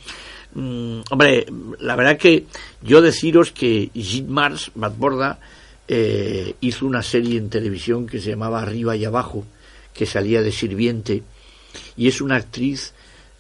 mm, 0.54 1.00
hombre 1.10 1.48
la 1.80 1.96
verdad 1.96 2.16
que 2.16 2.46
yo 2.84 3.02
deciros 3.02 3.52
que 3.52 3.90
Jim 3.96 4.28
Mars 4.28 4.70
Borda 4.76 5.40
eh, 5.88 6.54
hizo 6.62 6.86
una 6.86 7.02
serie 7.02 7.40
en 7.40 7.50
televisión 7.50 8.06
que 8.06 8.20
se 8.20 8.30
llamaba 8.30 8.62
Arriba 8.62 8.96
y 8.96 9.06
Abajo, 9.06 9.46
que 9.94 10.08
salía 10.08 10.42
de 10.42 10.52
sirviente, 10.52 11.22
y 11.96 12.08
es 12.08 12.22
una 12.22 12.38
actriz 12.38 12.95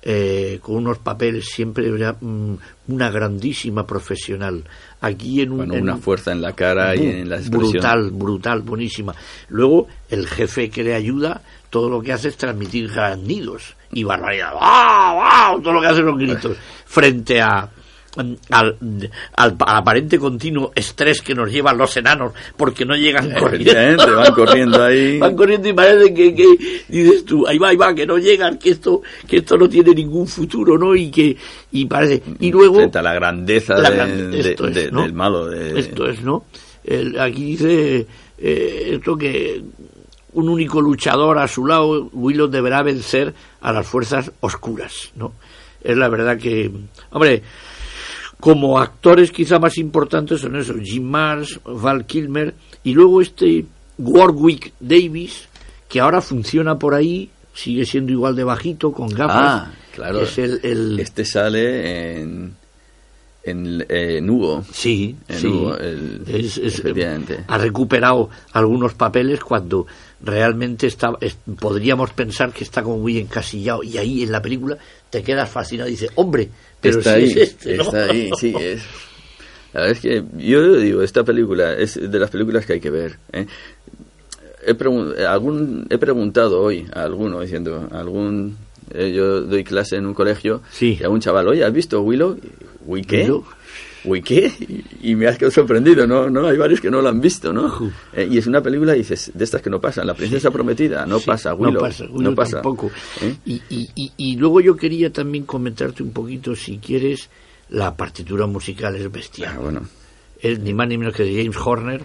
eh, 0.07 0.59
con 0.61 0.75
unos 0.75 0.99
papeles 0.99 1.45
siempre 1.45 1.89
mm, 1.89 2.53
una 2.89 3.09
grandísima 3.09 3.87
profesional. 3.87 4.63
Aquí 5.01 5.41
en, 5.41 5.51
un, 5.51 5.71
una 5.71 5.97
fuerza 5.97 6.31
en 6.31 6.41
la 6.41 6.53
cara 6.53 6.95
y 6.95 7.07
en 7.07 7.29
la 7.29 7.37
expresión. 7.37 7.71
Brutal, 7.71 8.11
brutal, 8.11 8.61
buenísima. 8.61 9.15
Luego, 9.49 9.87
el 10.09 10.27
jefe 10.27 10.69
que 10.69 10.83
le 10.83 10.93
ayuda, 10.93 11.41
todo 11.71 11.89
lo 11.89 12.01
que 12.01 12.13
hace 12.13 12.27
es 12.27 12.37
transmitir 12.37 12.91
grandidos 12.91 13.75
y 13.91 14.03
barbaridad. 14.03 14.53
¡Wow! 14.53 15.61
Todo 15.61 15.73
lo 15.73 15.81
que 15.81 15.87
hace 15.87 16.01
los 16.01 16.17
gritos. 16.17 16.55
Frente 16.85 17.41
a, 17.41 17.67
al, 18.15 18.37
al, 19.35 19.55
aparente 19.59 20.17
continuo 20.17 20.71
estrés 20.75 21.21
que 21.21 21.35
nos 21.35 21.51
llevan 21.51 21.77
los 21.77 21.95
enanos 21.97 22.33
porque 22.55 22.85
no 22.85 22.95
llegan 22.95 23.33
corriendo. 23.39 24.15
van 24.15 24.33
corriendo 24.33 24.83
ahí. 24.83 25.17
van 25.19 25.35
corriendo 25.35 25.69
y 25.69 25.73
parece 25.73 26.13
que, 26.13 26.57
dices 26.87 27.25
tú, 27.25 27.47
ahí 27.47 27.57
va, 27.57 27.69
ahí 27.69 27.75
va, 27.75 27.93
que 27.93 28.05
no 28.05 28.17
llegan, 28.17 28.57
que 28.57 28.71
esto, 28.71 29.01
que 29.27 29.37
esto 29.37 29.57
no 29.57 29.67
tiene 29.67 29.93
ningún 29.93 30.27
futuro, 30.27 30.77
¿no? 30.77 30.95
Y 30.95 31.11
que, 31.11 31.35
y 31.71 31.85
parece, 31.85 32.21
y 32.39 32.51
luego. 32.51 32.75
Frente 32.75 33.01
la 33.01 33.13
grandeza 33.13 33.75
del 33.75 35.13
malo. 35.13 35.51
Esto 35.51 36.07
es, 36.07 36.21
¿no? 36.21 36.45
aquí 37.19 37.43
dice, 37.45 38.05
eh, 38.37 38.91
esto 38.93 39.17
que 39.17 39.61
un 40.33 40.49
único 40.49 40.81
luchador 40.81 41.39
a 41.39 41.47
su 41.47 41.65
lado, 41.65 42.09
Willow 42.13 42.47
deberá 42.47 42.83
vencer 42.83 43.33
a 43.61 43.71
las 43.71 43.87
fuerzas 43.87 44.31
oscuras, 44.41 45.11
¿no? 45.15 45.33
Es 45.81 45.95
la 45.95 46.09
verdad 46.09 46.37
que, 46.37 46.69
hombre, 47.11 47.41
como 48.39 48.79
actores 48.79 49.31
quizá 49.31 49.59
más 49.59 49.77
importantes 49.77 50.41
son 50.41 50.55
esos, 50.55 50.77
Jim 50.81 51.03
Mars, 51.03 51.59
Val 51.65 52.05
Kilmer, 52.05 52.53
y 52.83 52.93
luego 52.93 53.21
este 53.21 53.65
Warwick 53.97 54.73
Davis, 54.79 55.47
que 55.87 55.99
ahora 55.99 56.21
funciona 56.21 56.77
por 56.77 56.93
ahí, 56.93 57.29
sigue 57.53 57.85
siendo 57.85 58.11
igual 58.11 58.35
de 58.35 58.43
bajito, 58.43 58.91
con 58.91 59.09
gafas. 59.09 59.35
Ah, 59.37 59.71
claro. 59.93 60.21
Es 60.21 60.37
el, 60.37 60.99
Este 60.99 61.25
sale 61.25 62.19
en, 62.21 62.55
en, 63.45 64.29
Hugo. 64.29 64.63
Sí, 64.71 65.15
sí. 65.29 65.65
ha 67.47 67.57
recuperado 67.57 68.29
algunos 68.51 68.93
papeles 68.95 69.39
cuando 69.39 69.85
realmente 70.21 70.87
está, 70.87 71.13
podríamos 71.59 72.11
pensar 72.11 72.51
que 72.51 72.63
está 72.63 72.81
como 72.83 72.97
muy 72.97 73.17
encasillado 73.17 73.83
y 73.83 73.97
ahí 73.97 74.23
en 74.23 74.31
la 74.31 74.41
película 74.41 74.77
te 75.15 75.23
quedas 75.23 75.49
fascinado 75.49 75.87
y 75.87 75.93
dices, 75.93 76.11
hombre, 76.15 76.49
pero 76.81 76.99
está 76.99 77.13
ahí, 77.13 77.31
este, 77.37 77.75
Está 77.75 78.03
ahí, 78.03 78.31
sí, 78.37 78.53
es. 78.59 78.83
La 79.71 79.79
verdad 79.79 79.91
es 79.95 79.99
que 80.01 80.23
yo 80.37 80.75
digo, 80.75 81.03
esta 81.03 81.23
película 81.23 81.73
es 81.73 81.95
de 81.95 82.19
las 82.19 82.29
películas 82.29 82.65
que 82.65 82.73
hay 82.73 82.79
que 82.81 82.89
ver. 82.89 83.17
¿eh? 83.31 83.45
He, 84.67 85.23
algún, 85.25 85.87
he 85.89 85.97
preguntado 85.97 86.61
hoy 86.61 86.85
a 86.91 87.03
alguno 87.03 87.39
diciendo, 87.39 87.87
algún 87.93 88.57
eh, 88.93 89.13
yo 89.15 89.39
doy 89.39 89.63
clase 89.63 89.95
en 89.95 90.05
un 90.05 90.13
colegio 90.13 90.61
y 90.81 91.01
a 91.01 91.07
un 91.07 91.21
chaval, 91.21 91.47
oye, 91.47 91.63
¿has 91.63 91.71
visto 91.71 92.01
Willow? 92.01 92.37
¿Willow 92.85 93.07
qué? 93.07 93.31
Uy, 94.05 94.21
¿qué? 94.21 94.51
Y, 95.01 95.15
me 95.15 95.27
has 95.27 95.37
quedado 95.37 95.51
sorprendido, 95.51 96.07
¿no? 96.07 96.29
¿no? 96.29 96.47
Hay 96.47 96.57
varios 96.57 96.81
que 96.81 96.89
no 96.89 97.01
lo 97.01 97.09
han 97.09 97.21
visto, 97.21 97.51
¿no? 97.53 97.91
Eh, 98.13 98.27
y 98.29 98.37
es 98.37 98.47
una 98.47 98.61
película, 98.61 98.93
dices, 98.93 99.31
de 99.33 99.43
estas 99.43 99.61
que 99.61 99.69
no 99.69 99.79
pasan. 99.79 100.07
La 100.07 100.13
princesa 100.13 100.51
prometida, 100.51 101.05
no 101.05 101.19
pasa, 101.19 101.53
Willow. 101.53 101.73
No 101.73 101.79
pasa, 101.79 102.05
no 102.09 102.35
pasa. 102.35 102.61
tampoco. 102.61 102.91
¿Eh? 103.21 103.35
Y, 103.45 103.61
y, 103.69 104.11
y, 104.17 104.35
luego 104.37 104.61
yo 104.61 104.75
quería 104.75 105.11
también 105.11 105.45
comentarte 105.45 106.03
un 106.03 106.11
poquito, 106.11 106.55
si 106.55 106.77
quieres, 106.77 107.29
la 107.69 107.95
partitura 107.95 108.45
musical 108.47 108.95
es 108.95 109.11
bestial. 109.11 109.53
Ah, 109.55 109.59
bueno. 109.59 109.81
Es 110.39 110.59
ni 110.59 110.73
más 110.73 110.87
ni 110.87 110.97
menos 110.97 111.15
que 111.15 111.23
de 111.23 111.41
James 111.41 111.57
Horner, 111.57 112.03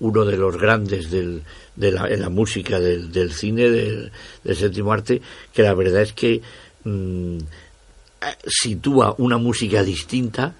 uno 0.00 0.24
de 0.24 0.36
los 0.36 0.56
grandes 0.56 1.10
del, 1.10 1.42
de 1.76 1.92
la, 1.92 2.08
la 2.08 2.28
música 2.28 2.80
del, 2.80 3.12
del 3.12 3.32
cine, 3.32 3.70
del, 3.70 4.10
del, 4.42 4.56
séptimo 4.56 4.92
arte, 4.92 5.20
que 5.52 5.62
la 5.62 5.74
verdad 5.74 6.02
es 6.02 6.12
que 6.12 6.40
mm, 6.84 7.38
sitúa 8.46 9.14
una 9.18 9.38
música 9.38 9.82
distinta 9.82 10.54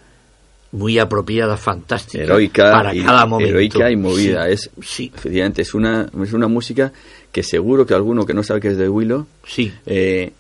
muy 0.73 0.99
apropiada, 0.99 1.57
fantástica, 1.57 2.25
heroica 2.25 2.73
para 2.73 2.95
y, 2.95 3.03
cada 3.03 3.27
momento. 3.27 3.51
Heroica 3.51 3.91
y 3.91 3.97
movida. 3.97 4.49
es, 4.49 4.71
sí. 4.83 5.13
Efectivamente, 5.15 5.63
es 5.63 5.75
una, 5.75 6.09
es 6.23 6.33
una 6.33 6.49
música 6.49 6.93
que 7.31 7.43
seguro 7.43 7.87
que 7.87 7.95
alguno 7.95 8.27
que 8.27 8.35
no 8.35 8.43
sabe 8.43 8.61
que 8.61 8.69
es 8.69 8.79
de 8.79 8.89
Willow, 8.89 9.27
sí. 9.45 9.73
Eh, 9.87 10.33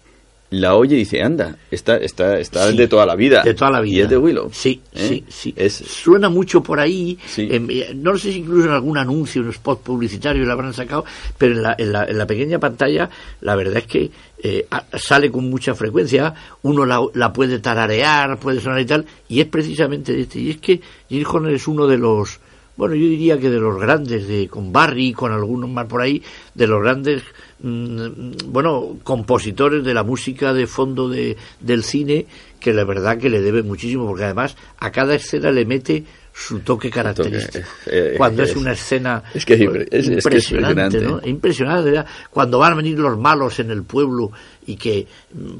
la 0.52 0.74
oye 0.74 0.96
y 0.96 0.98
dice, 1.00 1.22
anda, 1.22 1.56
está, 1.70 1.96
está, 1.96 2.38
está 2.38 2.70
de 2.70 2.86
toda 2.86 3.06
la 3.06 3.16
vida. 3.16 3.42
De 3.42 3.54
toda 3.54 3.70
la 3.70 3.80
vida. 3.80 3.96
Y 3.96 4.00
es 4.02 4.10
de 4.10 4.18
Willow. 4.18 4.50
Sí, 4.52 4.82
¿Eh? 4.92 5.08
sí, 5.08 5.24
sí. 5.28 5.54
Es... 5.56 5.72
Suena 5.72 6.28
mucho 6.28 6.62
por 6.62 6.78
ahí. 6.78 7.18
Eh, 7.38 7.92
no 7.94 8.16
sé 8.18 8.32
si 8.32 8.38
incluso 8.40 8.68
en 8.68 8.74
algún 8.74 8.98
anuncio, 8.98 9.40
en 9.40 9.46
un 9.46 9.54
spot 9.54 9.82
publicitario 9.82 10.44
la 10.44 10.52
habrán 10.52 10.74
sacado, 10.74 11.06
pero 11.38 11.54
en 11.54 11.62
la, 11.62 11.74
en 11.78 11.92
la, 11.92 12.04
en 12.04 12.18
la 12.18 12.26
pequeña 12.26 12.58
pantalla 12.58 13.08
la 13.40 13.56
verdad 13.56 13.78
es 13.78 13.86
que 13.86 14.10
eh, 14.42 14.66
sale 14.94 15.30
con 15.30 15.48
mucha 15.48 15.74
frecuencia, 15.74 16.34
uno 16.62 16.84
la, 16.84 17.00
la, 17.14 17.32
puede 17.32 17.58
tararear, 17.58 18.38
puede 18.38 18.60
sonar 18.60 18.80
y 18.80 18.86
tal, 18.86 19.06
y 19.28 19.40
es 19.40 19.46
precisamente 19.46 20.12
de 20.12 20.22
este. 20.22 20.38
Y 20.38 20.50
es 20.50 20.58
que 20.58 20.80
Jill 21.08 21.26
Horner 21.26 21.54
es 21.54 21.66
uno 21.66 21.86
de 21.86 21.96
los 21.96 22.40
bueno, 22.74 22.94
yo 22.94 23.06
diría 23.06 23.38
que 23.38 23.50
de 23.50 23.60
los 23.60 23.78
grandes, 23.78 24.26
de 24.26 24.48
con 24.48 24.72
Barry, 24.72 25.12
con 25.12 25.30
algunos 25.30 25.68
más 25.68 25.86
por 25.86 26.00
ahí, 26.00 26.22
de 26.54 26.66
los 26.66 26.82
grandes, 26.82 27.22
bueno, 27.62 28.98
compositores 29.04 29.84
de 29.84 29.94
la 29.94 30.02
música 30.02 30.52
de 30.52 30.66
fondo 30.66 31.08
de, 31.08 31.36
del 31.60 31.84
cine, 31.84 32.26
que 32.58 32.72
la 32.72 32.84
verdad 32.84 33.18
que 33.18 33.30
le 33.30 33.40
debe 33.40 33.62
muchísimo, 33.62 34.06
porque 34.06 34.24
además 34.24 34.56
a 34.78 34.90
cada 34.90 35.14
escena 35.14 35.52
le 35.52 35.64
mete 35.64 36.04
su 36.32 36.60
toque 36.60 36.90
característico. 36.90 37.68
Eh, 37.86 38.14
Cuando 38.16 38.42
es, 38.42 38.56
una 38.56 38.72
escena 38.72 39.22
es 39.32 39.44
que 39.44 39.54
es, 39.54 39.60
es, 39.90 40.08
impresionante, 40.08 41.00
¿no? 41.00 41.20
Impresionante. 41.24 41.90
¿verdad? 41.90 42.06
Cuando 42.30 42.58
van 42.58 42.72
a 42.72 42.76
venir 42.76 42.98
los 42.98 43.16
malos 43.18 43.60
en 43.60 43.70
el 43.70 43.84
pueblo 43.84 44.32
y 44.66 44.76
que, 44.76 45.06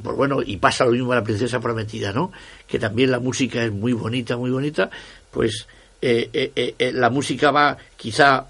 pues 0.02 0.16
bueno, 0.16 0.40
y 0.44 0.56
pasa 0.56 0.84
lo 0.84 0.92
mismo 0.92 1.12
a 1.12 1.16
la 1.16 1.24
princesa 1.24 1.60
prometida, 1.60 2.12
¿no? 2.12 2.32
Que 2.66 2.78
también 2.78 3.10
la 3.10 3.20
música 3.20 3.62
es 3.62 3.70
muy 3.70 3.92
bonita, 3.92 4.36
muy 4.36 4.50
bonita, 4.50 4.90
pues 5.30 5.68
eh, 6.04 6.30
eh, 6.32 6.74
eh, 6.78 6.92
la 6.92 7.10
música 7.10 7.52
va 7.52 7.78
quizá 7.96 8.44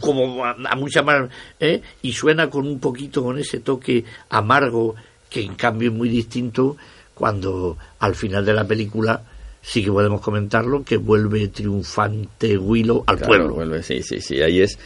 como 0.00 0.46
a, 0.46 0.56
a 0.64 0.76
mucha 0.76 1.02
más 1.02 1.28
¿eh? 1.60 1.82
y 2.00 2.12
suena 2.12 2.48
con 2.48 2.66
un 2.66 2.80
poquito 2.80 3.22
con 3.22 3.38
ese 3.38 3.60
toque 3.60 4.02
amargo 4.30 4.94
que 5.28 5.42
en 5.42 5.56
cambio 5.56 5.90
es 5.90 5.94
muy 5.94 6.08
distinto 6.08 6.78
cuando 7.12 7.76
al 7.98 8.14
final 8.14 8.46
de 8.46 8.54
la 8.54 8.66
película 8.66 9.22
sí 9.60 9.84
que 9.84 9.92
podemos 9.92 10.22
comentarlo 10.22 10.84
que 10.84 10.96
vuelve 10.96 11.48
triunfante 11.48 12.56
Willow 12.56 13.04
al 13.06 13.16
Claro, 13.18 13.28
pueblo 13.28 13.54
vuelve, 13.56 13.82
sí, 13.82 14.02
sí, 14.02 14.22
sí. 14.22 14.40
Ahí 14.40 14.60
es 14.60 14.78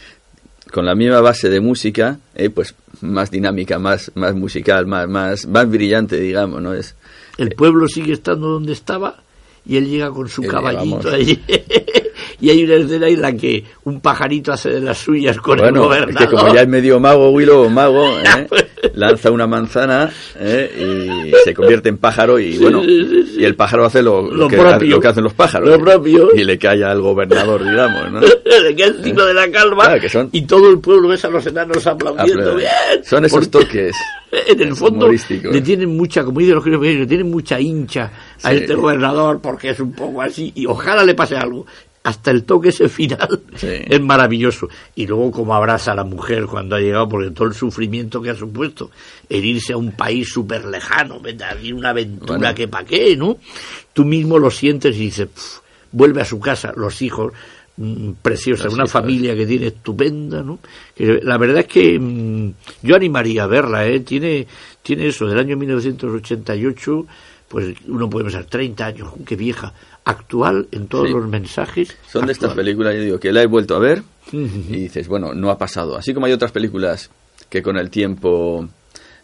con 0.72 0.86
la 0.86 0.96
misma 0.96 1.20
base 1.20 1.48
de 1.48 1.60
música, 1.60 2.18
pues 2.54 2.74
más 3.00 3.30
dinámica, 3.30 3.78
más, 3.78 4.10
más 4.14 4.34
musical, 4.34 4.86
más, 4.86 5.08
más, 5.08 5.46
más 5.46 5.68
brillante, 5.68 6.18
digamos, 6.18 6.62
¿no? 6.62 6.74
Es, 6.74 6.94
el 7.38 7.50
pueblo 7.50 7.88
sigue 7.88 8.12
estando 8.12 8.48
donde 8.48 8.72
estaba 8.72 9.22
y 9.66 9.76
él 9.76 9.88
llega 9.88 10.10
con 10.10 10.28
su 10.28 10.42
caballito 10.42 11.10
allí 11.10 11.40
y 12.40 12.50
hay 12.50 12.64
una 12.64 12.74
escena 12.74 13.08
en 13.08 13.20
la 13.20 13.32
que 13.32 13.64
un 13.84 14.00
pajarito 14.00 14.52
hace 14.52 14.70
de 14.70 14.80
las 14.80 14.98
suyas 14.98 15.36
con 15.38 15.58
el 15.58 15.64
bueno, 15.72 15.80
es 15.82 15.86
gobernador 16.00 16.28
que 16.30 16.34
como 16.36 16.54
ya 16.54 16.62
es 16.62 16.68
medio 16.68 16.98
mago, 17.00 17.30
Willow, 17.30 17.68
mago, 17.70 18.04
¿eh? 18.20 18.46
lanza 18.94 19.30
una 19.30 19.46
manzana 19.46 20.10
¿eh? 20.38 21.26
y 21.28 21.32
se 21.44 21.54
convierte 21.54 21.88
en 21.88 21.98
pájaro 21.98 22.38
y 22.38 22.58
bueno, 22.58 22.82
y 22.84 23.44
el 23.44 23.54
pájaro 23.54 23.84
hace 23.86 24.02
lo, 24.02 24.22
lo 24.22 24.34
Lo 24.36 24.48
que, 24.48 24.56
propio. 24.56 24.88
lo 24.96 25.00
que 25.00 25.08
hacen 25.08 25.24
los 25.24 25.34
pájaros. 25.34 25.68
Lo 25.68 25.78
propio. 25.80 26.30
Y 26.34 26.44
le 26.44 26.58
cae 26.58 26.82
al 26.84 27.00
gobernador, 27.00 27.62
digamos, 27.62 28.10
¿no? 28.12 28.20
le 28.62 28.74
queda 28.76 28.88
encima 28.88 29.24
de 29.24 29.34
la 29.34 29.50
calma 29.50 29.84
Claro, 29.84 30.00
que 30.00 30.08
son- 30.08 30.28
y 30.32 30.42
todo 30.42 30.70
el 30.70 30.78
pueblo 30.80 31.08
ves 31.08 31.24
a 31.24 31.28
los 31.28 31.46
enanos 31.46 31.86
aplaudiendo 31.86 32.54
Apl- 32.54 32.56
bien 32.56 33.04
Son 33.04 33.24
esos 33.24 33.48
Porque 33.48 33.66
toques. 33.66 33.96
en 34.48 34.60
el 34.60 34.74
fondo 34.76 35.08
le 35.10 35.60
tienen 35.60 35.96
mucha 35.96 36.22
como 36.24 36.38
dicen 36.40 36.54
los 36.54 36.62
críticos, 36.64 36.86
le 36.86 37.06
tienen 37.06 37.30
mucha 37.30 37.60
hincha 37.60 38.10
a 38.42 38.50
Sí. 38.50 38.56
este 38.56 38.74
gobernador 38.74 39.40
porque 39.42 39.70
es 39.70 39.80
un 39.80 39.92
poco 39.92 40.22
así 40.22 40.52
y 40.54 40.66
ojalá 40.66 41.04
le 41.04 41.14
pase 41.14 41.36
algo 41.36 41.66
hasta 42.02 42.30
el 42.30 42.44
toque 42.44 42.70
ese 42.70 42.88
final 42.88 43.42
Sí. 43.56 43.66
es 43.86 44.00
maravilloso 44.00 44.68
y 44.94 45.06
luego 45.06 45.30
como 45.30 45.54
abraza 45.54 45.92
a 45.92 45.94
la 45.94 46.04
mujer 46.04 46.46
cuando 46.46 46.76
ha 46.76 46.80
llegado 46.80 47.08
porque 47.08 47.30
todo 47.30 47.48
el 47.48 47.54
sufrimiento 47.54 48.22
que 48.22 48.30
ha 48.30 48.34
supuesto 48.34 48.90
el 49.28 49.44
irse 49.44 49.74
a 49.74 49.76
un 49.76 49.92
país 49.92 50.28
súper 50.32 50.64
lejano 50.64 51.20
una 51.74 51.90
aventura 51.90 52.38
Bueno. 52.38 52.54
que 52.54 52.68
pa' 52.68 52.84
qué 52.84 53.16
¿no? 53.16 53.36
tú 53.92 54.04
mismo 54.06 54.38
lo 54.38 54.50
sientes 54.50 54.96
y 54.96 55.00
dices 55.00 55.28
vuelve 55.92 56.22
a 56.22 56.24
su 56.24 56.40
casa 56.40 56.72
los 56.74 57.02
hijos 57.02 57.34
mm, 57.76 58.12
preciosa 58.22 58.70
una 58.70 58.86
familia 58.86 59.34
que 59.36 59.44
tiene 59.46 59.66
estupenda 59.66 60.42
no 60.42 60.58
que 60.94 61.20
la 61.22 61.36
verdad 61.36 61.58
es 61.58 61.66
que 61.66 61.98
mm, 61.98 62.52
yo 62.82 62.96
animaría 62.96 63.44
a 63.44 63.46
verla 63.46 63.86
¿eh? 63.86 64.00
tiene 64.00 64.46
tiene 64.82 65.08
eso 65.08 65.26
del 65.26 65.38
año 65.38 65.54
1988 65.56 67.06
pues 67.48 67.74
uno 67.88 68.08
puede 68.08 68.24
pensar 68.26 68.44
30 68.44 68.86
años 68.86 69.08
qué 69.26 69.36
vieja 69.36 69.74
actual 70.04 70.68
en 70.72 70.86
todos 70.88 71.08
Sí. 71.08 71.12
los 71.14 71.28
mensajes 71.28 71.96
Son 72.10 72.26
de 72.26 72.32
estas 72.32 72.54
películas, 72.54 72.94
yo 72.94 73.02
digo, 73.02 73.20
que 73.20 73.32
la 73.32 73.42
he 73.42 73.46
vuelto 73.46 73.76
a 73.76 73.78
ver 73.78 74.02
y 74.32 74.38
dices, 74.76 75.08
bueno, 75.08 75.34
no 75.34 75.50
ha 75.50 75.58
pasado. 75.58 75.96
Así 75.96 76.14
como 76.14 76.26
hay 76.26 76.32
otras 76.32 76.52
películas 76.52 77.10
que 77.48 77.62
con 77.62 77.76
el 77.76 77.90
tiempo 77.90 78.68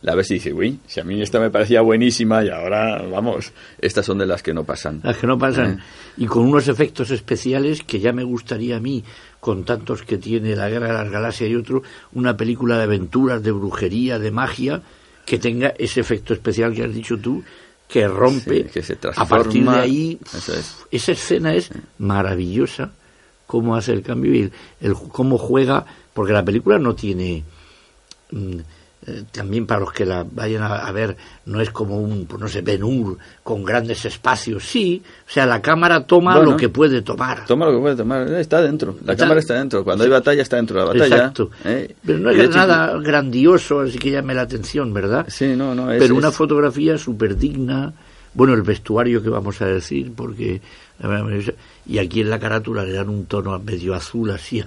la 0.03 0.14
ves 0.14 0.31
y 0.31 0.35
dices, 0.35 0.53
uy, 0.55 0.79
si 0.87 1.01
a 1.01 1.05
mí 1.05 1.20
esta 1.22 1.41
me 1.41 1.51
parecía 1.51 1.81
buenísima 1.81 2.45
y 2.45 2.51
ahora, 2.51 3.03
vamos, 3.11 3.53
estas 3.81 4.05
son 4.05 4.18
de 4.18 4.27
las 4.27 4.43
que 4.43 4.53
no 4.53 4.64
pasan. 4.64 5.01
las 5.03 5.16
que 5.16 5.27
no 5.27 5.39
pasan 5.39 5.79
Eh. 5.81 5.83
y 6.18 6.27
con 6.27 6.45
unos 6.45 6.68
efectos 6.68 7.11
especiales 7.11 7.83
que 7.83 7.99
ya 7.99 8.12
me 8.12 8.22
gustaría 8.22 8.77
a 8.77 8.81
mí 8.81 9.03
con 9.41 9.64
tantos 9.64 10.03
que 10.03 10.18
tiene 10.18 10.55
la 10.55 10.68
guerra 10.68 10.89
de 10.89 10.93
las 11.05 11.11
galaxias 11.11 11.51
y 11.51 11.55
otro 11.57 11.83
una 12.12 12.37
película 12.37 12.77
de 12.77 12.85
aventuras 12.85 13.43
de 13.43 13.51
brujería 13.53 14.18
de 14.18 14.31
magia 14.31 14.83
que 15.24 15.39
tenga 15.39 15.72
ese 15.79 16.01
efecto 16.01 16.35
especial 16.35 16.72
que 16.74 16.85
has 16.85 16.95
dicho 16.95 17.16
tú 17.18 17.43
que 17.89 18.09
rompe 18.09 18.64
Sí, 18.64 18.70
que 18.72 18.82
se 18.82 18.99
a 19.16 19.24
partir 19.26 19.64
de 19.68 19.78
ahí 19.78 20.18
Eso 20.37 20.55
es. 20.55 20.76
esa 20.91 21.12
escena 21.12 21.55
es 21.55 21.70
maravillosa 21.99 22.91
cómo 23.47 23.76
hace 23.76 23.93
el 23.93 24.03
cambio 24.03 24.34
y 24.34 24.41
el, 24.43 24.53
el- 24.80 24.95
cómo 24.95 25.39
juega 25.39 25.84
porque 26.12 26.32
la 26.32 26.45
película 26.45 26.78
no 26.78 26.95
tiene 26.95 27.45
mm, 28.32 28.57
eh, 29.09 29.22
también 29.30 29.66
para 29.66 29.80
los 29.80 29.92
que 29.92 30.04
la 30.04 30.24
vayan 30.28 30.62
a, 30.62 30.76
a 30.86 30.92
ver 30.92 31.16
no 31.44 31.61
es 31.61 31.70
como 31.70 31.98
un 32.00 32.26
pues 32.26 32.40
no 32.40 32.48
sé 32.48 32.61
Ben 32.62 32.82
Hur 32.82 33.18
con 33.42 33.62
grandes 33.64 34.04
espacios 34.04 34.64
sí 34.64 35.02
o 35.28 35.30
sea 35.30 35.46
la 35.46 35.62
cámara 35.62 36.04
toma 36.07 36.34
Bueno. 36.36 36.50
lo 36.52 36.57
que 36.57 36.68
puede 36.68 37.02
tomar 37.02 37.44
Toma 37.46 37.66
lo 37.66 37.72
que 37.72 37.78
puede 37.80 37.96
tomar, 37.96 38.26
está 38.34 38.61
dentro. 38.62 38.96
La 39.04 39.12
Está- 39.12 39.24
cámara 39.24 39.40
está 39.40 39.54
dentro. 39.54 39.84
Cuando 39.84 40.04
hay 40.04 40.11
batalla, 40.11 40.42
está 40.42 40.57
dentro 40.57 40.76
de 40.78 40.80
la 40.86 40.92
batalla. 40.92 41.16
exacto 41.16 41.50
¿eh? 41.64 41.94
pero 42.04 42.18
no 42.18 42.30
es 42.30 42.38
hecho- 42.38 42.57
nada 42.57 42.98
grandioso 42.98 43.80
así 43.80 43.98
que 43.98 44.11
llame 44.11 44.34
la 44.34 44.42
atención 44.42 44.92
verdad 44.92 45.24
Sí, 45.28 45.54
no, 45.57 45.74
no. 45.74 45.90
Es, 45.92 45.98
pero 46.00 46.14
una 46.16 46.28
es- 46.28 46.34
fotografía 46.34 46.98
súper 46.98 47.36
digna. 47.36 47.92
Bueno, 48.34 48.52
el 48.52 48.61
vestuario 48.62 49.22
que 49.22 49.30
vamos 49.30 49.62
a 49.62 49.66
decir, 49.66 50.12
porque. 50.14 50.61
Y 51.86 51.98
aquí 51.98 52.20
en 52.20 52.30
la 52.30 52.38
carátula 52.38 52.84
le 52.84 52.92
dan 52.92 53.09
un 53.09 53.26
tono 53.26 53.59
medio 53.59 53.94
azul 53.94 54.30
así 54.30 54.62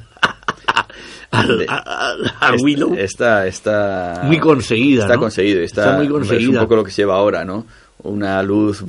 al, 1.31 2.55
es- 2.55 2.61
Willow. 2.63 2.95
Está, 2.95 3.47
está. 3.47 4.21
Muy 4.23 4.39
conseguida, 4.39 5.03
Está 5.03 5.15
¿no? 5.15 5.19
conseguido. 5.21 5.61
Está, 5.61 5.81
Está 5.83 5.95
muy 5.97 6.05
Es 6.05 6.11
conseguida. 6.11 6.49
un 6.51 6.57
poco 6.65 6.75
lo 6.77 6.83
que 6.83 6.91
se 6.91 7.01
lleva 7.03 7.15
ahora, 7.15 7.45
¿no? 7.45 7.65
Una 8.03 8.41
luz 8.43 8.83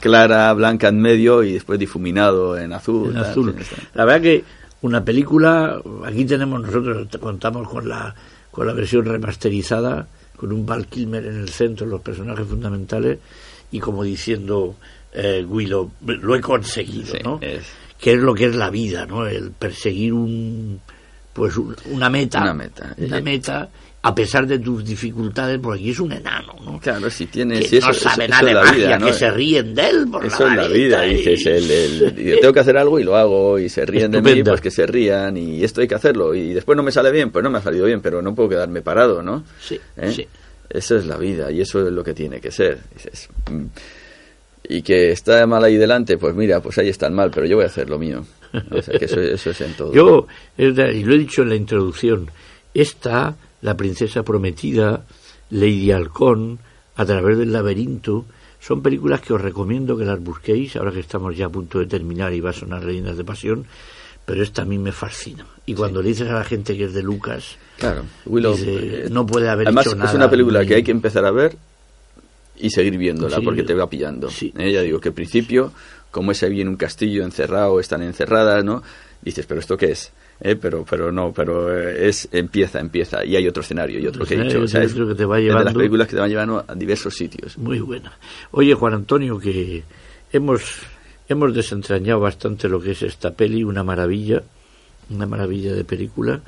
clara, 0.00 0.52
blanca 0.54 0.88
en 0.88 1.00
medio 1.00 1.42
y 1.42 1.52
después 1.54 1.78
difuminado 1.78 2.56
en 2.58 2.72
azul. 2.72 3.08
en 3.08 3.14
tal, 3.14 3.24
azul. 3.24 3.54
sí, 3.56 3.62
está. 3.62 3.76
La 3.94 4.04
verdad 4.04 4.22
que 4.22 4.44
una 4.82 5.04
película, 5.04 5.80
aquí 6.04 6.24
tenemos 6.24 6.60
nosotros, 6.62 7.08
contamos 7.20 7.68
con 7.68 7.88
la, 7.88 8.14
con 8.50 8.66
la 8.66 8.72
versión 8.72 9.04
remasterizada, 9.04 10.06
con 10.36 10.52
un 10.52 10.64
Val 10.64 10.86
Kilmer 10.86 11.24
en 11.26 11.40
el 11.40 11.48
centro, 11.48 11.86
los 11.86 12.00
personajes 12.00 12.46
fundamentales, 12.46 13.18
y 13.72 13.80
como 13.80 14.04
diciendo 14.04 14.76
eh, 15.12 15.44
Willow, 15.48 15.90
lo 16.06 16.34
he 16.36 16.40
conseguido, 16.40 17.06
Sí, 17.12 17.18
¿no? 17.24 17.38
es- 17.42 17.66
que 17.98 18.12
es 18.12 18.18
lo 18.20 18.32
que 18.34 18.44
es 18.46 18.54
la 18.54 18.70
vida, 18.70 19.06
¿no? 19.06 19.26
El 19.26 19.50
perseguir 19.50 20.12
un 20.12 20.80
pues 21.38 21.56
un- 21.56 21.74
una 21.86 22.10
meta, 22.10 22.42
Una 22.42 22.52
meta. 22.54 22.94
una 22.98 23.20
meta 23.22 23.68
a 24.00 24.14
pesar 24.14 24.46
de 24.46 24.58
tus 24.60 24.84
dificultades, 24.84 25.58
porque 25.60 25.80
aquí 25.80 25.90
es 25.90 25.98
un 26.00 26.12
enano, 26.12 26.54
¿no? 26.64 26.78
Claro, 26.78 27.10
si 27.10 27.26
tiene. 27.26 27.58
que 27.60 27.68
si 27.68 27.76
eso, 27.78 27.88
no 27.88 27.94
sabe 27.94 28.24
eso 28.26 28.30
nada 28.30 28.46
de 28.48 28.54
magia, 28.54 28.72
vida, 28.86 28.98
¿no? 28.98 29.06
que 29.06 29.12
se 29.12 29.30
ríen 29.30 29.74
de 29.74 29.88
él 29.88 30.08
por 30.10 30.24
Eso 30.24 30.46
es 30.46 30.54
la 30.56 30.68
vida, 30.68 31.06
y- 31.06 31.16
dices, 31.16 31.46
el, 31.46 31.70
el- 31.70 32.38
tengo 32.40 32.52
que 32.52 32.60
hacer 32.60 32.76
algo 32.76 33.00
y 33.00 33.04
lo 33.04 33.16
hago, 33.16 33.58
y 33.58 33.68
se 33.68 33.84
ríen 33.86 34.10
de 34.12 34.22
mí, 34.22 34.42
pues 34.42 34.60
que 34.60 34.70
se 34.70 34.86
rían, 34.86 35.36
y 35.36 35.64
esto 35.64 35.80
hay 35.80 35.88
que 35.88 35.94
hacerlo, 35.96 36.34
y 36.34 36.54
después 36.54 36.76
no 36.76 36.82
me 36.82 36.92
sale 36.92 37.10
bien, 37.10 37.30
pues 37.30 37.42
no 37.42 37.50
me 37.50 37.58
ha 37.58 37.62
salido 37.62 37.86
bien, 37.86 38.00
pero 38.00 38.22
no 38.22 38.34
puedo 38.34 38.48
quedarme 38.50 38.82
parado, 38.82 39.22
¿no? 39.22 39.44
Sí, 39.60 39.78
¿Eh? 39.96 40.12
sí. 40.12 40.26
Eso 40.70 40.96
es 40.96 41.06
la 41.06 41.16
vida, 41.16 41.50
y 41.50 41.60
eso 41.60 41.84
es 41.86 41.92
lo 41.92 42.04
que 42.04 42.14
tiene 42.14 42.40
que 42.40 42.50
ser. 42.52 42.78
Dices, 42.94 43.28
mm, 43.50 43.64
y 44.70 44.82
que 44.82 45.10
está 45.12 45.44
mal 45.46 45.64
ahí 45.64 45.76
delante, 45.76 46.18
pues 46.18 46.34
mira, 46.34 46.60
pues 46.60 46.78
ahí 46.78 46.88
está 46.88 47.06
el 47.06 47.14
mal, 47.14 47.30
pero 47.34 47.46
yo 47.46 47.56
voy 47.56 47.64
a 47.64 47.68
hacer 47.68 47.88
lo 47.90 47.98
mío. 47.98 48.24
O 48.70 48.82
sea, 48.82 48.98
que 48.98 49.04
eso, 49.04 49.20
eso 49.20 49.50
es 49.50 49.60
en 49.60 49.74
todo. 49.74 49.92
Yo, 49.92 50.26
y 50.56 50.64
lo 51.04 51.14
he 51.14 51.18
dicho 51.18 51.42
en 51.42 51.48
la 51.50 51.56
introducción, 51.56 52.30
esta, 52.74 53.36
la 53.62 53.76
princesa 53.76 54.22
prometida, 54.22 55.04
Lady 55.50 55.90
Halcón, 55.92 56.58
a 56.96 57.04
través 57.04 57.38
del 57.38 57.52
laberinto, 57.52 58.24
son 58.60 58.82
películas 58.82 59.20
que 59.20 59.32
os 59.32 59.40
recomiendo 59.40 59.96
que 59.96 60.04
las 60.04 60.20
busquéis, 60.20 60.76
ahora 60.76 60.90
que 60.92 61.00
estamos 61.00 61.36
ya 61.36 61.46
a 61.46 61.48
punto 61.50 61.78
de 61.78 61.86
terminar 61.86 62.32
y 62.34 62.40
va 62.40 62.50
a 62.50 62.52
sonar 62.52 62.84
Leyendas 62.84 63.16
de 63.16 63.24
Pasión, 63.24 63.64
pero 64.24 64.42
esta 64.42 64.62
a 64.62 64.64
mí 64.64 64.78
me 64.78 64.92
fascina. 64.92 65.46
Y 65.64 65.74
cuando 65.74 66.02
le 66.02 66.08
dices 66.08 66.28
a 66.28 66.34
la 66.34 66.44
gente 66.44 66.76
que 66.76 66.84
es 66.84 66.92
de 66.92 67.02
Lucas, 67.02 67.56
Claro, 67.78 68.02
Willow, 68.26 68.56
dice, 68.56 69.04
eh, 69.06 69.08
no 69.10 69.24
puede 69.24 69.48
haber 69.48 69.68
Además, 69.68 69.86
hecho 69.86 69.96
nada. 69.96 70.10
es 70.10 70.16
una 70.16 70.28
película 70.28 70.66
que 70.66 70.74
hay 70.74 70.82
que 70.82 70.90
empezar 70.90 71.24
a 71.24 71.30
ver 71.30 71.56
y 72.56 72.70
seguir 72.70 72.98
viéndola 72.98 73.36
Sí, 73.36 73.42
porque 73.44 73.62
te 73.62 73.72
va 73.74 73.88
pillando. 73.88 74.28
sí. 74.28 74.52
Eh, 74.58 74.72
ya 74.72 74.82
digo 74.82 75.00
que 75.00 75.10
al 75.10 75.14
principio, 75.14 75.72
como 76.10 76.32
es 76.32 76.42
ahí 76.42 76.60
en 76.60 76.68
un 76.68 76.76
castillo 76.76 77.22
encerrado, 77.24 77.80
están 77.80 78.02
encerradas, 78.02 78.64
¿no? 78.64 78.82
Dices, 79.22 79.46
¿pero 79.46 79.60
esto 79.60 79.76
qué 79.76 79.92
es? 79.92 80.12
Eh, 80.40 80.54
pero 80.54 80.84
pero 80.88 81.10
no, 81.10 81.32
pero 81.32 81.76
eh, 81.76 82.08
es 82.08 82.28
empieza, 82.30 82.78
empieza 82.78 83.24
y 83.24 83.34
hay 83.34 83.48
otro 83.48 83.62
escenario 83.62 83.98
y 83.98 84.06
otro 84.06 84.24
que 84.24 84.34
he 84.34 84.36
Escenario, 84.36 84.60
dicho. 84.60 84.64
o 84.64 84.68
sea, 84.68 84.82
es, 84.84 84.92
otro 84.92 85.08
que 85.08 85.14
te 85.16 85.24
va 85.24 85.36
de 85.38 85.42
las 85.42 85.50
llevando. 85.58 85.78
películas 85.78 86.06
que 86.06 86.14
te 86.14 86.20
van 86.20 86.30
llevando 86.30 86.64
a 86.66 86.74
diversos 86.76 87.14
sitios. 87.16 87.58
Muy 87.58 87.80
buena. 87.80 88.16
Oye, 88.52 88.72
Juan 88.74 88.94
Antonio, 88.94 89.40
que 89.40 89.82
hemos, 90.32 90.62
hemos 91.28 91.52
desentrañado 91.54 92.20
bastante 92.20 92.68
lo 92.68 92.80
que 92.80 92.92
es 92.92 93.02
esta 93.02 93.32
peli, 93.32 93.64
una 93.64 93.82
maravilla, 93.82 94.42
una 95.10 95.26
maravilla 95.26 95.72
de 95.74 95.82
película, 95.84 96.40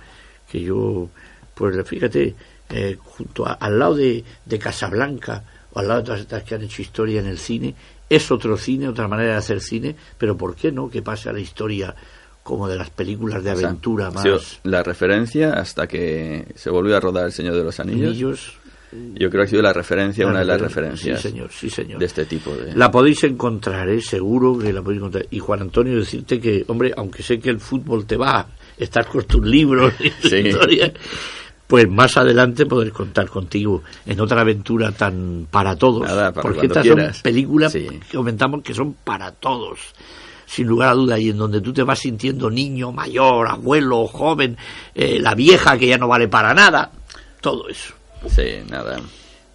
que 0.50 0.60
yo, 0.62 1.08
pues 1.54 1.76
fíjate, 1.88 2.34
eh, 2.70 2.96
junto 3.02 3.44
a- 3.48 3.54
al 3.54 3.76
lado 3.76 3.96
de, 3.96 4.22
de 4.46 4.58
Casablanca, 4.60 5.42
o 5.72 5.80
al 5.80 5.88
lado 5.88 6.00
de 6.00 6.06
todas 6.06 6.20
estas 6.20 6.44
que 6.44 6.54
han 6.54 6.62
hecho 6.62 6.80
historia 6.82 7.18
en 7.20 7.26
el 7.26 7.38
cine, 7.38 7.74
es 8.10 8.30
otro 8.30 8.58
cine, 8.58 8.88
otra 8.88 9.08
manera 9.08 9.30
de 9.32 9.38
hacer 9.38 9.60
cine, 9.62 9.96
pero 10.18 10.36
¿por 10.36 10.54
qué 10.54 10.70
no 10.70 10.90
que 10.90 11.00
pase 11.00 11.30
a 11.30 11.32
la 11.32 11.40
historia 11.40 11.94
como 12.42 12.68
de 12.68 12.76
las 12.76 12.90
películas 12.90 13.42
de 13.44 13.52
O 13.52 13.56
sea, 13.56 13.68
aventura 13.68 14.10
más 14.10 14.60
la 14.64 14.82
referencia 14.82 15.52
hasta 15.54 15.86
que 15.86 16.46
se 16.56 16.68
volvió 16.70 16.96
a 16.96 17.00
rodar 17.00 17.26
El 17.26 17.32
Señor 17.32 17.54
de 17.54 17.64
los 17.64 17.80
Anillos. 17.80 18.08
anillos. 18.10 18.52
Yo 18.92 19.30
creo 19.30 19.42
que 19.42 19.46
ha 19.46 19.46
sido 19.46 19.62
la 19.62 19.72
referencia, 19.72 20.26
una 20.26 20.40
de 20.40 20.46
las 20.46 20.58
Sí, 20.58 20.64
referencias 20.64 21.20
señor, 21.20 21.50
sí, 21.52 21.70
señor. 21.70 22.00
de 22.00 22.06
este 22.06 22.24
tipo 22.26 22.52
de... 22.56 22.74
La 22.74 22.90
podéis 22.90 23.22
encontrar, 23.22 23.88
¿eh? 23.88 24.00
seguro 24.02 24.58
que 24.58 24.72
la 24.72 24.82
podéis 24.82 24.98
encontrar. 24.98 25.26
Y 25.30 25.38
Juan 25.38 25.60
Antonio, 25.60 25.96
decirte 25.96 26.40
que, 26.40 26.64
hombre, 26.66 26.92
aunque 26.96 27.22
sé 27.22 27.38
que 27.38 27.50
el 27.50 27.60
fútbol 27.60 28.04
te 28.04 28.16
va, 28.16 28.48
estás 28.76 29.06
con 29.06 29.22
tus 29.26 29.46
libros 29.46 29.92
y 30.00 30.10
tu 30.10 30.28
Sí. 30.28 30.36
historia, 30.38 30.92
pues 31.70 31.88
más 31.88 32.16
adelante 32.16 32.66
podré 32.66 32.90
contar 32.90 33.28
contigo 33.28 33.82
en 34.04 34.20
otra 34.20 34.40
aventura 34.40 34.90
tan 34.90 35.46
para 35.50 35.76
todos. 35.76 36.02
Nada, 36.02 36.32
para 36.32 36.42
porque 36.42 36.66
estas 36.66 36.82
quieras. 36.82 37.16
son 37.16 37.22
películas 37.22 37.70
Sí. 37.72 37.86
que 38.10 38.16
comentamos 38.16 38.62
que 38.62 38.74
son 38.74 38.94
para 39.04 39.30
todos. 39.30 39.78
Sin 40.46 40.66
lugar 40.66 40.88
a 40.88 40.94
duda, 40.94 41.16
y 41.16 41.30
en 41.30 41.38
donde 41.38 41.60
tú 41.60 41.72
te 41.72 41.84
vas 41.84 42.00
sintiendo 42.00 42.50
niño, 42.50 42.90
mayor, 42.90 43.46
abuelo, 43.46 44.08
joven, 44.08 44.56
eh, 44.96 45.20
la 45.20 45.36
vieja 45.36 45.78
que 45.78 45.86
ya 45.86 45.96
no 45.96 46.08
vale 46.08 46.26
para 46.26 46.52
nada, 46.54 46.90
todo 47.40 47.68
eso. 47.68 47.94
Sí, 48.28 48.42
nada. 48.68 48.98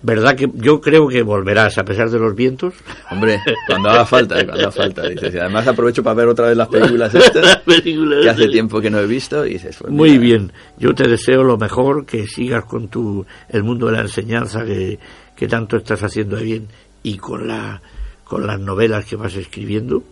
¿Verdad 0.05 0.35
que 0.35 0.47
yo 0.53 0.79
creo 0.79 1.07
que 1.07 1.23
volverás 1.23 1.79
a 1.79 1.83
pesar 1.83 2.11
de 2.11 2.19
los 2.19 2.35
vientos? 2.35 2.75
Hombre, 3.11 3.41
cuando 3.67 3.89
haga 3.89 4.05
falta, 4.05 4.35
cuando 4.35 4.53
haga 4.53 4.71
falta. 4.71 5.01
Dices, 5.09 5.33
y 5.33 5.39
además 5.39 5.67
aprovecho 5.67 6.03
para 6.03 6.13
ver 6.13 6.27
otra 6.27 6.47
vez 6.47 6.57
las 6.57 6.67
películas 6.67 7.15
estas 7.15 7.57
Películas 7.57 8.21
que 8.21 8.29
hace 8.29 8.47
tiempo 8.49 8.79
que 8.79 8.91
no 8.91 8.99
he 8.99 9.07
visto 9.07 9.43
y 9.47 9.53
dices, 9.53 9.77
pues 9.79 9.91
Muy 9.91 10.11
mira, 10.11 10.21
bien, 10.21 10.51
yo 10.77 10.93
te 10.93 11.07
deseo 11.07 11.43
lo 11.43 11.57
mejor, 11.57 12.05
que 12.05 12.27
sigas 12.27 12.65
con 12.65 12.87
tu 12.87 13.25
el 13.49 13.63
mundo 13.63 13.87
de 13.87 13.93
la 13.93 14.01
enseñanza 14.01 14.63
que, 14.63 14.99
que 15.35 15.47
tanto 15.47 15.77
estás 15.77 16.03
haciendo 16.03 16.37
bien 16.37 16.67
y 17.01 17.17
con 17.17 17.47
la 17.47 17.81
con 18.25 18.45
las 18.45 18.59
novelas 18.59 19.05
que 19.05 19.15
vas 19.15 19.35
escribiendo 19.35 20.03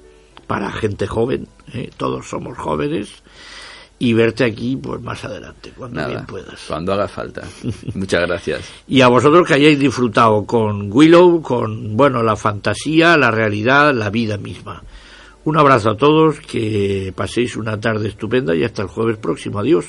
para 0.47 0.71
gente 0.71 1.05
joven, 1.05 1.47
¿eh? 1.73 1.89
todos 1.97 2.27
somos 2.27 2.57
jóvenes 2.57 3.22
y 4.03 4.13
verte 4.13 4.43
aquí 4.43 4.75
pues 4.75 5.01
más 5.01 5.23
adelante 5.23 5.71
cuando 5.77 5.95
Nada, 5.95 6.09
bien 6.09 6.25
puedas. 6.25 6.59
cuando 6.67 6.91
haga 6.91 7.07
falta. 7.07 7.43
Muchas 7.93 8.21
gracias. 8.27 8.61
Y 8.87 8.99
a 8.99 9.07
vosotros 9.07 9.47
que 9.47 9.53
hayáis 9.53 9.79
disfrutado 9.79 10.45
con 10.45 10.91
Willow, 10.91 11.41
con 11.41 11.95
bueno 11.95 12.21
la 12.21 12.35
fantasía, 12.35 13.15
la 13.15 13.31
realidad, 13.31 13.93
la 13.93 14.09
vida 14.09 14.37
misma. 14.37 14.83
Un 15.45 15.57
abrazo 15.57 15.91
a 15.91 15.97
todos, 15.97 16.39
que 16.41 17.13
paséis 17.15 17.55
una 17.55 17.79
tarde 17.79 18.09
estupenda 18.09 18.53
y 18.55 18.63
hasta 18.63 18.81
el 18.81 18.87
jueves 18.89 19.17
próximo. 19.17 19.59
Adiós. 19.59 19.85